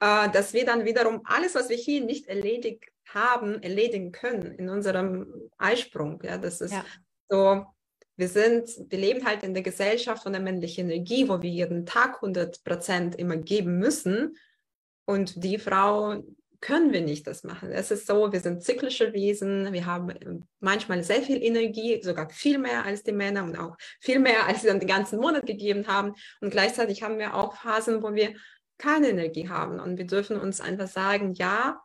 äh, 0.00 0.30
dass 0.30 0.52
wir 0.52 0.64
dann 0.64 0.84
wiederum 0.84 1.20
alles, 1.24 1.54
was 1.54 1.68
wir 1.68 1.76
hier 1.76 2.02
nicht 2.02 2.26
erledigt 2.26 2.84
haben, 3.06 3.62
erledigen 3.62 4.12
können 4.12 4.52
in 4.54 4.68
unserem 4.68 5.50
Eisprung. 5.58 6.20
Ja, 6.24 6.38
das 6.38 6.60
ist 6.60 6.72
ja. 6.72 6.84
so, 7.28 7.64
wir 8.16 8.28
sind, 8.28 8.68
wir 8.88 8.98
leben 8.98 9.26
halt 9.26 9.42
in 9.42 9.54
der 9.54 9.62
Gesellschaft 9.62 10.22
von 10.22 10.32
der 10.32 10.40
männlichen 10.40 10.88
Energie, 10.88 11.28
wo 11.28 11.42
wir 11.42 11.50
jeden 11.50 11.84
Tag 11.84 12.16
100 12.16 12.64
Prozent 12.64 13.16
immer 13.16 13.36
geben 13.36 13.78
müssen. 13.78 14.36
Und 15.06 15.44
die 15.44 15.58
Frau 15.58 16.22
können 16.64 16.94
wir 16.94 17.02
nicht 17.02 17.26
das 17.26 17.44
machen. 17.44 17.70
Es 17.70 17.90
ist 17.90 18.06
so, 18.06 18.32
wir 18.32 18.40
sind 18.40 18.64
zyklische 18.64 19.12
Wesen, 19.12 19.70
wir 19.74 19.84
haben 19.84 20.08
ähm, 20.22 20.44
manchmal 20.60 21.04
sehr 21.04 21.20
viel 21.20 21.42
Energie, 21.42 22.00
sogar 22.02 22.30
viel 22.30 22.56
mehr 22.56 22.86
als 22.86 23.02
die 23.02 23.12
Männer 23.12 23.44
und 23.44 23.58
auch 23.58 23.76
viel 24.00 24.18
mehr, 24.18 24.46
als 24.46 24.62
sie 24.62 24.68
dann 24.68 24.80
den 24.80 24.88
ganzen 24.88 25.20
Monat 25.20 25.44
gegeben 25.44 25.86
haben. 25.86 26.14
Und 26.40 26.50
gleichzeitig 26.50 27.02
haben 27.02 27.18
wir 27.18 27.34
auch 27.34 27.54
Phasen, 27.54 28.02
wo 28.02 28.14
wir 28.14 28.34
keine 28.78 29.10
Energie 29.10 29.46
haben. 29.50 29.78
Und 29.78 29.98
wir 29.98 30.06
dürfen 30.06 30.40
uns 30.40 30.62
einfach 30.62 30.88
sagen, 30.88 31.34
ja, 31.34 31.82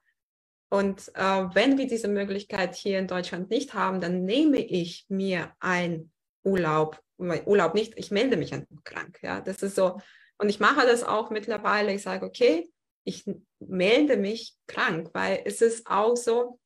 und 0.69 1.11
äh, 1.13 1.21
wenn 1.53 1.77
wir 1.77 1.88
diese 1.88 2.07
Möglichkeit 2.07 2.73
hier 2.75 2.99
in 2.99 3.07
Deutschland 3.07 3.49
nicht 3.49 3.73
haben, 3.73 3.99
dann 3.99 4.23
nehme 4.23 4.59
ich 4.59 5.05
mir 5.09 5.51
ein 5.59 6.09
Urlaub, 6.43 7.01
Urlaub 7.17 7.73
nicht, 7.73 7.95
ich 7.97 8.11
melde 8.11 8.38
mich 8.38 8.53
einfach 8.53 8.84
krank. 8.86 9.19
Ja, 9.23 9.41
das 9.41 9.61
ist 9.61 9.75
so. 9.75 9.99
Und 10.38 10.47
ich 10.47 10.61
mache 10.61 10.88
das 10.88 11.03
auch 11.03 11.32
mittlerweile. 11.32 11.93
Ich 11.93 12.03
sage, 12.03 12.25
okay, 12.25 12.71
ich 13.10 13.26
melde 13.57 14.18
mich 14.18 14.55
krank, 14.68 15.10
weil 15.14 15.41
es 15.43 15.62
ist 15.62 15.88
auch 15.88 16.16
so, 16.16 16.60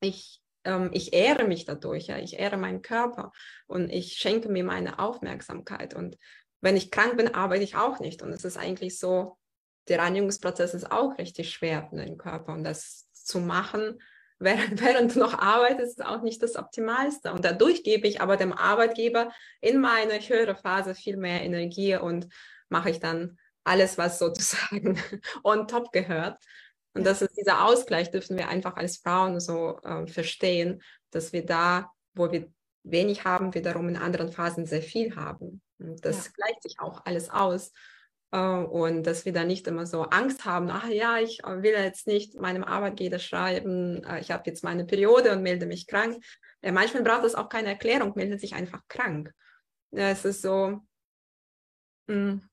ich, 0.00 0.40
ähm, 0.64 0.90
ich 0.92 1.12
ehre 1.12 1.48
mich 1.48 1.64
dadurch, 1.64 2.06
ja, 2.06 2.18
ich 2.18 2.38
ehre 2.38 2.56
meinen 2.56 2.80
Körper 2.80 3.32
und 3.66 3.90
ich 3.90 4.12
schenke 4.12 4.48
mir 4.48 4.62
meine 4.62 5.00
Aufmerksamkeit. 5.00 5.94
Und 5.94 6.16
wenn 6.60 6.76
ich 6.76 6.92
krank 6.92 7.16
bin, 7.16 7.34
arbeite 7.34 7.64
ich 7.64 7.74
auch 7.74 7.98
nicht. 7.98 8.22
Und 8.22 8.32
es 8.32 8.44
ist 8.44 8.56
eigentlich 8.56 9.00
so, 9.00 9.36
der 9.88 9.98
Reinigungsprozess 9.98 10.74
ist 10.74 10.92
auch 10.92 11.18
richtig 11.18 11.50
schwer 11.50 11.88
für 11.90 11.96
den 11.96 12.18
Körper 12.18 12.52
und 12.52 12.62
das 12.62 13.10
zu 13.12 13.40
machen, 13.40 14.00
während, 14.38 14.80
während 14.80 15.16
du 15.16 15.18
noch 15.18 15.36
arbeitest, 15.36 15.98
ist 15.98 16.06
auch 16.06 16.22
nicht 16.22 16.40
das 16.40 16.54
Optimalste. 16.54 17.32
Und 17.32 17.44
dadurch 17.44 17.82
gebe 17.82 18.06
ich 18.06 18.20
aber 18.20 18.36
dem 18.36 18.52
Arbeitgeber 18.52 19.32
in 19.60 19.80
meine 19.80 20.20
höhere 20.20 20.54
Phase 20.54 20.94
viel 20.94 21.16
mehr 21.16 21.42
Energie 21.42 21.96
und 21.96 22.28
mache 22.68 22.90
ich 22.90 23.00
dann 23.00 23.39
alles, 23.64 23.98
was 23.98 24.18
sozusagen 24.18 24.98
on 25.42 25.68
top 25.68 25.92
gehört. 25.92 26.38
Und 26.94 27.04
das 27.04 27.22
ist 27.22 27.36
dieser 27.36 27.64
Ausgleich, 27.64 28.10
dürfen 28.10 28.36
wir 28.36 28.48
einfach 28.48 28.76
als 28.76 28.96
Frauen 28.98 29.38
so 29.38 29.78
äh, 29.82 30.06
verstehen, 30.06 30.82
dass 31.10 31.32
wir 31.32 31.44
da, 31.46 31.90
wo 32.14 32.32
wir 32.32 32.50
wenig 32.82 33.24
haben, 33.24 33.54
wiederum 33.54 33.88
in 33.88 33.96
anderen 33.96 34.32
Phasen 34.32 34.66
sehr 34.66 34.82
viel 34.82 35.14
haben. 35.14 35.60
Und 35.78 36.04
das 36.04 36.26
ja. 36.26 36.32
gleicht 36.36 36.62
sich 36.62 36.80
auch 36.80 37.04
alles 37.04 37.30
aus. 37.30 37.72
Äh, 38.32 38.38
und 38.38 39.04
dass 39.04 39.24
wir 39.24 39.32
da 39.32 39.44
nicht 39.44 39.66
immer 39.66 39.86
so 39.86 40.02
Angst 40.04 40.44
haben, 40.44 40.70
ach 40.70 40.88
ja, 40.88 41.18
ich 41.18 41.38
will 41.44 41.72
jetzt 41.72 42.06
nicht 42.06 42.34
meinem 42.34 42.64
Arbeitgeber 42.64 43.18
schreiben, 43.18 44.02
äh, 44.04 44.20
ich 44.20 44.30
habe 44.30 44.44
jetzt 44.46 44.64
meine 44.64 44.84
Periode 44.84 45.32
und 45.32 45.42
melde 45.42 45.66
mich 45.66 45.86
krank. 45.86 46.24
Äh, 46.60 46.72
manchmal 46.72 47.02
braucht 47.02 47.24
es 47.24 47.34
auch 47.34 47.48
keine 47.48 47.68
Erklärung, 47.68 48.12
meldet 48.16 48.40
sich 48.40 48.54
einfach 48.54 48.82
krank. 48.88 49.32
Es 49.92 50.24
ist 50.24 50.42
so, 50.42 50.80
mh, 52.06 52.14
hm, 52.14 52.49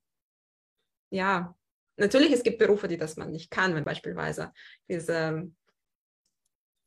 ja, 1.10 1.56
natürlich, 1.98 2.32
es 2.32 2.44
gibt 2.44 2.60
Berufe, 2.60 2.88
die 2.88 2.98
das 2.98 3.18
man 3.18 3.32
nicht 3.32 3.52
kann, 3.52 3.76
wenn 3.76 3.84
beispielsweise 3.84 4.52
diese 4.90 5.52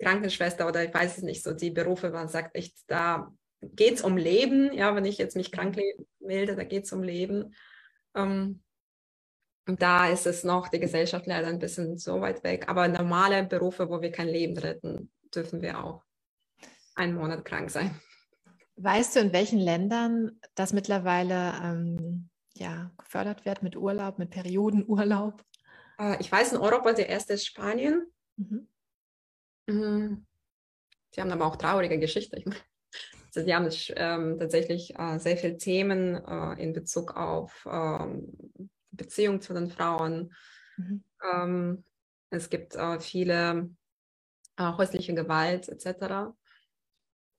Krankenschwester 0.01 0.67
oder 0.67 0.85
ich 0.85 0.95
weiß 0.95 1.19
es 1.19 1.23
nicht, 1.23 1.43
so 1.43 1.53
die 1.53 1.71
Berufe, 1.71 2.11
man 2.11 2.29
sagt 2.29 2.57
echt, 2.57 2.79
da 2.87 3.33
geht 3.61 3.95
es 3.95 4.03
um 4.03 4.17
Leben, 4.17 4.73
ja, 4.73 4.95
wenn 4.95 5.05
ich 5.05 5.19
jetzt 5.19 5.37
mich 5.37 5.53
krank 5.53 5.79
melde, 6.19 6.57
da 6.57 6.65
geht 6.65 6.85
es 6.85 6.93
um 6.93 7.03
Leben. 7.03 7.55
Ähm, 8.15 8.63
da 9.67 10.09
ist 10.09 10.27
es 10.27 10.43
noch 10.43 10.69
die 10.69 10.81
Gesellschaft 10.81 11.27
leider 11.27 11.49
ein 11.49 11.59
bisschen 11.59 11.99
so 11.99 12.21
weit 12.21 12.43
weg. 12.43 12.69
Aber 12.69 12.89
normale 12.89 13.45
Berufe, 13.45 13.89
wo 13.89 14.01
wir 14.01 14.11
kein 14.11 14.29
Leben 14.29 14.57
retten, 14.57 15.13
dürfen 15.35 15.61
wir 15.61 15.85
auch 15.85 16.03
einen 16.95 17.15
Monat 17.15 17.45
krank 17.45 17.71
sein. 17.71 17.95
Weißt 18.77 19.15
du, 19.15 19.21
in 19.21 19.33
welchen 19.33 19.59
Ländern 19.59 20.41
das 20.55 20.73
mittlerweile 20.73 21.53
ähm, 21.63 22.30
ja, 22.55 22.91
gefördert 22.99 23.45
wird 23.45 23.63
mit 23.63 23.77
Urlaub, 23.77 24.19
mit 24.19 24.31
Periodenurlaub? 24.31 25.45
Äh, 25.99 26.17
ich 26.21 26.31
weiß, 26.31 26.53
in 26.53 26.59
Europa 26.59 26.93
der 26.93 27.09
erste 27.09 27.35
ist 27.35 27.47
Spanien. 27.47 28.07
Mhm. 28.37 28.69
Mhm. 29.67 30.27
Sie 31.13 31.21
haben 31.21 31.31
aber 31.31 31.47
auch 31.47 31.57
traurige 31.57 31.99
Geschichte. 31.99 32.43
Also 33.27 33.45
die 33.47 33.55
haben 33.55 33.69
ähm, 33.97 34.39
tatsächlich 34.39 34.99
äh, 34.99 35.19
sehr 35.19 35.37
viele 35.37 35.57
Themen 35.57 36.17
äh, 36.17 36.63
in 36.63 36.73
Bezug 36.73 37.17
auf 37.17 37.67
ähm, 37.71 38.33
Beziehung 38.91 39.41
zu 39.41 39.55
den 39.55 39.71
Frauen. 39.71 40.33
Mhm. 40.77 41.05
Ähm, 41.33 41.85
es 42.31 42.49
gibt 42.49 42.77
äh, 42.77 43.01
viele 43.01 43.71
äh, 44.57 44.73
häusliche 44.73 45.15
Gewalt 45.15 45.69
etc. 45.69 46.33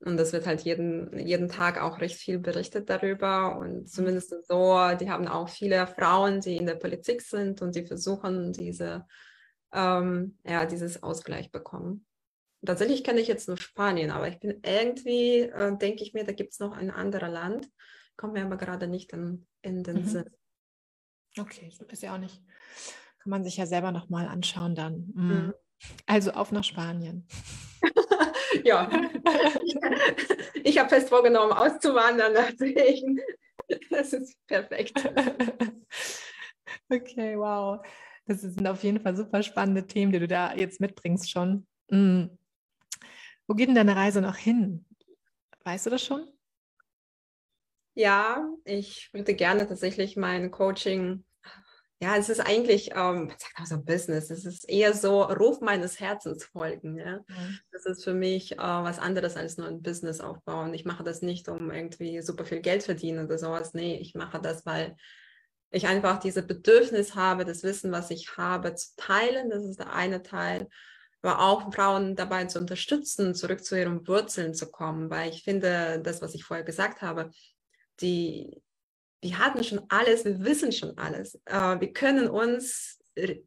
Und 0.04 0.18
das 0.18 0.34
wird 0.34 0.48
halt 0.48 0.62
jeden, 0.62 1.18
jeden 1.20 1.48
Tag 1.48 1.80
auch 1.80 2.00
recht 2.02 2.16
viel 2.16 2.40
berichtet 2.40 2.90
darüber. 2.90 3.58
Und 3.58 3.88
zumindest 3.88 4.34
so, 4.48 4.80
die 5.00 5.12
haben 5.12 5.28
auch 5.28 5.48
viele 5.48 5.86
Frauen, 5.86 6.42
die 6.42 6.58
in 6.58 6.66
der 6.66 6.76
Politik 6.76 7.22
sind 7.22 7.62
und 7.62 7.76
die 7.76 7.86
versuchen, 7.86 8.52
diese, 8.52 9.06
ähm, 9.72 10.40
ja, 10.44 10.66
dieses 10.66 11.04
Ausgleich 11.04 11.52
bekommen. 11.52 12.06
Tatsächlich 12.66 13.04
kenne 13.04 13.20
ich 13.20 13.28
jetzt 13.28 13.48
nur 13.48 13.58
Spanien, 13.58 14.12
aber 14.12 14.28
ich 14.28 14.40
bin 14.40 14.60
irgendwie, 14.64 15.40
äh, 15.42 15.78
denke 15.78 16.04
ich 16.04 16.14
mir, 16.14 16.24
da 16.24 16.32
gibt 16.32 16.54
es 16.54 16.60
noch 16.60 16.76
ein 16.76 16.90
anderes 16.90 17.32
Land. 17.32 17.70
Kommt 18.18 18.34
mir 18.34 18.44
aber 18.44 18.58
gerade 18.58 18.88
nicht 18.88 19.14
in, 19.14 19.48
in 19.62 19.84
den 19.84 20.02
mhm. 20.02 20.06
Sinn. 20.06 20.30
Okay, 21.40 21.72
ist 21.90 22.04
ja 22.04 22.14
auch 22.14 22.20
nicht. 22.20 22.42
Kann 23.20 23.30
man 23.30 23.44
sich 23.44 23.58
ja 23.58 23.68
selber 23.68 23.92
nochmal 23.92 24.28
anschauen 24.28 24.74
dann. 24.74 25.12
Mhm. 25.14 25.32
Mhm. 25.32 25.54
Also 26.08 26.32
auf 26.32 26.52
nach 26.52 26.64
Spanien. 26.64 27.28
ja, 28.64 28.90
ich 30.64 30.78
habe 30.78 30.90
fest 30.90 31.10
vorgenommen, 31.10 31.54
auszuwandern, 31.54 32.34
deswegen. 32.34 33.20
Das 33.90 34.14
ist 34.14 34.36
perfekt. 34.48 34.94
Okay, 36.90 37.38
wow. 37.38 37.86
Das 38.26 38.42
sind 38.42 38.68
auf 38.68 38.84
jeden 38.84 39.00
Fall 39.00 39.16
super 39.16 39.44
spannende 39.44 39.88
Themen, 39.88 40.12
die 40.12 40.20
du 40.20 40.28
da 40.28 40.54
jetzt 40.54 40.80
mitbringst 40.82 41.30
schon. 41.30 41.66
Mm. 41.90 42.26
Wo 43.48 43.56
geht 43.56 43.68
denn 43.68 43.76
deine 43.76 43.96
Reise 43.96 44.22
noch 44.22 44.36
hin? 44.36 44.86
Weißt 45.64 45.86
du 45.86 45.90
das 45.90 46.04
schon? 46.04 46.28
Ja, 47.94 48.50
ich 48.64 49.10
würde 49.14 49.36
gerne 49.36 49.68
tatsächlich 49.68 50.16
mein 50.16 50.52
Coaching 50.52 51.24
ja, 52.02 52.16
es 52.18 52.30
ist 52.30 52.40
eigentlich, 52.40 52.92
ähm, 52.92 53.28
man 53.28 53.38
sagt 53.38 53.54
auch 53.62 53.66
so 53.68 53.80
Business, 53.80 54.32
es 54.32 54.44
ist 54.44 54.68
eher 54.68 54.96
so 54.96 55.22
Ruf 55.22 55.62
meines 55.62 56.00
Herzens 56.00 56.46
folgen. 56.46 56.98
Ja? 56.98 57.18
Mhm. 57.28 57.60
Das 57.72 57.86
ist 57.86 58.04
für 58.04 58.16
mich 58.16 58.54
äh, 58.54 58.58
was 58.58 58.98
anderes 58.98 59.38
als 59.38 59.58
nur 59.58 59.68
ein 59.68 59.84
Business 59.84 60.20
aufbauen. 60.20 60.74
Ich 60.74 60.84
mache 60.84 61.04
das 61.04 61.22
nicht, 61.22 61.48
um 61.48 61.70
irgendwie 61.70 62.24
super 62.24 62.44
viel 62.44 62.62
Geld 62.62 62.82
verdienen 62.82 63.26
oder 63.26 63.38
sowas. 63.38 63.76
Nee, 63.76 63.98
ich 63.98 64.16
mache 64.16 64.42
das, 64.42 64.66
weil 64.66 64.96
ich 65.70 65.86
einfach 65.88 66.20
dieses 66.20 66.48
Bedürfnis 66.48 67.14
habe, 67.14 67.46
das 67.46 67.62
Wissen, 67.62 67.92
was 67.92 68.10
ich 68.10 68.36
habe, 68.36 68.74
zu 68.74 68.96
teilen. 68.98 69.52
Das 69.52 69.64
ist 69.64 69.80
der 69.80 69.94
eine 69.94 70.24
Teil. 70.24 70.68
Aber 71.22 71.40
auch 71.40 71.72
Frauen 71.72 72.16
dabei 72.16 72.46
zu 72.46 72.58
unterstützen, 72.58 73.36
zurück 73.36 73.64
zu 73.64 73.78
ihren 73.78 74.08
Wurzeln 74.08 74.56
zu 74.56 74.72
kommen, 74.72 75.12
weil 75.12 75.30
ich 75.30 75.44
finde, 75.44 76.02
das, 76.04 76.20
was 76.20 76.34
ich 76.34 76.46
vorher 76.46 76.66
gesagt 76.66 77.04
habe, 77.04 77.30
die, 78.00 78.60
wir 79.22 79.38
hatten 79.38 79.64
schon 79.64 79.82
alles, 79.90 80.26
wir 80.26 80.44
wissen 80.44 80.72
schon 80.72 80.98
alles. 80.98 81.36
Äh, 81.46 81.80
wir 81.80 81.94
können 81.94 82.28
uns 82.28 83.00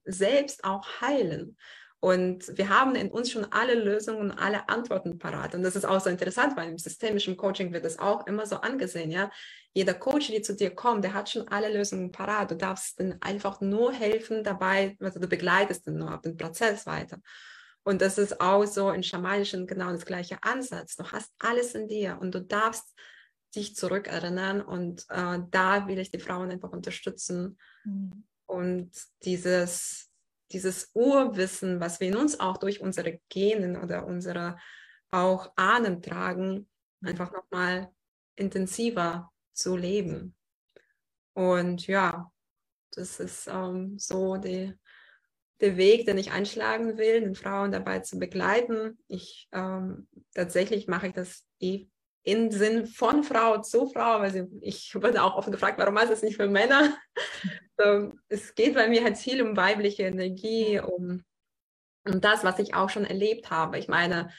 selbst 0.05 0.65
auch 0.65 1.01
heilen. 1.01 1.57
Und 2.01 2.57
wir 2.59 2.69
haben 2.69 2.97
in 2.97 3.11
uns 3.11 3.31
schon 3.31 3.51
alle 3.51 3.75
Lösungen, 3.75 4.31
alle 4.31 4.69
Antworten 4.69 5.19
parat. 5.19 5.55
Und 5.55 5.63
das 5.63 5.75
ist 5.75 5.87
auch 5.87 6.01
so 6.01 6.11
interessant, 6.11 6.55
weil 6.55 6.69
im 6.69 6.77
systemischen 6.77 7.35
Coaching 7.35 7.73
wird 7.73 7.87
das 7.87 7.99
auch 7.99 8.27
immer 8.27 8.45
so 8.45 8.57
angesehen. 8.57 9.11
Ja? 9.11 9.31
Jeder 9.73 9.95
Coach, 9.95 10.29
der 10.29 10.43
zu 10.43 10.55
dir 10.55 10.75
kommt, 10.75 11.03
der 11.03 11.15
hat 11.15 11.31
schon 11.31 11.49
alle 11.49 11.73
Lösungen 11.73 12.13
parat. 12.13 12.51
Du 12.51 12.57
darfst 12.57 13.01
dann 13.01 13.17
einfach 13.23 13.63
nur 13.63 13.91
helfen 13.91 14.45
dabei, 14.45 14.99
also 15.01 15.19
du 15.19 15.27
begleitest 15.27 15.87
dann 15.87 15.97
nur 15.97 16.21
den 16.23 16.37
Prozess 16.37 16.85
weiter. 16.85 17.21
Und 17.85 18.03
das 18.03 18.19
ist 18.19 18.39
auch 18.39 18.67
so 18.67 18.91
in 18.91 19.03
Schamanischen 19.03 19.67
genau 19.67 19.91
das 19.91 20.05
gleiche 20.05 20.37
Ansatz. 20.43 20.97
Du 20.97 21.05
hast 21.05 21.33
alles 21.39 21.75
in 21.75 21.89
dir 21.89 22.19
und 22.21 22.35
du 22.35 22.43
darfst 22.43 22.95
dich 23.55 23.77
zurückerinnern. 23.77 24.61
Und 24.61 25.07
äh, 25.09 25.41
da 25.51 25.89
will 25.89 25.99
ich 25.99 26.11
die 26.11 26.19
Frauen 26.19 26.51
einfach 26.51 26.73
unterstützen. 26.73 27.59
Mhm. 27.85 28.25
Und 28.47 28.91
dieses, 29.25 30.11
dieses 30.53 30.91
Urwissen, 30.95 31.81
was 31.81 32.01
wir 32.01 32.09
in 32.09 32.17
uns 32.17 32.39
auch 32.41 32.59
durch 32.59 32.81
unsere 32.81 33.21
Genen 33.29 33.77
oder 33.77 34.07
unsere 34.07 34.59
auch 35.11 35.53
Ahnen 35.57 36.03
tragen, 36.03 36.69
einfach 37.03 37.33
nochmal 37.33 37.91
intensiver 38.37 39.31
zu 39.53 39.77
leben. 39.77 40.35
Und 41.35 41.87
ja, 41.87 42.31
das 42.93 43.21
ist 43.21 43.49
ähm, 43.49 43.99
so 43.99 44.37
die, 44.37 44.73
der 45.61 45.77
Weg, 45.77 46.07
den 46.07 46.19
ich 46.19 46.33
einschlagen 46.33 46.97
will, 46.97 47.21
den 47.21 47.35
Frauen 47.35 47.73
dabei 47.73 48.01
zu 48.01 48.19
begleiten. 48.19 48.99
Ich 49.09 49.49
ähm, 49.53 50.09
tatsächlich 50.35 50.87
mache 50.89 51.09
ich 51.09 51.13
das 51.13 51.45
eh 51.61 51.87
im 52.25 52.51
Sinn 52.51 52.87
von 52.87 53.23
Frau 53.23 53.59
zu 53.59 53.87
Frau, 53.87 54.21
weil 54.21 54.49
ich 54.63 54.95
wurde 54.95 55.23
auch 55.23 55.37
oft 55.37 55.53
gefragt, 55.53 55.79
warum 55.79 55.97
ist 55.99 56.11
es 56.11 56.23
nicht 56.23 56.37
für 56.37 56.49
Männer? 56.49 56.97
so, 57.79 58.13
es 58.29 58.55
geht 58.55 58.75
bei 58.75 58.89
mir 58.89 59.05
halt 59.05 59.19
viel 59.19 59.43
um 59.43 59.57
weibliche 59.57 60.05
Energie, 60.05 60.81
um, 60.81 61.23
um 62.07 62.21
das, 62.21 62.43
was 62.43 62.59
ich 62.59 62.75
auch 62.75 62.89
schon 62.89 63.05
erlebt 63.05 63.51
habe. 63.51 63.79
Ich 63.79 63.89
meine, 63.89 64.31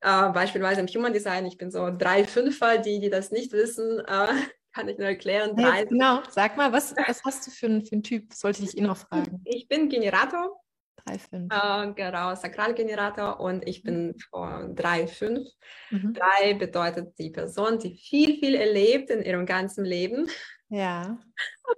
äh, 0.00 0.28
beispielsweise 0.30 0.80
im 0.80 0.88
Human 0.88 1.12
Design, 1.12 1.46
ich 1.46 1.58
bin 1.58 1.70
so 1.70 1.90
drei 1.96 2.24
Fünfer, 2.24 2.78
die, 2.78 2.98
die 2.98 3.10
das 3.10 3.30
nicht 3.30 3.52
wissen, 3.52 4.00
äh, 4.00 4.26
kann 4.74 4.88
ich 4.88 4.98
nur 4.98 5.06
erklären. 5.06 5.56
Drei, 5.56 5.84
genau, 5.84 6.22
sag 6.28 6.56
mal, 6.56 6.72
was, 6.72 6.94
was 7.06 7.24
hast 7.24 7.46
du 7.46 7.50
für, 7.52 7.80
für 7.82 7.92
einen 7.92 8.02
Typ? 8.02 8.34
Sollte 8.34 8.64
ich 8.64 8.76
ihn 8.76 8.84
noch 8.84 8.96
fragen. 8.96 9.40
Ich 9.44 9.68
bin 9.68 9.88
Generator. 9.88 10.60
3,5. 11.08 11.90
Äh, 11.90 11.92
genau, 11.94 12.34
Sakralgenerator 12.34 13.40
und 13.40 13.66
ich 13.66 13.82
bin 13.82 14.14
von 14.30 14.74
3,5. 14.74 15.46
Mhm. 15.90 16.14
3 16.14 16.54
bedeutet 16.54 17.18
die 17.18 17.30
Person, 17.30 17.78
die 17.78 17.94
viel, 17.94 18.38
viel 18.38 18.54
erlebt 18.54 19.10
in 19.10 19.22
ihrem 19.22 19.46
ganzen 19.46 19.84
Leben. 19.84 20.28
Ja. 20.70 21.18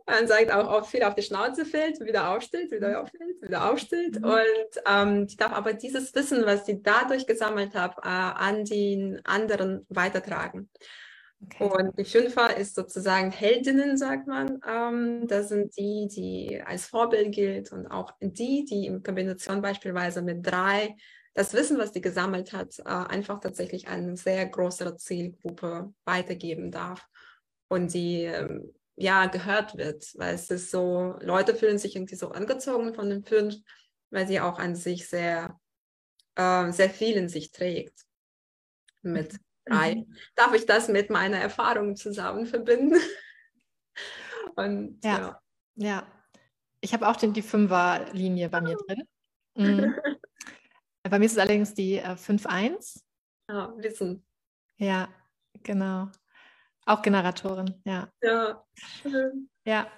Man 0.07 0.27
sagt 0.27 0.53
auch 0.53 0.69
oft 0.69 0.91
viel 0.91 1.05
auf 1.05 1.15
die 1.15 1.23
Schnauze 1.23 1.65
fällt, 1.65 2.01
wieder 2.01 2.31
aufsteht, 2.31 2.73
wieder 2.73 2.91
mhm. 2.91 2.97
aufsteht, 2.97 3.43
wieder 3.43 3.71
aufsteht. 3.71 4.21
Mhm. 4.21 4.25
Und 4.25 4.83
ähm, 4.87 5.27
ich 5.29 5.37
darf 5.37 5.53
aber 5.53 5.73
dieses 5.75 6.15
Wissen, 6.15 6.45
was 6.45 6.67
sie 6.67 6.83
dadurch 6.83 7.27
gesammelt 7.27 7.75
habe, 7.75 8.03
äh, 8.03 8.09
an 8.09 8.65
den 8.65 9.21
anderen 9.25 9.87
weitertragen. 9.89 10.69
Okay. 11.43 11.65
Und 11.65 11.99
die 11.99 12.05
Fünfer 12.05 12.57
ist 12.57 12.75
sozusagen 12.75 13.31
Heldinnen, 13.31 13.97
sagt 13.97 14.27
man. 14.27 14.61
Ähm, 14.67 15.27
das 15.27 15.49
sind 15.49 15.77
die, 15.77 16.07
die 16.09 16.63
als 16.63 16.87
Vorbild 16.87 17.33
gilt 17.33 17.73
und 17.73 17.87
auch 17.87 18.13
die, 18.21 18.65
die 18.65 18.87
in 18.87 19.03
Kombination 19.03 19.63
beispielsweise 19.63 20.23
mit 20.23 20.47
drei 20.47 20.97
das 21.35 21.55
Wissen, 21.55 21.79
was 21.79 21.93
die 21.93 22.01
gesammelt 22.01 22.53
hat, 22.53 22.79
äh, 22.81 22.83
einfach 22.85 23.41
tatsächlich 23.41 23.89
eine 23.89 24.17
sehr 24.17 24.47
größere 24.47 24.97
Zielgruppe 24.97 25.93
weitergeben 26.05 26.71
darf 26.71 27.07
und 27.69 27.95
die 27.95 28.25
ähm, 28.25 28.75
ja 28.97 29.27
gehört 29.27 29.77
wird, 29.77 30.13
weil 30.17 30.35
es 30.35 30.51
ist 30.51 30.71
so, 30.71 31.17
Leute 31.21 31.55
fühlen 31.55 31.79
sich 31.79 31.97
irgendwie 31.97 32.17
so 32.17 32.31
angezogen 32.31 32.95
von 32.95 33.09
den 33.09 33.25
fünf, 33.25 33.55
weil 34.11 34.27
sie 34.27 34.41
auch 34.41 34.59
an 34.59 34.75
sich 34.75 35.09
sehr, 35.09 35.59
äh, 36.35 36.71
sehr 36.73 36.91
viel 36.91 37.17
in 37.17 37.29
sich 37.29 37.53
trägt 37.53 38.05
mit 39.03 39.39
drei, 39.71 39.95
mhm. 39.97 40.17
darf 40.35 40.55
ich 40.55 40.67
das 40.67 40.89
mit 40.89 41.11
meiner 41.11 41.39
Erfahrung 41.39 41.97
zusammen 41.97 42.47
verbinden. 42.47 42.97
Und 44.57 44.99
ja, 45.05 45.19
ja. 45.19 45.41
ja. 45.77 46.07
Ich 46.81 46.93
habe 46.93 47.09
auch 47.09 47.17
den, 47.17 47.33
die 47.33 47.43
Fünfer-Linie 47.43 48.49
bei 48.49 48.61
mir 48.61 48.77
drin. 48.77 49.03
Mhm. 49.57 49.97
bei 51.03 51.19
mir 51.19 51.27
ist 51.27 51.33
es 51.33 51.39
allerdings 51.39 51.75
die 51.75 51.97
äh, 51.97 52.13
5-1. 52.13 53.03
Ja, 53.49 53.75
Wissen. 53.77 54.25
Ja, 54.77 55.09
genau. 55.65 56.09
Auch 56.87 57.03
Generatorin, 57.03 57.75
ja. 57.85 58.09
Ja, 58.23 58.65
schön. 58.75 59.51
Ja, 59.65 59.91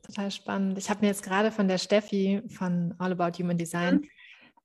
total 0.00 0.30
spannend. 0.30 0.78
Ich 0.78 0.88
habe 0.88 1.00
mir 1.00 1.08
jetzt 1.08 1.24
gerade 1.24 1.50
von 1.50 1.66
der 1.66 1.78
Steffi 1.78 2.40
von 2.48 2.94
All 2.98 3.10
About 3.10 3.36
Human 3.42 3.58
Design 3.58 3.96
mhm 3.96 4.08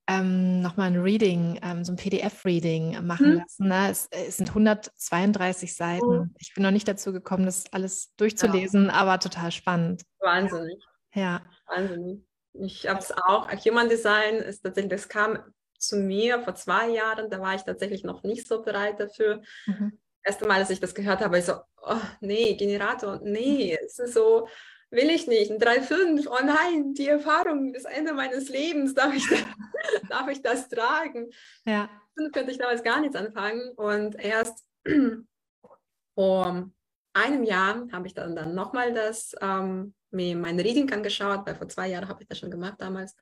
ähm, 0.08 0.60
nochmal 0.62 0.88
ein 0.88 1.00
Reading, 1.00 1.58
ähm, 1.62 1.84
so 1.84 1.92
ein 1.92 1.96
PDF-Reading 1.96 3.04
machen 3.04 3.26
hm. 3.26 3.38
lassen. 3.38 3.68
Ne? 3.68 3.90
Es, 3.90 4.08
es, 4.10 4.36
sind 4.36 4.48
132 4.50 5.74
Seiten. 5.74 6.04
Oh. 6.04 6.26
Ich 6.38 6.54
bin 6.54 6.62
noch 6.62 6.70
nicht 6.70 6.86
dazu 6.86 7.12
gekommen, 7.12 7.44
das 7.44 7.64
alles 7.72 8.14
durchzulesen, 8.16 8.86
ja. 8.86 8.92
aber 8.92 9.18
total 9.18 9.50
spannend. 9.50 10.02
Wahnsinnig. 10.20 10.82
Ja. 11.12 11.42
Wahnsinnig. 11.66 12.22
Ich 12.54 12.88
habe 12.88 13.00
es 13.00 13.12
auch. 13.12 13.50
Human 13.64 13.88
Design 13.88 14.36
ist 14.36 14.62
tatsächlich, 14.62 14.92
das 14.92 15.08
kam 15.08 15.38
zu 15.78 15.96
mir 15.96 16.40
vor 16.40 16.54
zwei 16.54 16.88
Jahren, 16.88 17.28
da 17.30 17.40
war 17.40 17.54
ich 17.54 17.62
tatsächlich 17.62 18.04
noch 18.04 18.22
nicht 18.22 18.46
so 18.46 18.62
bereit 18.62 19.00
dafür. 19.00 19.42
Mhm. 19.66 19.98
Erste 20.22 20.46
Mal, 20.46 20.60
als 20.60 20.70
ich 20.70 20.80
das 20.80 20.94
gehört 20.94 21.20
habe, 21.20 21.38
ich 21.38 21.44
so, 21.44 21.54
oh 21.82 22.00
nee, 22.20 22.54
Generator, 22.54 23.20
nee, 23.22 23.76
es 23.84 23.98
ist 23.98 24.14
so, 24.14 24.48
will 24.90 25.10
ich 25.10 25.26
nicht. 25.26 25.50
Ein 25.50 25.58
3,5, 25.58 26.26
oh 26.28 26.44
nein, 26.44 26.94
die 26.94 27.08
Erfahrung 27.08 27.72
bis 27.72 27.84
Ende 27.84 28.12
meines 28.12 28.48
Lebens, 28.48 28.94
darf 28.94 29.14
ich 29.14 29.28
das, 29.28 29.40
darf 30.08 30.28
ich 30.28 30.42
das 30.42 30.68
tragen? 30.68 31.30
Ja. 31.64 31.88
Dann 32.16 32.32
könnte 32.32 32.50
ich 32.50 32.58
damals 32.58 32.82
gar 32.82 33.00
nichts 33.00 33.16
anfangen. 33.16 33.70
Und 33.76 34.16
erst 34.16 34.64
vor 36.14 36.70
einem 37.12 37.44
Jahr 37.44 37.88
habe 37.92 38.06
ich 38.06 38.14
dann, 38.14 38.36
dann 38.36 38.54
nochmal 38.54 38.92
das, 38.92 39.34
ähm, 39.40 39.94
mir 40.10 40.36
mein 40.36 40.60
Reading 40.60 40.90
angeschaut, 40.92 41.46
weil 41.46 41.56
vor 41.56 41.68
zwei 41.68 41.88
Jahren 41.88 42.08
habe 42.08 42.22
ich 42.22 42.28
das 42.28 42.38
schon 42.38 42.50
gemacht 42.50 42.76
damals. 42.78 43.14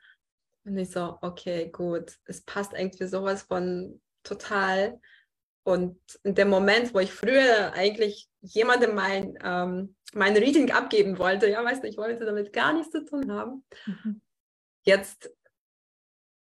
Und 0.64 0.78
ich 0.78 0.90
so, 0.90 1.18
okay, 1.20 1.70
gut, 1.70 2.18
es 2.24 2.42
passt 2.42 2.72
irgendwie 2.72 3.06
sowas 3.06 3.42
von 3.42 4.00
total. 4.22 5.00
Und 5.64 5.98
in 6.22 6.34
dem 6.34 6.48
Moment, 6.48 6.94
wo 6.94 7.00
ich 7.00 7.12
früher 7.12 7.72
eigentlich 7.74 8.28
jemandem 8.44 8.94
mein, 8.94 9.38
ähm, 9.42 9.96
mein 10.12 10.36
Reading 10.36 10.70
abgeben 10.70 11.18
wollte, 11.18 11.48
ja, 11.48 11.64
weißt 11.64 11.82
du, 11.82 11.88
ich 11.88 11.96
wollte 11.96 12.24
damit 12.24 12.52
gar 12.52 12.72
nichts 12.72 12.92
zu 12.92 13.04
tun 13.04 13.32
haben. 13.32 13.64
Mhm. 13.86 14.20
Jetzt 14.84 15.30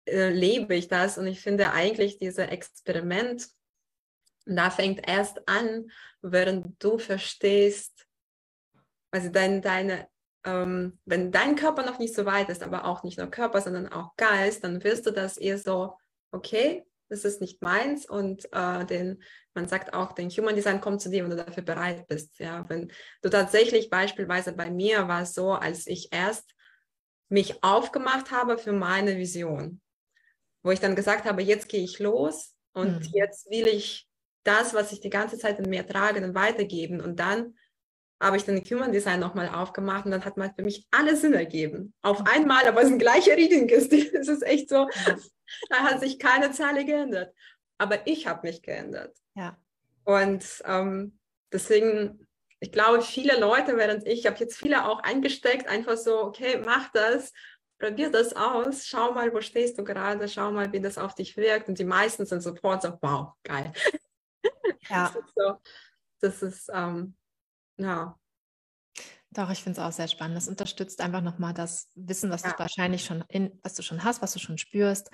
äh, 0.06 0.30
lebe 0.30 0.74
ich 0.74 0.88
das 0.88 1.16
und 1.16 1.26
ich 1.26 1.40
finde 1.40 1.72
eigentlich 1.72 2.18
dieses 2.18 2.38
Experiment, 2.38 3.48
da 4.44 4.70
fängt 4.70 5.08
erst 5.08 5.48
an, 5.48 5.90
während 6.22 6.82
du 6.82 6.98
verstehst, 6.98 8.06
also 9.10 9.30
dein, 9.30 9.62
deine, 9.62 10.08
ähm, 10.44 10.98
wenn 11.04 11.32
dein 11.32 11.56
Körper 11.56 11.84
noch 11.84 11.98
nicht 11.98 12.14
so 12.14 12.26
weit 12.26 12.48
ist, 12.48 12.62
aber 12.62 12.84
auch 12.84 13.02
nicht 13.02 13.18
nur 13.18 13.28
Körper, 13.28 13.60
sondern 13.60 13.88
auch 13.88 14.16
Geist, 14.16 14.62
dann 14.64 14.82
wirst 14.84 15.06
du 15.06 15.10
das 15.10 15.36
eher 15.36 15.58
so, 15.58 15.96
okay, 16.32 16.84
das 17.08 17.24
ist 17.24 17.40
nicht 17.40 17.62
meins 17.62 18.08
und 18.08 18.48
äh, 18.52 18.84
den, 18.84 19.22
man 19.54 19.68
sagt 19.68 19.94
auch, 19.94 20.12
den 20.12 20.30
Human 20.30 20.56
Design 20.56 20.80
kommt 20.80 21.00
zu 21.00 21.10
dir, 21.10 21.22
wenn 21.22 21.30
du 21.30 21.36
dafür 21.36 21.62
bereit 21.62 22.06
bist. 22.08 22.38
Ja, 22.38 22.68
wenn 22.68 22.90
du 23.22 23.28
tatsächlich 23.28 23.90
beispielsweise 23.90 24.52
bei 24.52 24.70
mir 24.70 25.08
war 25.08 25.22
es 25.22 25.34
so, 25.34 25.52
als 25.52 25.86
ich 25.86 26.12
erst 26.12 26.54
mich 27.28 27.62
aufgemacht 27.62 28.30
habe 28.30 28.58
für 28.58 28.72
meine 28.72 29.16
Vision, 29.16 29.80
wo 30.62 30.70
ich 30.70 30.80
dann 30.80 30.96
gesagt 30.96 31.24
habe, 31.24 31.42
jetzt 31.42 31.68
gehe 31.68 31.82
ich 31.82 31.98
los 31.98 32.54
und 32.72 33.00
mhm. 33.00 33.10
jetzt 33.12 33.50
will 33.50 33.66
ich 33.68 34.08
das, 34.44 34.74
was 34.74 34.92
ich 34.92 35.00
die 35.00 35.10
ganze 35.10 35.38
Zeit 35.38 35.58
in 35.58 35.70
mir 35.70 35.86
trage, 35.86 36.20
dann 36.20 36.34
weitergeben 36.34 37.00
und 37.00 37.18
dann 37.18 37.54
habe 38.20 38.36
ich 38.36 38.44
dann 38.44 38.62
Human 38.70 38.92
Design 38.92 39.20
nochmal 39.20 39.48
aufgemacht 39.48 40.06
und 40.06 40.10
dann 40.10 40.24
hat 40.24 40.36
man 40.36 40.54
für 40.54 40.62
mich 40.62 40.86
alles 40.90 41.20
Sinn 41.20 41.34
ergeben. 41.34 41.92
Auf 42.02 42.26
einmal, 42.26 42.66
aber 42.66 42.82
es 42.82 42.88
ein 42.88 42.98
gleicher 42.98 43.36
Reading 43.36 43.68
ist. 43.68 43.92
Es 44.14 44.28
ist 44.28 44.42
echt 44.42 44.70
so, 44.70 44.88
da 45.68 45.76
hat 45.78 46.00
sich 46.00 46.18
keine 46.18 46.50
Zahl 46.52 46.84
geändert. 46.84 47.34
aber 47.78 48.06
ich 48.06 48.26
habe 48.26 48.46
mich 48.46 48.62
geändert. 48.62 49.16
Ja. 49.34 49.58
Und 50.04 50.62
ähm, 50.64 51.18
deswegen, 51.52 52.26
ich 52.60 52.72
glaube, 52.72 53.02
viele 53.02 53.38
Leute, 53.38 53.76
während 53.76 54.06
ich, 54.06 54.20
ich 54.20 54.26
habe 54.26 54.38
jetzt 54.38 54.56
viele 54.56 54.88
auch 54.88 55.00
eingesteckt, 55.00 55.68
einfach 55.68 55.96
so, 55.96 56.22
okay, 56.22 56.62
mach 56.64 56.90
das, 56.92 57.32
probier 57.78 58.10
das 58.10 58.34
aus, 58.34 58.86
schau 58.86 59.12
mal, 59.12 59.32
wo 59.34 59.40
stehst 59.40 59.78
du 59.78 59.84
gerade, 59.84 60.28
schau 60.28 60.50
mal, 60.52 60.72
wie 60.72 60.80
das 60.80 60.96
auf 60.96 61.14
dich 61.14 61.36
wirkt. 61.36 61.68
Und 61.68 61.78
die 61.78 61.84
meisten 61.84 62.24
sind 62.24 62.42
sofort 62.42 62.82
so, 62.82 62.96
wow, 63.02 63.32
geil. 63.42 63.72
Ja. 64.88 65.12
das 65.12 65.16
ist, 65.16 65.34
so, 65.34 65.60
das 66.20 66.42
ist 66.42 66.70
ähm, 66.72 67.16
ja. 67.76 68.18
Doch, 69.36 69.50
ich 69.50 69.62
finde 69.62 69.78
es 69.78 69.86
auch 69.86 69.92
sehr 69.92 70.08
spannend. 70.08 70.38
Das 70.38 70.48
unterstützt 70.48 71.02
einfach 71.02 71.20
nochmal 71.20 71.52
das 71.52 71.90
Wissen, 71.94 72.30
was 72.30 72.42
ja. 72.42 72.52
du 72.52 72.58
wahrscheinlich 72.58 73.04
schon 73.04 73.22
in, 73.28 73.60
was 73.62 73.74
du 73.74 73.82
schon 73.82 74.02
hast, 74.02 74.22
was 74.22 74.32
du 74.32 74.38
schon 74.38 74.56
spürst. 74.56 75.10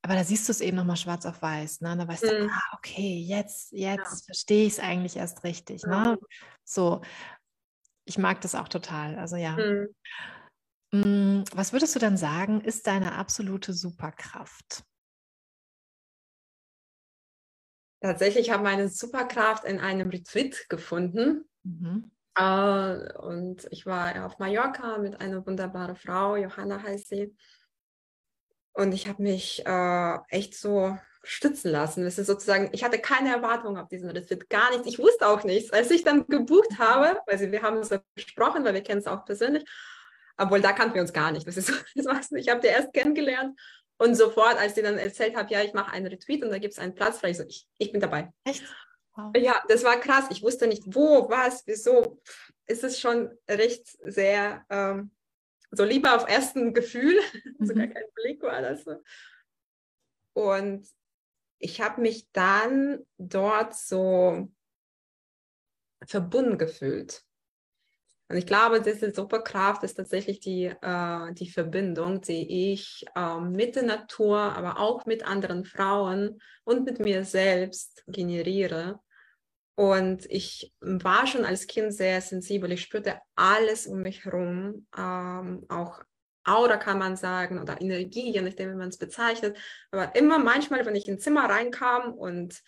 Aber 0.00 0.14
da 0.14 0.24
siehst 0.24 0.48
du 0.48 0.52
es 0.52 0.62
eben 0.62 0.78
nochmal 0.78 0.96
schwarz 0.96 1.26
auf 1.26 1.42
weiß. 1.42 1.82
Ne? 1.82 1.94
Da 1.94 2.08
weißt 2.08 2.24
mhm. 2.24 2.28
du, 2.28 2.48
ah, 2.48 2.76
okay, 2.78 3.18
jetzt, 3.18 3.72
jetzt 3.72 4.20
ja. 4.20 4.24
verstehe 4.24 4.66
ich 4.66 4.74
es 4.74 4.80
eigentlich 4.80 5.16
erst 5.16 5.44
richtig. 5.44 5.82
Ne? 5.82 6.18
So, 6.64 7.02
ich 8.06 8.16
mag 8.16 8.40
das 8.40 8.54
auch 8.54 8.68
total. 8.68 9.18
Also 9.18 9.36
ja. 9.36 9.56
Mhm. 9.56 9.88
Mm, 10.92 11.44
was 11.52 11.74
würdest 11.74 11.94
du 11.94 11.98
dann 11.98 12.16
sagen, 12.16 12.62
ist 12.62 12.86
deine 12.86 13.16
absolute 13.16 13.74
Superkraft? 13.74 14.84
Tatsächlich 18.00 18.50
habe 18.50 18.62
ich 18.62 18.70
meine 18.70 18.88
Superkraft 18.88 19.64
in 19.64 19.80
einem 19.80 20.08
Retreat 20.08 20.66
gefunden. 20.70 21.44
Mhm. 21.62 22.10
Uh, 22.38 22.98
und 23.18 23.66
ich 23.70 23.86
war 23.86 24.26
auf 24.26 24.38
Mallorca 24.38 24.98
mit 24.98 25.20
einer 25.22 25.46
wunderbaren 25.46 25.96
Frau, 25.96 26.36
Johanna 26.36 26.82
heißt 26.82 27.08
sie. 27.08 27.34
Und 28.74 28.92
ich 28.92 29.08
habe 29.08 29.22
mich 29.22 29.64
uh, 29.66 30.18
echt 30.28 30.54
so 30.54 30.98
stützen 31.22 31.70
lassen. 31.70 32.04
Das 32.04 32.18
ist 32.18 32.26
sozusagen, 32.26 32.68
ich 32.72 32.84
hatte 32.84 32.98
keine 32.98 33.30
Erwartung 33.30 33.78
auf 33.78 33.88
diesen 33.88 34.10
Retreat, 34.10 34.48
gar 34.48 34.70
nichts. 34.70 34.86
Ich 34.86 34.98
wusste 34.98 35.26
auch 35.26 35.44
nichts. 35.44 35.72
Als 35.72 35.90
ich 35.90 36.04
dann 36.04 36.26
gebucht 36.26 36.78
habe, 36.78 37.20
also 37.26 37.50
wir 37.50 37.62
haben 37.62 37.82
so 37.82 37.98
gesprochen, 38.14 38.64
weil 38.64 38.74
wir 38.74 38.82
kennen 38.82 39.00
es 39.00 39.06
auch 39.06 39.24
persönlich, 39.24 39.64
obwohl 40.36 40.60
da 40.60 40.72
kannten 40.72 40.94
wir 40.94 41.02
uns 41.02 41.12
gar 41.12 41.32
nicht. 41.32 41.46
Das 41.46 41.56
ist, 41.56 41.70
das 41.94 42.32
ich 42.32 42.48
habe 42.48 42.60
die 42.60 42.68
erst 42.68 42.92
kennengelernt 42.92 43.58
und 43.98 44.14
sofort, 44.14 44.56
als 44.58 44.74
die 44.74 44.82
dann 44.82 44.98
erzählt 44.98 45.36
habe, 45.36 45.52
ja, 45.52 45.62
ich 45.62 45.72
mache 45.72 45.92
einen 45.92 46.06
Retweet 46.06 46.44
und 46.44 46.50
da 46.50 46.58
gibt 46.58 46.74
es 46.74 46.78
einen 46.78 46.94
Platz 46.94 47.18
frei, 47.18 47.30
ich 47.30 47.38
so, 47.38 47.44
ich, 47.44 47.66
ich 47.78 47.92
bin 47.92 48.00
dabei. 48.00 48.32
Echt? 48.44 48.62
Wow. 49.16 49.32
Ja, 49.36 49.62
das 49.68 49.82
war 49.82 49.98
krass. 49.98 50.26
Ich 50.30 50.42
wusste 50.42 50.66
nicht, 50.66 50.82
wo, 50.86 51.28
was, 51.28 51.66
wieso. 51.66 52.20
Es 52.66 52.82
ist 52.82 53.00
schon 53.00 53.30
recht 53.48 53.86
sehr 54.04 54.64
ähm, 54.70 55.10
so 55.70 55.84
lieber 55.84 56.16
auf 56.16 56.28
ersten 56.28 56.74
Gefühl, 56.74 57.18
mhm. 57.58 57.66
sogar 57.66 57.86
kein 57.86 58.04
Blick 58.14 58.42
war 58.42 58.62
das 58.62 58.84
so. 58.84 59.02
Und 60.34 60.86
ich 61.58 61.80
habe 61.80 62.00
mich 62.02 62.30
dann 62.32 63.04
dort 63.16 63.74
so 63.74 64.48
verbunden 66.04 66.58
gefühlt. 66.58 67.22
Und 68.28 68.36
ich 68.36 68.46
glaube, 68.46 68.82
diese 68.82 69.12
Superkraft 69.12 69.84
ist 69.84 69.94
tatsächlich 69.94 70.40
die, 70.40 70.64
äh, 70.64 71.32
die 71.32 71.48
Verbindung, 71.48 72.20
die 72.20 72.72
ich 72.72 73.04
äh, 73.14 73.40
mit 73.40 73.76
der 73.76 73.84
Natur, 73.84 74.38
aber 74.38 74.80
auch 74.80 75.06
mit 75.06 75.24
anderen 75.24 75.64
Frauen 75.64 76.40
und 76.64 76.84
mit 76.84 76.98
mir 76.98 77.24
selbst 77.24 78.02
generiere. 78.08 79.00
Und 79.76 80.24
ich 80.30 80.72
war 80.80 81.26
schon 81.26 81.44
als 81.44 81.66
Kind 81.66 81.92
sehr 81.92 82.20
sensibel. 82.22 82.72
Ich 82.72 82.82
spürte 82.82 83.20
alles 83.34 83.86
um 83.86 84.00
mich 84.00 84.24
herum, 84.24 84.86
ähm, 84.96 85.66
auch 85.68 86.02
Aura 86.44 86.76
kann 86.76 86.98
man 86.98 87.16
sagen 87.16 87.60
oder 87.60 87.80
Energie, 87.80 88.32
je 88.32 88.40
nachdem, 88.40 88.70
wie 88.70 88.76
man 88.76 88.88
es 88.88 88.98
bezeichnet. 88.98 89.58
Aber 89.90 90.14
immer 90.16 90.38
manchmal, 90.38 90.86
wenn 90.86 90.94
ich 90.94 91.08
ins 91.08 91.24
Zimmer 91.24 91.44
reinkam 91.50 92.14
und 92.14 92.62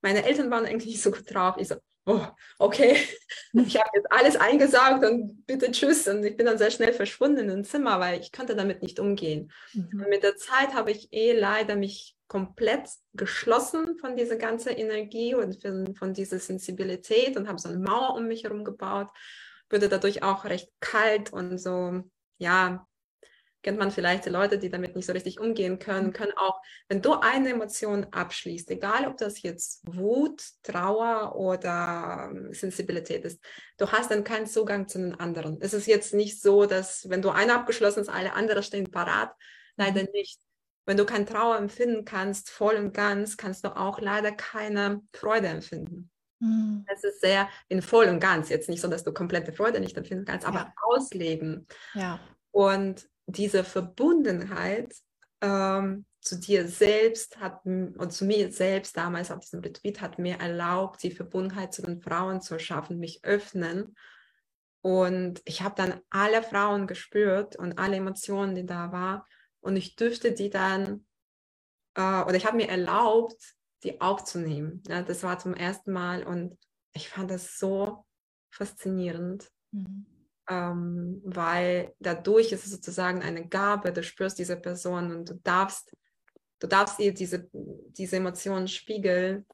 meine 0.00 0.24
Eltern 0.24 0.50
waren 0.50 0.66
eigentlich 0.66 0.92
nicht 0.92 1.02
so 1.02 1.10
gut 1.10 1.32
drauf, 1.32 1.56
ich 1.58 1.68
so, 1.68 1.76
oh, 2.06 2.26
okay, 2.58 2.96
ich 3.52 3.76
habe 3.76 3.90
jetzt 3.94 4.10
alles 4.10 4.36
eingesaugt 4.36 5.04
und 5.04 5.46
bitte 5.46 5.70
tschüss. 5.70 6.08
Und 6.08 6.24
ich 6.24 6.36
bin 6.36 6.46
dann 6.46 6.58
sehr 6.58 6.70
schnell 6.70 6.92
verschwunden 6.92 7.50
im 7.50 7.64
Zimmer, 7.64 8.00
weil 8.00 8.20
ich 8.20 8.32
konnte 8.32 8.56
damit 8.56 8.82
nicht 8.82 8.98
umgehen. 8.98 9.52
Mhm. 9.74 10.02
Und 10.02 10.08
mit 10.08 10.22
der 10.24 10.36
Zeit 10.36 10.74
habe 10.74 10.90
ich 10.90 11.12
eh 11.12 11.38
leider 11.38 11.76
mich 11.76 12.16
komplett 12.28 12.88
geschlossen 13.14 13.98
von 13.98 14.14
dieser 14.16 14.36
ganzen 14.36 14.70
Energie 14.70 15.34
und 15.34 15.62
von, 15.98 16.12
dieser 16.12 16.38
Sensibilität 16.38 17.36
und 17.36 17.48
habe 17.48 17.58
so 17.58 17.68
eine 17.68 17.78
Mauer 17.78 18.14
um 18.14 18.28
mich 18.28 18.44
herum 18.44 18.64
gebaut. 18.64 19.08
Wurde 19.70 19.88
dadurch 19.88 20.22
auch 20.22 20.44
recht 20.44 20.70
kalt 20.80 21.32
und 21.32 21.58
so, 21.58 22.02
ja, 22.38 22.86
kennt 23.62 23.78
man 23.78 23.90
vielleicht 23.90 24.24
die 24.24 24.30
Leute, 24.30 24.58
die 24.58 24.70
damit 24.70 24.94
nicht 24.94 25.06
so 25.06 25.12
richtig 25.12 25.40
umgehen 25.40 25.78
können, 25.78 26.08
mhm. 26.08 26.12
können 26.12 26.32
auch, 26.36 26.60
wenn 26.88 27.02
du 27.02 27.14
eine 27.14 27.50
Emotion 27.50 28.06
abschließt, 28.12 28.70
egal 28.70 29.06
ob 29.06 29.16
das 29.16 29.42
jetzt 29.42 29.82
Wut, 29.86 30.42
Trauer 30.62 31.34
oder 31.36 32.30
ähm, 32.30 32.52
Sensibilität 32.52 33.24
ist, 33.24 33.42
du 33.76 33.90
hast 33.90 34.10
dann 34.10 34.24
keinen 34.24 34.46
Zugang 34.46 34.86
zu 34.86 34.98
den 34.98 35.14
anderen. 35.14 35.58
Es 35.60 35.74
ist 35.74 35.86
jetzt 35.86 36.14
nicht 36.14 36.40
so, 36.40 36.66
dass 36.66 37.08
wenn 37.10 37.22
du 37.22 37.30
eine 37.30 37.54
abgeschlossen 37.54 38.00
hast, 38.00 38.08
alle 38.08 38.34
anderen 38.34 38.62
stehen 38.62 38.90
parat. 38.90 39.32
Leider 39.76 40.02
mhm. 40.02 40.08
nicht. 40.12 40.38
Wenn 40.88 40.96
du 40.96 41.04
keine 41.04 41.26
Trauer 41.26 41.58
empfinden 41.58 42.06
kannst, 42.06 42.48
voll 42.48 42.76
und 42.76 42.94
ganz, 42.94 43.36
kannst 43.36 43.62
du 43.62 43.76
auch 43.76 44.00
leider 44.00 44.32
keine 44.32 45.02
Freude 45.12 45.48
empfinden. 45.48 46.10
Mhm. 46.38 46.86
Es 46.90 47.04
ist 47.04 47.20
sehr 47.20 47.46
in 47.68 47.82
voll 47.82 48.06
und 48.06 48.20
ganz. 48.20 48.48
Jetzt 48.48 48.70
nicht 48.70 48.80
so, 48.80 48.88
dass 48.88 49.04
du 49.04 49.12
komplette 49.12 49.52
Freude 49.52 49.80
nicht 49.80 49.98
empfinden 49.98 50.24
kannst, 50.24 50.46
aber 50.46 50.60
ja. 50.60 50.72
ausleben. 50.80 51.66
Ja. 51.92 52.18
Und 52.52 53.06
diese 53.26 53.64
Verbundenheit 53.64 54.94
ähm, 55.42 56.06
zu 56.22 56.40
dir 56.40 56.66
selbst 56.66 57.38
hat 57.38 57.66
und 57.66 58.10
zu 58.10 58.24
mir 58.24 58.50
selbst 58.50 58.96
damals 58.96 59.30
auf 59.30 59.40
diesem 59.40 59.60
Retreat 59.60 60.00
hat 60.00 60.18
mir 60.18 60.36
erlaubt, 60.36 61.02
die 61.02 61.10
Verbundenheit 61.10 61.74
zu 61.74 61.82
den 61.82 62.00
Frauen 62.00 62.40
zu 62.40 62.58
schaffen, 62.58 62.98
mich 62.98 63.22
öffnen. 63.24 63.94
Und 64.80 65.42
ich 65.44 65.60
habe 65.60 65.74
dann 65.76 66.00
alle 66.08 66.42
Frauen 66.42 66.86
gespürt 66.86 67.56
und 67.56 67.78
alle 67.78 67.96
Emotionen, 67.96 68.54
die 68.54 68.64
da 68.64 68.90
waren. 68.90 69.20
Und 69.60 69.76
ich 69.76 69.96
dürfte 69.96 70.32
die 70.32 70.50
dann, 70.50 71.06
äh, 71.94 72.22
oder 72.22 72.34
ich 72.34 72.46
habe 72.46 72.56
mir 72.56 72.68
erlaubt, 72.68 73.54
die 73.82 74.00
aufzunehmen. 74.00 74.82
Ja, 74.88 75.02
das 75.02 75.22
war 75.22 75.38
zum 75.38 75.54
ersten 75.54 75.92
Mal 75.92 76.24
und 76.24 76.58
ich 76.92 77.08
fand 77.08 77.30
das 77.30 77.58
so 77.58 78.04
faszinierend. 78.50 79.50
Mhm 79.72 80.06
ähm, 80.48 81.20
weil 81.24 81.94
dadurch 82.00 82.52
ist 82.52 82.64
es 82.64 82.72
sozusagen 82.72 83.22
eine 83.22 83.46
Gabe, 83.46 83.92
du 83.92 84.02
spürst 84.02 84.38
diese 84.38 84.56
Person 84.56 85.10
und 85.12 85.28
du 85.28 85.34
darfst, 85.44 85.94
du 86.58 86.66
darfst 86.66 86.98
ihr 86.98 87.12
diese, 87.12 87.48
diese 87.52 88.16
Emotionen 88.16 88.66
spiegeln, 88.66 89.46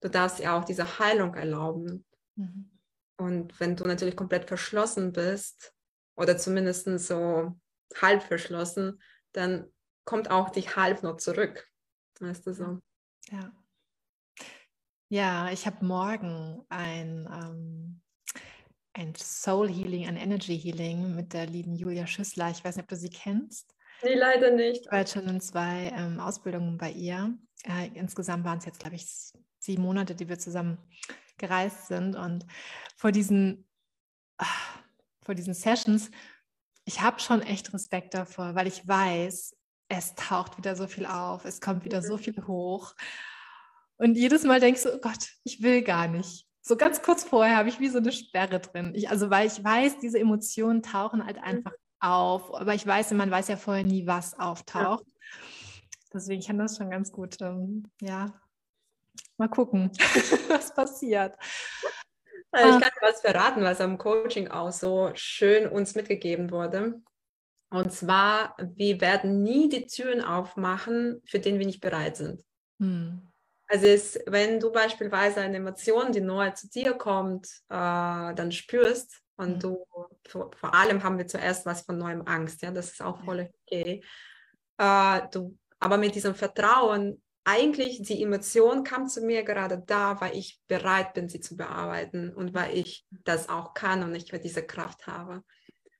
du 0.00 0.08
darfst 0.08 0.40
ihr 0.40 0.52
auch 0.52 0.64
diese 0.64 0.98
Heilung 0.98 1.34
erlauben. 1.34 2.06
Mhm. 2.36 2.70
Und 3.18 3.58
wenn 3.58 3.76
du 3.76 3.84
natürlich 3.84 4.14
komplett 4.14 4.46
verschlossen 4.46 5.12
bist 5.12 5.74
oder 6.16 6.36
zumindest 6.36 6.86
so 7.00 7.58
halb 8.00 8.22
verschlossen, 8.22 9.00
dann 9.36 9.72
kommt 10.04 10.30
auch 10.30 10.50
die 10.50 10.62
halb 10.62 11.02
noch 11.02 11.16
zurück. 11.16 11.68
Weißt 12.20 12.46
du 12.46 12.54
so? 12.54 12.80
Ja. 13.30 13.52
Ja, 15.08 15.50
ich 15.50 15.66
habe 15.66 15.84
morgen 15.84 16.64
ein 16.68 17.28
ähm, 17.30 18.02
ein 18.96 19.14
Soul 19.14 19.68
Healing, 19.68 20.06
ein 20.06 20.16
Energy 20.16 20.58
Healing 20.58 21.14
mit 21.14 21.34
der 21.34 21.46
lieben 21.46 21.76
Julia 21.76 22.06
Schüssler. 22.06 22.50
Ich 22.50 22.64
weiß 22.64 22.76
nicht, 22.76 22.84
ob 22.84 22.88
du 22.88 22.96
sie 22.96 23.10
kennst. 23.10 23.74
Nee, 24.02 24.14
leider 24.14 24.50
nicht. 24.50 24.86
Ich 24.86 24.92
war 24.92 25.06
schon 25.06 25.28
in 25.28 25.40
zwei 25.40 25.92
ähm, 25.94 26.18
Ausbildungen 26.18 26.78
bei 26.78 26.90
ihr. 26.90 27.36
Äh, 27.64 27.90
insgesamt 27.94 28.44
waren 28.44 28.58
es 28.58 28.64
jetzt, 28.64 28.80
glaube 28.80 28.96
ich, 28.96 29.06
sieben 29.58 29.82
Monate, 29.82 30.14
die 30.14 30.28
wir 30.28 30.38
zusammen 30.38 30.78
gereist 31.36 31.88
sind. 31.88 32.16
Und 32.16 32.46
vor 32.96 33.12
diesen, 33.12 33.68
ach, 34.38 34.78
vor 35.22 35.34
diesen 35.34 35.54
Sessions, 35.54 36.10
ich 36.86 37.02
habe 37.02 37.20
schon 37.20 37.42
echt 37.42 37.74
Respekt 37.74 38.14
davor, 38.14 38.54
weil 38.54 38.66
ich 38.66 38.88
weiß, 38.88 39.54
es 39.88 40.14
taucht 40.14 40.56
wieder 40.56 40.74
so 40.74 40.86
viel 40.86 41.04
auf, 41.04 41.44
es 41.44 41.60
kommt 41.60 41.84
wieder 41.84 42.02
so 42.02 42.14
mhm. 42.14 42.20
viel 42.20 42.46
hoch. 42.46 42.94
Und 43.98 44.16
jedes 44.16 44.44
Mal 44.44 44.60
denkst 44.60 44.84
du, 44.84 44.94
oh 44.94 44.98
Gott, 44.98 45.28
ich 45.44 45.62
will 45.62 45.82
gar 45.82 46.08
nicht 46.08 46.46
so 46.66 46.76
ganz 46.76 47.00
kurz 47.00 47.22
vorher 47.22 47.56
habe 47.56 47.68
ich 47.68 47.78
wie 47.78 47.88
so 47.88 47.98
eine 47.98 48.10
Sperre 48.10 48.58
drin. 48.58 48.92
Ich, 48.96 49.08
also 49.08 49.30
weil 49.30 49.46
ich 49.46 49.62
weiß, 49.62 50.00
diese 50.00 50.18
Emotionen 50.18 50.82
tauchen 50.82 51.24
halt 51.24 51.36
mhm. 51.36 51.44
einfach 51.44 51.72
auf, 52.00 52.52
aber 52.54 52.74
ich 52.74 52.84
weiß, 52.84 53.12
man 53.12 53.30
weiß 53.30 53.48
ja 53.48 53.56
vorher 53.56 53.84
nie, 53.84 54.06
was 54.06 54.36
auftaucht. 54.36 55.04
Deswegen 56.12 56.42
kann 56.42 56.58
das 56.58 56.76
schon 56.76 56.90
ganz 56.90 57.12
gut, 57.12 57.40
ähm, 57.40 57.84
ja, 58.00 58.34
mal 59.36 59.48
gucken, 59.48 59.92
was 60.48 60.74
passiert. 60.74 61.36
Also 62.56 62.78
ich 62.78 62.82
kann 62.82 62.92
dir 62.94 63.06
was 63.06 63.20
verraten, 63.20 63.62
was 63.62 63.80
am 63.80 63.98
Coaching 63.98 64.48
auch 64.48 64.72
so 64.72 65.10
schön 65.14 65.68
uns 65.68 65.94
mitgegeben 65.94 66.50
wurde. 66.50 67.00
Und 67.70 67.92
zwar, 67.92 68.56
wir 68.58 69.00
werden 69.00 69.42
nie 69.42 69.68
die 69.68 69.86
Türen 69.86 70.22
aufmachen, 70.22 71.20
für 71.26 71.38
den 71.38 71.58
wir 71.58 71.66
nicht 71.66 71.80
bereit 71.80 72.16
sind. 72.16 72.42
Hm. 72.80 73.26
Also 73.68 73.86
es, 73.86 74.18
wenn 74.26 74.60
du 74.60 74.70
beispielsweise 74.70 75.40
eine 75.40 75.56
Emotion, 75.56 76.12
die 76.12 76.20
neu 76.20 76.50
zu 76.50 76.68
dir 76.70 76.94
kommt, 76.94 77.48
äh, 77.68 78.34
dann 78.34 78.52
spürst 78.52 79.20
und 79.36 79.56
mhm. 79.56 79.60
du, 79.60 79.86
vor, 80.28 80.50
vor, 80.54 80.72
allem 80.72 81.02
haben 81.02 81.18
wir 81.18 81.26
zuerst 81.26 81.66
was 81.66 81.82
von 81.82 81.98
neuem 81.98 82.22
Angst, 82.26 82.62
ja, 82.62 82.70
das 82.70 82.92
ist 82.92 83.02
auch 83.02 83.22
voll 83.24 83.50
okay. 83.62 84.04
Äh, 84.78 85.20
du, 85.32 85.58
aber 85.80 85.96
mit 85.96 86.14
diesem 86.14 86.34
Vertrauen 86.34 87.20
eigentlich 87.46 88.02
die 88.02 88.20
Emotion 88.24 88.82
kam 88.82 89.06
zu 89.06 89.20
mir 89.20 89.44
gerade 89.44 89.80
da, 89.86 90.20
weil 90.20 90.36
ich 90.36 90.60
bereit 90.66 91.14
bin, 91.14 91.28
sie 91.28 91.40
zu 91.40 91.56
bearbeiten 91.56 92.34
und 92.34 92.54
weil 92.54 92.76
ich 92.76 93.06
das 93.10 93.48
auch 93.48 93.72
kann 93.72 94.02
und 94.02 94.16
ich 94.16 94.24
diese 94.24 94.66
Kraft 94.66 95.06
habe. 95.06 95.44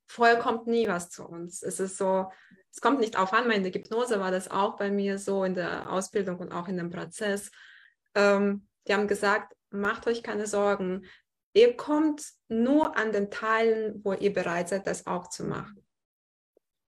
Vorher 0.08 0.38
kommt 0.38 0.66
nie 0.66 0.88
was 0.88 1.08
zu 1.08 1.24
uns. 1.24 1.62
Es 1.62 1.78
ist 1.78 1.98
so, 1.98 2.32
es 2.72 2.80
kommt 2.80 2.98
nicht 2.98 3.16
auf 3.16 3.32
an, 3.32 3.48
in 3.52 3.62
der 3.62 3.72
Hypnose 3.72 4.18
war 4.18 4.32
das 4.32 4.50
auch 4.50 4.76
bei 4.76 4.90
mir 4.90 5.18
so, 5.18 5.44
in 5.44 5.54
der 5.54 5.90
Ausbildung 5.90 6.38
und 6.38 6.50
auch 6.50 6.66
in 6.66 6.78
dem 6.78 6.90
Prozess. 6.90 7.52
Ähm, 8.16 8.66
die 8.88 8.94
haben 8.94 9.06
gesagt, 9.06 9.54
macht 9.70 10.08
euch 10.08 10.24
keine 10.24 10.48
Sorgen. 10.48 11.06
Ihr 11.54 11.76
kommt 11.76 12.24
nur 12.48 12.96
an 12.96 13.12
den 13.12 13.30
Teilen, 13.30 14.00
wo 14.04 14.12
ihr 14.14 14.32
bereit 14.32 14.68
seid, 14.68 14.88
das 14.88 15.06
auch 15.06 15.28
zu 15.28 15.44
machen 15.44 15.85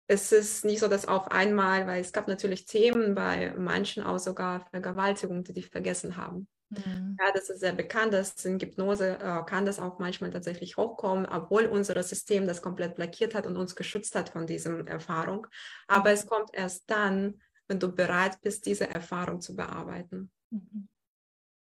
es 0.09 0.33
ist 0.33 0.65
nicht 0.65 0.81
so, 0.81 0.89
dass 0.89 1.07
auf 1.07 1.31
einmal, 1.31 1.87
weil 1.87 2.01
es 2.01 2.13
gab 2.13 2.29
natürlich 2.29 2.65
Themen 2.65 3.15
bei 3.15 3.53
manchen 3.57 4.03
auch 4.03 4.19
sogar 4.19 4.67
Vergewaltigung, 4.71 5.43
die 5.45 5.53
die 5.53 5.63
vergessen 5.63 6.17
haben. 6.17 6.49
Mhm. 6.71 7.17
Ja, 7.21 7.33
das 7.33 7.51
ist 7.51 7.61
sehr 7.61 7.73
bekannt, 7.73 8.13
dass 8.13 8.45
in 8.45 8.59
Hypnose 8.59 9.19
äh, 9.19 9.45
kann 9.45 9.67
das 9.67 9.79
auch 9.79 9.99
manchmal 9.99 10.31
tatsächlich 10.31 10.77
hochkommen, 10.77 11.27
obwohl 11.27 11.67
unser 11.67 12.01
System 12.03 12.47
das 12.47 12.63
komplett 12.63 12.97
blockiert 12.97 13.35
hat 13.35 13.47
und 13.47 13.57
uns 13.57 13.75
geschützt 13.75 14.15
hat 14.15 14.31
von 14.31 14.47
dieser 14.47 14.87
Erfahrung. 14.87 15.47
Aber 15.87 16.11
es 16.11 16.27
kommt 16.27 16.51
erst 16.53 16.89
dann, 16.89 17.41
wenn 17.69 17.81
du 17.81 17.93
bereit 17.93 18.41
bist, 18.43 18.67
diese 18.67 18.89
Erfahrung 18.89 19.41
zu 19.41 19.57
bearbeiten. 19.57 20.31
Mhm. 20.51 20.89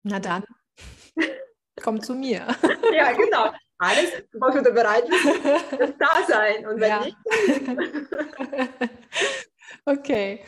Na 0.03 0.21
dann, 0.21 0.45
komm 1.83 2.01
zu 2.01 2.15
mir. 2.15 2.47
ja, 2.93 3.13
genau 3.13 3.53
alles, 3.79 4.11
wozu 4.33 4.63
du 4.63 4.73
bereit 4.73 5.05
bist, 5.09 5.25
das 5.79 5.93
da 5.99 6.27
sein. 6.27 6.67
Und 6.67 6.81
wenn 6.81 6.89
ja. 6.89 7.05
nicht, 7.05 7.17
Okay. 9.89 10.45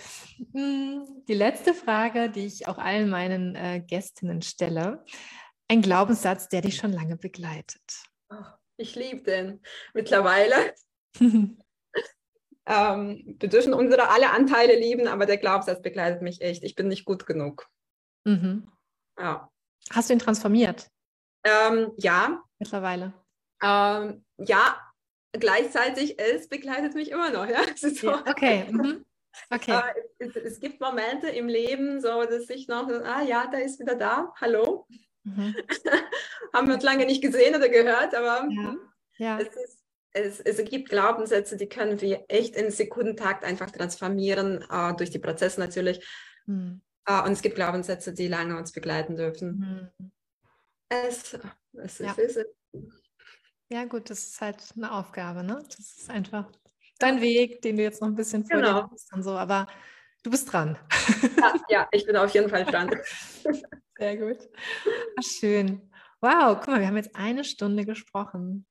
Hm, 0.53 1.25
die 1.29 1.35
letzte 1.35 1.73
Frage, 1.73 2.29
die 2.29 2.47
ich 2.47 2.67
auch 2.67 2.79
allen 2.79 3.09
meinen 3.09 3.55
äh, 3.55 3.81
Gästinnen 3.87 4.43
stelle. 4.43 5.05
Ein 5.69 5.81
Glaubenssatz, 5.81 6.49
der 6.49 6.63
dich 6.63 6.77
schon 6.77 6.93
lange 6.93 7.17
begleitet. 7.17 8.03
Ich 8.77 8.97
liebe 8.97 9.23
den 9.23 9.61
mittlerweile. 9.95 10.75
ähm, 11.21 11.59
wir 12.67 13.49
dürfen 13.49 13.75
unsere 13.75 14.09
alle 14.11 14.31
Anteile 14.31 14.77
lieben, 14.77 15.07
aber 15.07 15.27
der 15.27 15.39
Glaubenssatz 15.39 15.83
begleitet 15.83 16.21
mich 16.21 16.41
echt. 16.41 16.65
Ich 16.65 16.75
bin 16.75 16.89
nicht 16.89 17.05
gut 17.05 17.25
genug. 17.25 17.69
Mhm. 18.25 18.69
Ja. 19.19 19.51
Hast 19.91 20.09
du 20.09 20.15
ihn 20.15 20.19
transformiert? 20.19 20.91
Ähm, 21.45 21.93
ja. 21.97 22.43
Mittlerweile. 22.59 23.13
Ähm, 23.63 24.25
ja, 24.39 24.79
gleichzeitig, 25.33 26.19
es 26.19 26.49
begleitet 26.49 26.95
mich 26.95 27.11
immer 27.11 27.31
noch. 27.31 27.47
Ja? 27.47 27.63
So. 27.77 28.15
okay. 28.15 28.67
Mhm. 28.73 29.05
okay. 29.51 29.81
Es, 30.19 30.35
es, 30.37 30.59
gibt 30.61 30.81
Momente 30.81 31.29
im 31.29 31.49
Leben, 31.49 32.01
so 32.01 32.25
dass 32.25 32.49
ich 32.51 32.67
noch, 32.67 32.89
ah 32.89 33.23
ja, 33.23 33.47
da 33.47 33.59
ist 33.59 33.79
wieder 33.79 33.95
da, 33.95 34.33
hallo. 34.41 34.87
Mhm. 35.23 35.55
Haben 36.53 36.67
wir 36.67 36.75
uns 36.75 36.83
lange 36.83 37.07
nicht 37.07 37.23
gesehen 37.23 37.55
oder 37.55 37.69
gehört, 37.69 38.15
aber 38.15 38.49
ja. 38.51 38.77
Ja. 39.19 39.39
Es, 39.39 39.49
ist, 39.49 39.79
es, 40.13 40.41
es 40.41 40.71
gibt 40.71 40.89
Glaubenssätze, 40.89 41.57
die 41.57 41.69
können 41.69 42.01
wir 42.01 42.25
echt 42.29 42.57
in 42.57 42.71
Sekundentakt 42.71 43.45
einfach 43.45 43.71
transformieren, 43.71 44.65
äh, 44.71 44.95
durch 44.95 45.11
die 45.11 45.19
Prozesse 45.19 45.61
natürlich. 45.61 46.07
Mhm. 46.47 46.81
Äh, 47.05 47.23
und 47.23 47.33
es 47.33 47.43
gibt 47.43 47.57
Glaubenssätze, 47.57 48.15
die 48.15 48.29
lange 48.29 48.57
uns 48.57 48.73
begleiten 48.73 49.17
dürfen. 49.17 49.91
Mhm. 49.99 50.13
Es, 50.89 51.39
es, 51.79 51.99
ja. 51.99 52.15
es, 52.17 52.37
ist, 52.37 52.47
ja, 53.71 53.85
gut, 53.85 54.11
das 54.11 54.29
ist 54.29 54.41
halt 54.41 54.73
eine 54.77 54.93
Aufgabe, 54.93 55.43
ne? 55.43 55.63
Das 55.67 55.79
ist 55.79 56.11
einfach 56.11 56.51
dein 56.99 57.21
Weg, 57.21 57.63
den 57.63 57.77
du 57.77 57.83
jetzt 57.83 58.01
noch 58.01 58.09
ein 58.09 58.15
bisschen 58.15 58.45
vor 58.45 58.57
genau. 58.57 58.83
dir 58.83 58.91
hast 58.91 59.13
und 59.13 59.23
so, 59.23 59.33
aber 59.33 59.67
du 60.23 60.31
bist 60.31 60.53
dran. 60.53 60.79
Ja, 61.37 61.55
ja, 61.69 61.89
ich 61.93 62.07
bin 62.07 62.17
auf 62.17 62.33
jeden 62.35 62.49
Fall 62.49 62.65
dran. 62.65 62.91
Sehr 63.99 64.17
gut. 64.17 64.49
Ach, 65.19 65.23
schön. 65.23 65.91
Wow, 66.21 66.57
guck 66.57 66.69
mal, 66.69 66.81
wir 66.81 66.87
haben 66.87 66.97
jetzt 66.97 67.15
eine 67.15 67.45
Stunde 67.45 67.85
gesprochen. 67.85 68.67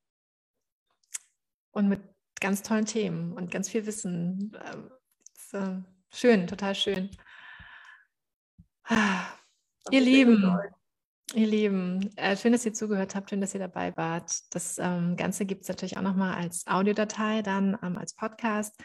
Und 1.72 1.90
mit 1.90 2.02
ganz 2.40 2.64
tollen 2.64 2.86
Themen 2.86 3.34
und 3.34 3.52
ganz 3.52 3.70
viel 3.70 3.86
Wissen. 3.86 4.58
Ist, 5.36 5.54
äh, 5.54 5.82
schön, 6.12 6.48
total 6.48 6.76
schön. 6.76 7.12
Ah, 8.84 9.26
ihr 9.92 10.02
Lieben, 10.02 10.58
Ihr 11.34 11.48
Lieben, 11.48 12.10
äh, 12.16 12.38
schön, 12.38 12.54
dass 12.54 12.66
ihr 12.66 12.74
zugehört 12.74 13.14
habt, 13.14 13.30
schön, 13.30 13.42
dass 13.42 13.54
ihr 13.54 13.60
dabei 13.60 13.96
wart. 13.98 14.32
Das 14.52 14.78
ähm, 14.78 15.18
Ganze 15.18 15.46
gibt 15.46 15.64
es 15.64 15.68
natürlich 15.68 15.98
auch 15.98 16.02
nochmal 16.02 16.36
als 16.36 16.66
Audiodatei, 16.68 17.42
dann 17.42 17.78
ähm, 17.84 17.98
als 17.98 18.14
Podcast 18.14 18.82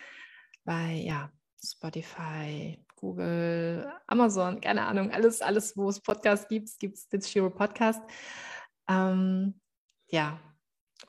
bei 0.65 0.93
ja, 0.93 1.31
Spotify, 1.65 2.85
Google, 2.97 3.93
Amazon, 4.09 4.61
keine 4.61 4.83
Ahnung, 4.87 5.13
alles, 5.13 5.41
alles, 5.41 5.77
wo 5.77 5.89
es 5.89 6.01
Podcasts 6.01 6.49
gibt, 6.49 6.69
gibt 6.81 6.97
es 6.97 7.09
den 7.09 7.23
Shiro 7.23 7.49
Podcast. 7.49 8.03
Ähm, 8.89 9.61
ja, 10.09 10.41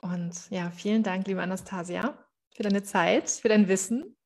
und 0.00 0.50
ja, 0.50 0.70
vielen 0.70 1.02
Dank, 1.02 1.26
liebe 1.26 1.42
Anastasia, 1.42 2.16
für 2.54 2.62
deine 2.62 2.84
Zeit, 2.84 3.28
für 3.28 3.48
dein 3.48 3.66
Wissen. 3.66 4.16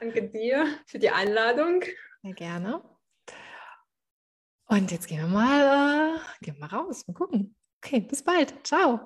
Danke 0.00 0.28
dir 0.28 0.66
für 0.86 0.98
die 0.98 1.10
Einladung. 1.10 1.82
Sehr 2.22 2.34
gerne. 2.34 2.97
Und 4.70 4.90
jetzt 4.90 5.08
gehen 5.08 5.20
wir 5.20 5.26
mal, 5.26 6.18
äh, 6.18 6.44
gehen 6.44 6.58
wir 6.58 6.70
raus, 6.70 7.06
mal 7.08 7.14
gucken. 7.14 7.56
Okay, 7.82 8.00
bis 8.00 8.22
bald. 8.22 8.54
Ciao. 8.64 9.00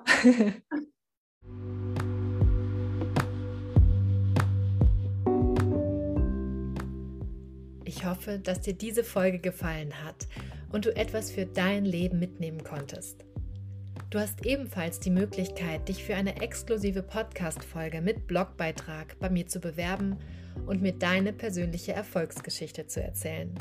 Ich 7.85 8.05
hoffe, 8.05 8.41
dass 8.41 8.63
dir 8.63 8.75
diese 8.75 9.05
Folge 9.05 9.39
gefallen 9.39 9.93
hat 10.03 10.27
und 10.73 10.87
du 10.87 10.97
etwas 10.97 11.31
für 11.31 11.47
dein 11.47 11.85
Leben 11.85 12.19
mitnehmen 12.19 12.65
konntest. 12.65 13.25
Du 14.11 14.19
hast 14.19 14.45
ebenfalls 14.45 14.99
die 14.99 15.11
Möglichkeit, 15.11 15.89
dich 15.89 16.03
für 16.03 16.17
eine 16.17 16.41
exklusive 16.41 17.03
Podcast-Folge 17.03 18.01
mit 18.01 18.27
Blogbeitrag 18.27 19.17
bei 19.21 19.31
mir 19.31 19.47
zu 19.47 19.61
bewerben 19.61 20.19
und 20.67 20.83
mir 20.83 20.93
deine 20.93 21.33
persönliche 21.33 21.93
Erfolgsgeschichte 21.93 22.89
zu 22.89 23.01
erzählen. 23.01 23.55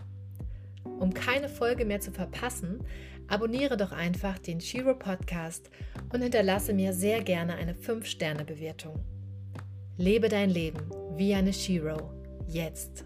Um 0.83 1.13
keine 1.13 1.49
Folge 1.49 1.85
mehr 1.85 1.99
zu 1.99 2.11
verpassen, 2.11 2.83
abonniere 3.27 3.77
doch 3.77 3.91
einfach 3.91 4.37
den 4.39 4.61
Shiro 4.61 4.93
Podcast 4.95 5.69
und 6.11 6.21
hinterlasse 6.21 6.73
mir 6.73 6.93
sehr 6.93 7.23
gerne 7.23 7.55
eine 7.55 7.73
5-Sterne-Bewertung. 7.73 8.99
Lebe 9.97 10.29
dein 10.29 10.49
Leben 10.49 10.89
wie 11.15 11.33
eine 11.33 11.53
Shiro. 11.53 12.11
Jetzt. 12.47 13.05